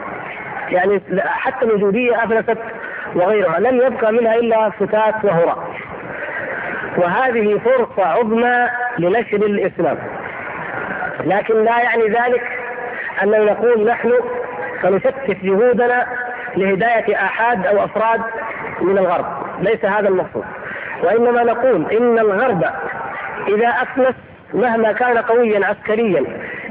[0.69, 2.59] يعني حتى الوجودية أفلست
[3.15, 5.69] وغيرها لم يبقى منها إلا فتات وهراء
[6.97, 8.69] وهذه فرصة عظمى
[8.99, 9.99] لنشر الإسلام.
[11.25, 12.43] لكن لا يعني ذلك
[13.23, 14.13] أننا نقول نحن
[14.83, 16.07] سنشتت جهودنا
[16.57, 18.21] لهداية آحاد أو أفراد
[18.81, 19.27] من الغرب.
[19.61, 20.45] ليس هذا المقصود.
[21.03, 22.65] وإنما نقول إن الغرب
[23.49, 24.15] إذا افلس
[24.55, 26.25] مهما كان قويا عسكريا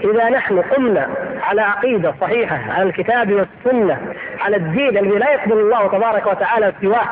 [0.04, 1.10] إذا نحن قمنا
[1.44, 3.98] على عقيدة صحيحة على الكتاب والسنة
[4.46, 7.08] على الدين الذي لا يقبل الله تبارك وتعالى سواه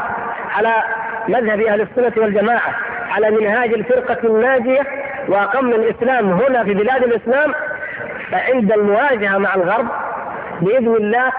[0.55, 0.73] على
[1.27, 2.75] مذهب أهل السنة والجماعة
[3.11, 4.81] على منهاج الفرقة الناجية
[5.27, 7.53] واقمنا الإسلام هنا في بلاد الإسلام
[8.31, 9.87] فعند المواجهة مع الغرب
[10.61, 11.31] بإذن الله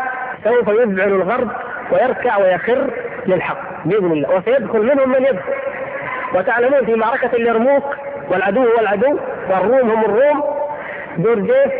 [0.46, 1.50] سوف يذعن الغرب
[1.92, 2.90] ويركع ويخر
[3.26, 5.52] للحق بإذن الله وسيدخل منهم من يدخل.
[6.34, 7.84] وتعلمون في معركة اليرموك
[8.30, 9.18] والعدو هو العدو
[9.50, 10.44] والروم هم الروم.
[11.18, 11.72] جورجيف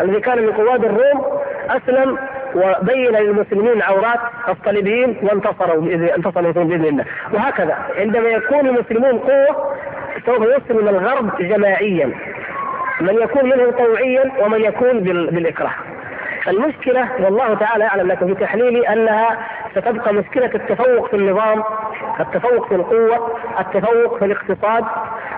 [0.00, 1.40] الذي كان من قواد الروم
[1.70, 2.18] أسلم
[2.54, 7.04] وبين للمسلمين عورات الصليبيين وانتصروا باذن انتصروا بإذن الله.
[7.32, 9.74] وهكذا عندما يكون المسلمون قوة
[10.26, 12.12] سوف يسلم الغرب جماعيا.
[13.00, 15.74] من يكون منهم طوعيا ومن يكون بالإكراه.
[16.48, 19.38] المشكلة والله تعالى يعلم لكم في تحليلي أنها
[19.74, 21.62] ستبقى مشكلة التفوق في النظام
[22.20, 24.84] التفوق في القوة التفوق في الاقتصاد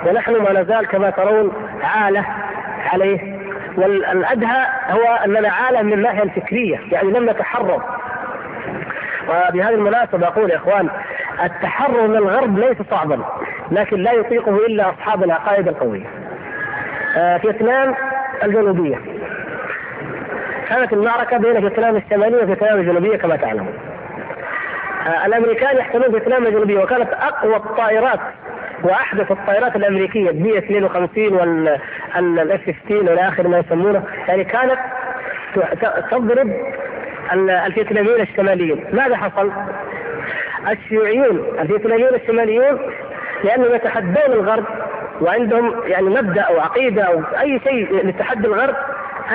[0.06, 1.52] ونحن ما نزال كما ترون
[1.82, 2.24] عالة
[2.92, 3.44] عليه.
[3.76, 7.82] والأدهى هو أننا عالم من الناحية الفكرية يعني لم نتحرر.
[9.28, 10.88] وبهذه المناسبة أقول يا إخوان
[11.44, 13.18] التحرر من الغرب ليس صعبا
[13.70, 16.06] لكن لا يطيقه إلا أصحاب العقائد القوية.
[17.16, 17.94] آه فيتنام
[18.42, 18.98] الجنوبية.
[20.68, 23.74] كانت المعركة بين فيتنام الشماليه وفيتنام الجنوبية كما تعلمون.
[25.06, 28.20] آه الأمريكان يحتلون فيتنام الجنوبية وكانت أقوى الطائرات
[28.82, 31.34] وأحدث الطائرات الأمريكية B 52
[32.16, 34.78] وال F 15 والى آخر ما يسمونه يعني كانت
[36.10, 36.52] تضرب
[37.66, 39.52] الفيتناميين الشماليين ماذا حصل؟
[40.70, 42.78] الشيوعيون الفيتناميون الشماليون
[43.44, 44.64] لأنهم يتحدون الغرب
[45.20, 48.76] وعندهم يعني مبدأ أو عقيدة أو أي شيء لتحدي الغرب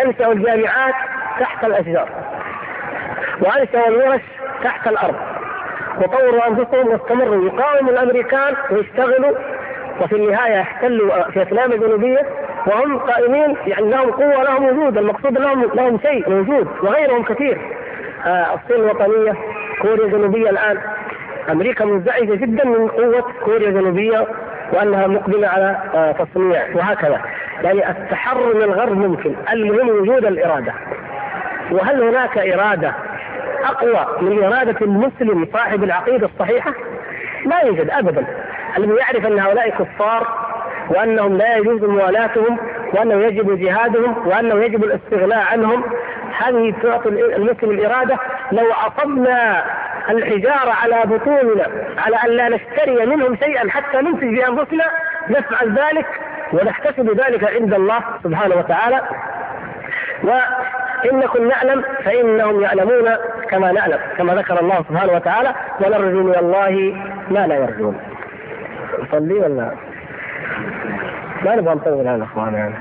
[0.06, 0.96] أنشأوا الجامعات
[1.40, 2.10] تحت الأشجار.
[3.42, 4.22] وانشأوا الورش
[4.64, 5.16] تحت الأرض.
[6.02, 7.46] وطوروا أنفسهم واستمروا.
[7.46, 9.38] يقاوموا الأمريكان ويشتغلوا
[10.02, 12.26] وفي النهاية يحتلوا فيتنام الجنوبية.
[12.68, 14.98] وهم قائمين يعني لهم قوة لهم وجود.
[14.98, 17.62] المقصود لهم لهم شيء موجود وغيرهم كثير.
[18.26, 19.34] آه الصين الوطنيه
[19.82, 20.78] كوريا الجنوبية الآن.
[21.52, 24.28] أمريكا منزعجة جدا من قوة كوريا الجنوبية
[24.74, 26.62] وأنها مقبله على آه تصنيع.
[26.76, 27.22] وهكذا.
[27.64, 29.36] يعني التحرر من الغرب ممكن.
[29.54, 30.74] المهم وجود الإرادة.
[31.72, 32.94] وهل هناك إرادة
[33.64, 36.74] أقوى من إرادة المسلم صاحب العقيدة الصحيحة؟
[37.46, 38.26] لا يوجد ابدا.
[38.78, 40.28] الذي يعرف أن هؤلاء كفار
[40.90, 42.58] وأنهم لا يجوز موالاتهم
[42.94, 45.84] وأنه يجب جهادهم وأنه يجب الاستغناء عنهم
[46.38, 48.18] هذه تعطي المسلم الإرادة.
[48.52, 49.64] لو عصبنا
[50.10, 51.68] الحجارة على بطوننا
[51.98, 54.86] على أن لا نشتري منهم شيئا حتى ننتج بأنفسنا
[55.30, 56.06] نفعل ذلك
[56.54, 59.02] ونحتسب ذلك عند الله سبحانه وتعالى.
[61.06, 63.10] وإن كن نعلم فإنهم يعلمون
[63.50, 66.96] كما نعلم كما ذكر الله سبحانه وتعالى ونرجو من الله
[67.30, 67.98] ما لا يرجون.
[69.00, 69.72] نصلي ولا؟
[71.46, 72.76] ما نبغى نطول هذا إخوان يعني.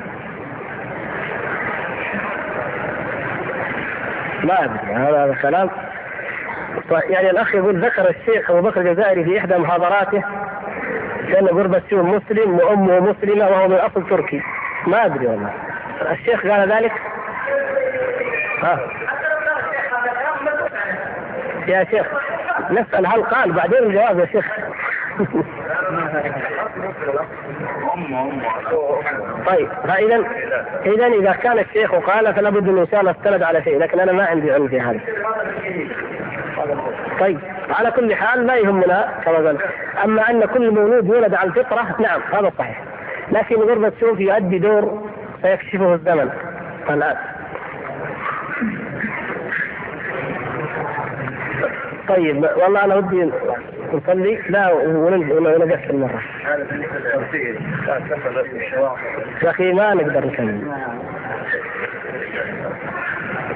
[4.44, 5.70] ما أدري هذا هذا كلام.
[6.90, 10.22] يعني الأخ يقول ذكر الشيخ أبو بكر الجزائري في إحدى محاضراته
[11.32, 14.42] كان غربة مسلم وأمه مسلمة وهو من أصل تركي.
[14.86, 15.52] ما أدري والله.
[16.10, 16.92] الشيخ قال ذلك؟
[18.62, 18.80] ها
[21.68, 22.06] يا شيخ
[22.70, 24.46] نسأل هل قال بعدين الجواب يا شيخ
[29.46, 30.24] طيب فاذا
[30.86, 34.12] اذا إذا كان الشيخ قال فلا بد إن شاء الله استند على شيء لكن أنا
[34.12, 35.00] ما عندي علم في هذا.
[37.20, 37.38] طيب
[37.70, 39.58] على كل حال لا يهمنا كما قال
[40.04, 42.82] أما أن كل مولود يولد على الفطرة نعم هذا صحيح.
[43.32, 45.08] لكن غربة الشوف يؤدي دور
[45.42, 46.30] سيكشفه الزمن
[46.90, 47.16] الآن.
[52.08, 53.30] طيب والله أنا ودي
[53.92, 54.38] نصلي.
[54.48, 56.22] لا ونقفل مرة.
[59.42, 60.72] يا أخي ما نقدر نكمل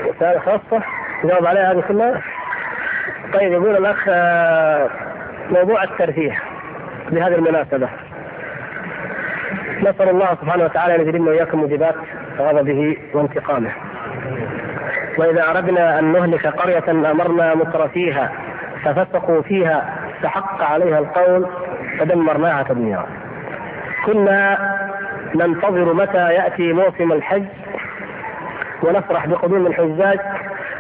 [0.07, 0.83] رسالة خاصة
[1.25, 2.23] جاوب عليها هذه كلها.
[3.35, 4.09] طيب يقول الأخ
[5.51, 6.39] موضوع الترفيه
[7.11, 7.89] بهذه المناسبة.
[9.81, 11.95] نسأل الله سبحانه وتعالى أن يجرمنا وإياكم موجبات
[12.39, 13.71] غضبه وانتقامه.
[15.19, 18.33] وإذا أردنا أن نهلك قرية أمرنا مترفيها
[18.85, 21.47] ففسقوا فيها فحق عليها القول
[21.99, 23.07] فدمرناها تدميرا.
[24.07, 24.59] كنا
[25.35, 27.45] ننتظر متى يأتي موسم الحج
[28.83, 30.19] ونفرح بقدوم الحجاج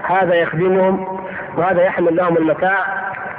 [0.02, 1.18] هذا يخدمهم
[1.56, 2.78] وهذا يحمل لهم المتاع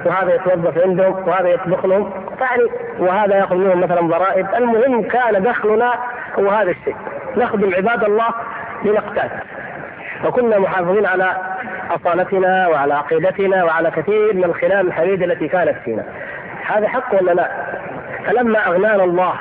[0.05, 2.63] وهذا يتوظف عندهم وهذا يطبخ لهم يعني
[2.99, 4.47] وهذا يأخذ منهم مثلا ضرائب.
[4.55, 5.93] المهم كان دخلنا
[6.39, 6.95] هو هذا الشيء.
[7.37, 8.29] نخدم عباد الله
[8.85, 9.31] لنقتات.
[10.25, 11.35] وكنا محافظين على
[11.91, 16.03] أصالتنا وعلى عقيدتنا وعلى كثير من الخلال الحميده التي كانت فينا.
[16.65, 17.51] هذا حق ولا لا؟
[18.25, 19.33] فلما أغنانا الله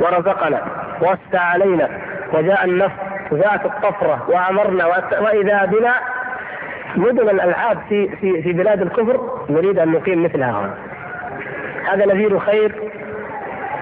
[0.00, 0.62] ورزقنا
[1.02, 1.88] ووسع علينا
[2.32, 2.94] وجاء النفس
[3.30, 4.86] وجاءت الطفرة وأمرنا
[5.20, 5.94] وإذا بنا
[6.96, 10.74] مدن الألعاب في في في بلاد الكفر نريد أن نقيم مثلها هنا.
[11.92, 12.74] هذا نذير خير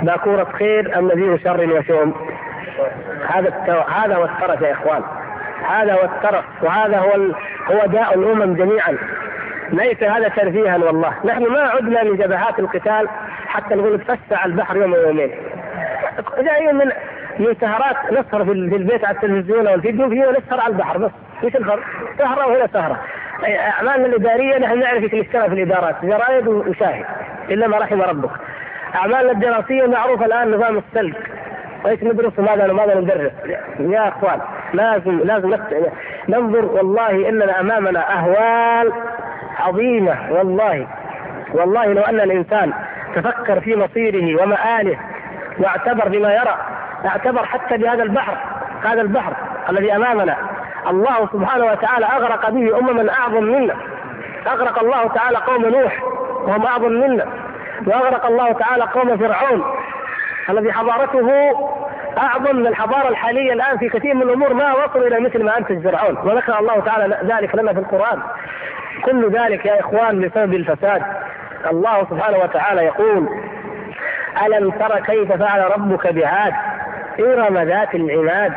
[0.02, 2.14] باكورة خير أم نذير شر وشؤم؟
[3.28, 3.52] هذا
[3.88, 5.02] هذا هو الترف يا إخوان.
[5.68, 7.34] هذا هو الترف وهذا هو ال...
[7.72, 8.96] هو داء الأمم جميعا.
[9.70, 11.14] ليس هذا ترفيها والله.
[11.24, 13.08] نحن ما عدنا من جبهات القتال
[13.46, 15.30] حتى نقول تفسع البحر يوم ويومين.
[16.38, 16.92] جايين من
[17.38, 21.10] من سهرات نسهر في البيت على التلفزيون أو الفيديو فيه نسهر على البحر بس
[21.44, 21.80] إيش الفرق؟
[22.18, 23.00] سهرة وهنا سهرة.
[23.44, 25.96] اعمالنا الإدارية نحن نعرف كيف نشتغل في الإدارات.
[26.02, 27.04] جرايد وشاهد
[27.50, 28.30] إلا ما رحم ربك.
[28.94, 31.30] اعمالنا الدراسية معروف الآن نظام السلك.
[31.86, 33.32] إيش ندرس وماذا ماذا ندرس؟
[33.78, 34.40] يا إخوان
[34.72, 35.56] لازم لازم
[36.28, 38.92] ننظر والله إننا أمامنا أهوال
[39.58, 40.86] عظيمة والله.
[41.54, 42.72] والله لو أن الإنسان
[43.14, 44.98] تفكر في مصيره ومآله
[45.58, 46.56] واعتبر بما يرى
[47.06, 48.36] اعتبر حتى بهذا البحر
[48.84, 49.32] هذا البحر
[49.70, 50.36] الذي أمامنا
[50.88, 53.74] الله سبحانه وتعالى أغرق به امما أعظم منا.
[54.46, 56.02] أغرق الله تعالى قوم نوح
[56.42, 57.26] وهم أعظم منا.
[57.86, 59.64] وأغرق الله تعالى قوم فرعون.
[60.50, 61.30] الذي حضارته
[62.18, 65.88] أعظم من الحضارة الحالية الآن في كثير من الأمور ما وصلوا إلى مثل ما انتج
[65.88, 68.22] فرعون وذكر الله تعالى ذلك لنا في القرآن.
[69.04, 71.02] كل ذلك يا إخوان بسبب الفساد.
[71.70, 73.28] الله سبحانه وتعالى يقول
[74.46, 76.52] ألم تر كيف فعل ربك بعاد؟
[77.20, 78.52] إرم ذات العماد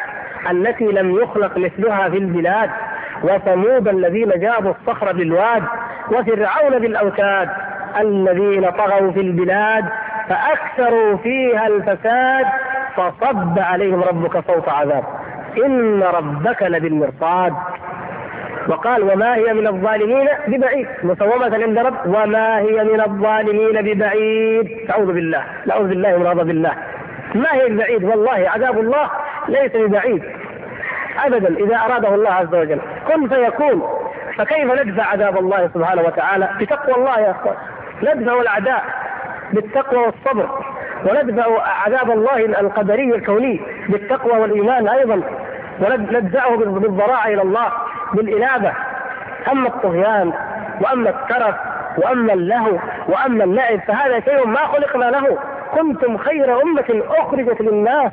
[0.52, 2.70] التي لم يخلق مثلها في البلاد.
[3.24, 5.64] وثمود الذين جابوا الصخر بالواد.
[6.12, 7.50] وفرعون بالأوتاد
[8.00, 9.86] الذين طغوا في البلاد.
[10.30, 12.46] فأكثروا فيها الفساد
[12.96, 15.04] فصب عليهم ربك صوت عذاب.
[15.66, 17.54] إن ربك لبالمرصاد.
[18.68, 20.88] وقال وما هي من الظالمين ببعيد.
[21.04, 24.90] مسومة عند رب وما هي من الظالمين ببعيد.
[24.92, 26.74] أعوذ بالله نعوذ بالله من غضب الله.
[27.36, 29.10] ما هي ببعيد والله عذاب الله
[29.48, 30.24] ليس ببعيد.
[31.26, 32.82] أبدا إذا أراده الله عز وجل.
[33.08, 33.84] كن فيكون.
[34.38, 37.56] فكيف ندفع عذاب الله سبحانه وتعالى؟ بتقوى الله يا أخوان.
[38.04, 38.84] ندفع الأعداء.
[39.54, 40.50] بالتقوى والصبر.
[41.06, 45.22] وندفع عذاب الله القدري الكوني بالتقوى والإيمان أيضا.
[45.80, 47.72] وندفعه بالضراعة إلى الله
[48.14, 48.74] بالإنابة
[49.52, 50.34] أما الطغيان
[50.82, 51.56] وأما الترف
[51.98, 52.78] وأما اللهو
[53.08, 55.38] وأما اللعب فهذا شيء ما خلقنا له.
[55.78, 58.12] كنتم خير أمة أخرجت للناس.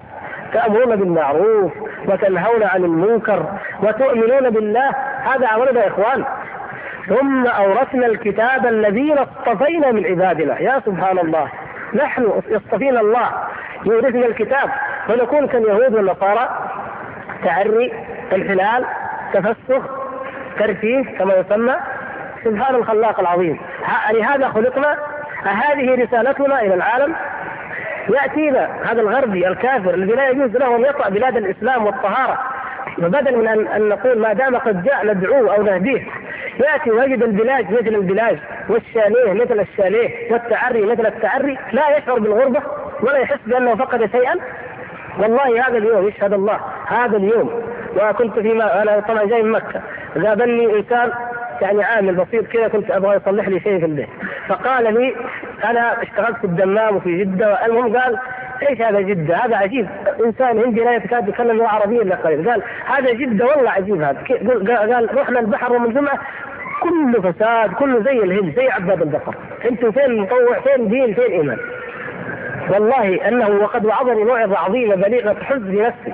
[0.53, 1.73] تأمرون بالمعروف
[2.09, 3.43] وتنهون عن المنكر
[3.83, 4.91] وتؤمنون بالله.
[5.23, 6.25] هذا أمرنا يا إخوان.
[7.09, 10.61] ثم أورثنا الكتاب الذين اصطفينا من عبادنا.
[10.61, 11.49] يا سبحان الله.
[11.95, 13.31] نحن يصطفينا الله.
[13.85, 14.71] يورثنا الكتاب.
[15.09, 16.49] ونكون كاليهود والنصارى.
[17.45, 17.93] تعري
[18.33, 18.85] انحلال
[19.33, 19.83] تفسخ
[20.59, 21.75] ترفيه كما يسمى.
[22.45, 23.59] سبحان الخلاق العظيم.
[24.11, 24.97] لهذا خلقنا.
[25.45, 27.15] هذه رسالتنا إلى العالم.
[28.09, 32.56] يأتينا هذا الغربي الكافر الذي لا يجوز له ان يطأ بلاد الإسلام والطهارة.
[32.97, 36.07] فبدل من ان نقول ما دام قد جاء ندعوه أو نهديه
[36.61, 42.63] يأتي ويجد البلاج مثل البلاج والشاليه مثل الشاليه والتعري مثل التعري لا يشعر بالغربة
[43.03, 44.35] ولا يحس بأنه فقد شيئا.
[45.19, 47.63] والله هذا اليوم يشهد الله هذا اليوم.
[47.97, 49.81] وكنت فيما أنا طبعا جاي من مكة.
[50.25, 51.13] قابلني إنسان
[51.63, 54.09] يعني عامل بسيط كذا كنت أبغى يصلح لي شيء في البيت.
[54.49, 55.15] فقال لي
[55.65, 58.19] أنا اشتغلت في الدمام وفي جدة المهم قال
[58.63, 59.89] إيش هذا جده؟ هذا عجيب.
[60.25, 62.51] إنسان هندي لا يتكاد يتكلم العربيه إلا قليل.
[62.51, 64.19] قال هذا جده والله عجيب هذا.
[64.95, 66.19] قال رحنا البحر يوم الجمعه
[66.83, 69.35] كله فساد كله زي الهند زي عباد البقر.
[69.71, 71.59] أنتم فين مطوع؟ فين دين؟ فين إيمان؟
[72.71, 76.13] والله أنه وقد وعظني موعظة عظيمة بليغة تحز بنفسي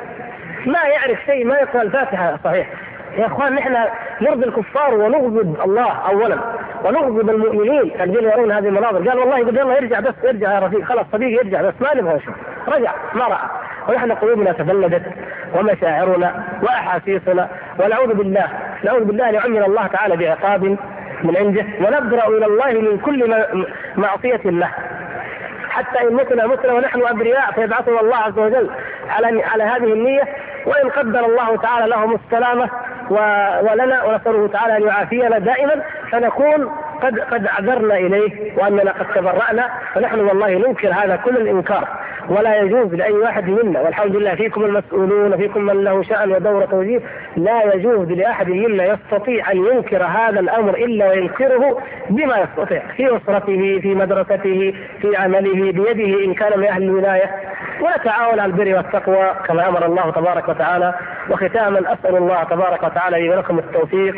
[0.67, 2.69] ما يعرف شيء ما يقرأ الفاتحة صحيح.
[3.19, 3.77] يا إخوان نحن
[4.21, 6.39] نرضي الكفار ونغضب الله اولا
[6.85, 9.09] ونغضب المؤمنين الذين يرون هذه المناظر.
[9.09, 12.15] قال والله يقول يلا ارجع بس ارجع يا رفيق خلاص صديقي ارجع بس ما نبغى
[12.15, 12.35] نشوف
[12.69, 13.49] رجع ما رأى.
[13.89, 15.03] ونحن قلوبنا تفلدت
[15.55, 17.49] ومشاعرنا وأحاسيسنا
[17.81, 18.49] ونعوذ بالله
[18.85, 20.65] نعوذ بالله أن يعمل الله تعالى بعقاب
[21.23, 23.45] من عنده ونبرأ إلى الله من كل
[23.97, 24.71] معصية له.
[25.71, 28.71] حتى إن متنا متنا ونحن أبرياء فيبعثنا الله عز وجل
[29.09, 30.23] على على هذه النية.
[30.67, 32.71] وإن قدر الله تعالى لهم السلامة
[33.63, 35.83] ولنا ونسأله تعالى أن يعافينا دائما
[36.13, 36.71] فنكون
[37.03, 41.89] قد قد عذرنا إليه وأننا قد تبرأنا فنحن والله ننكر هذا كل الإنكار.
[42.29, 47.01] ولا يجوز لأي واحد منا والحمد لله فيكم المسؤولون فيكم من له شأن ودور توجيه
[47.37, 51.79] لا يجوز لأحد منا يستطيع أن ينكر هذا الأمر إلا وينكره
[52.11, 57.31] بما يستطيع في أسرته في مدرسته في عمله بيده إن كان من أهل الولاية.
[57.81, 60.95] ونتعاون على البر والتقوى كما أمر الله تبارك وتعالى
[61.31, 64.15] وختاما أسأل الله تبارك وتعالى لي ولكم التوفيق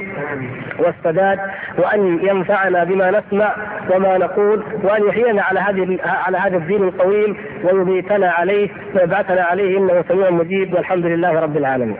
[0.78, 1.38] والسداد
[1.78, 3.54] وأن ينفعنا بما نسمع
[3.90, 10.04] وما نقول وأن يحيينا على هذه على هذا الدين القويم ويميتنا عليه ويبعثنا عليه إنه
[10.08, 11.96] سميع مجيب والحمد لله رب العالمين.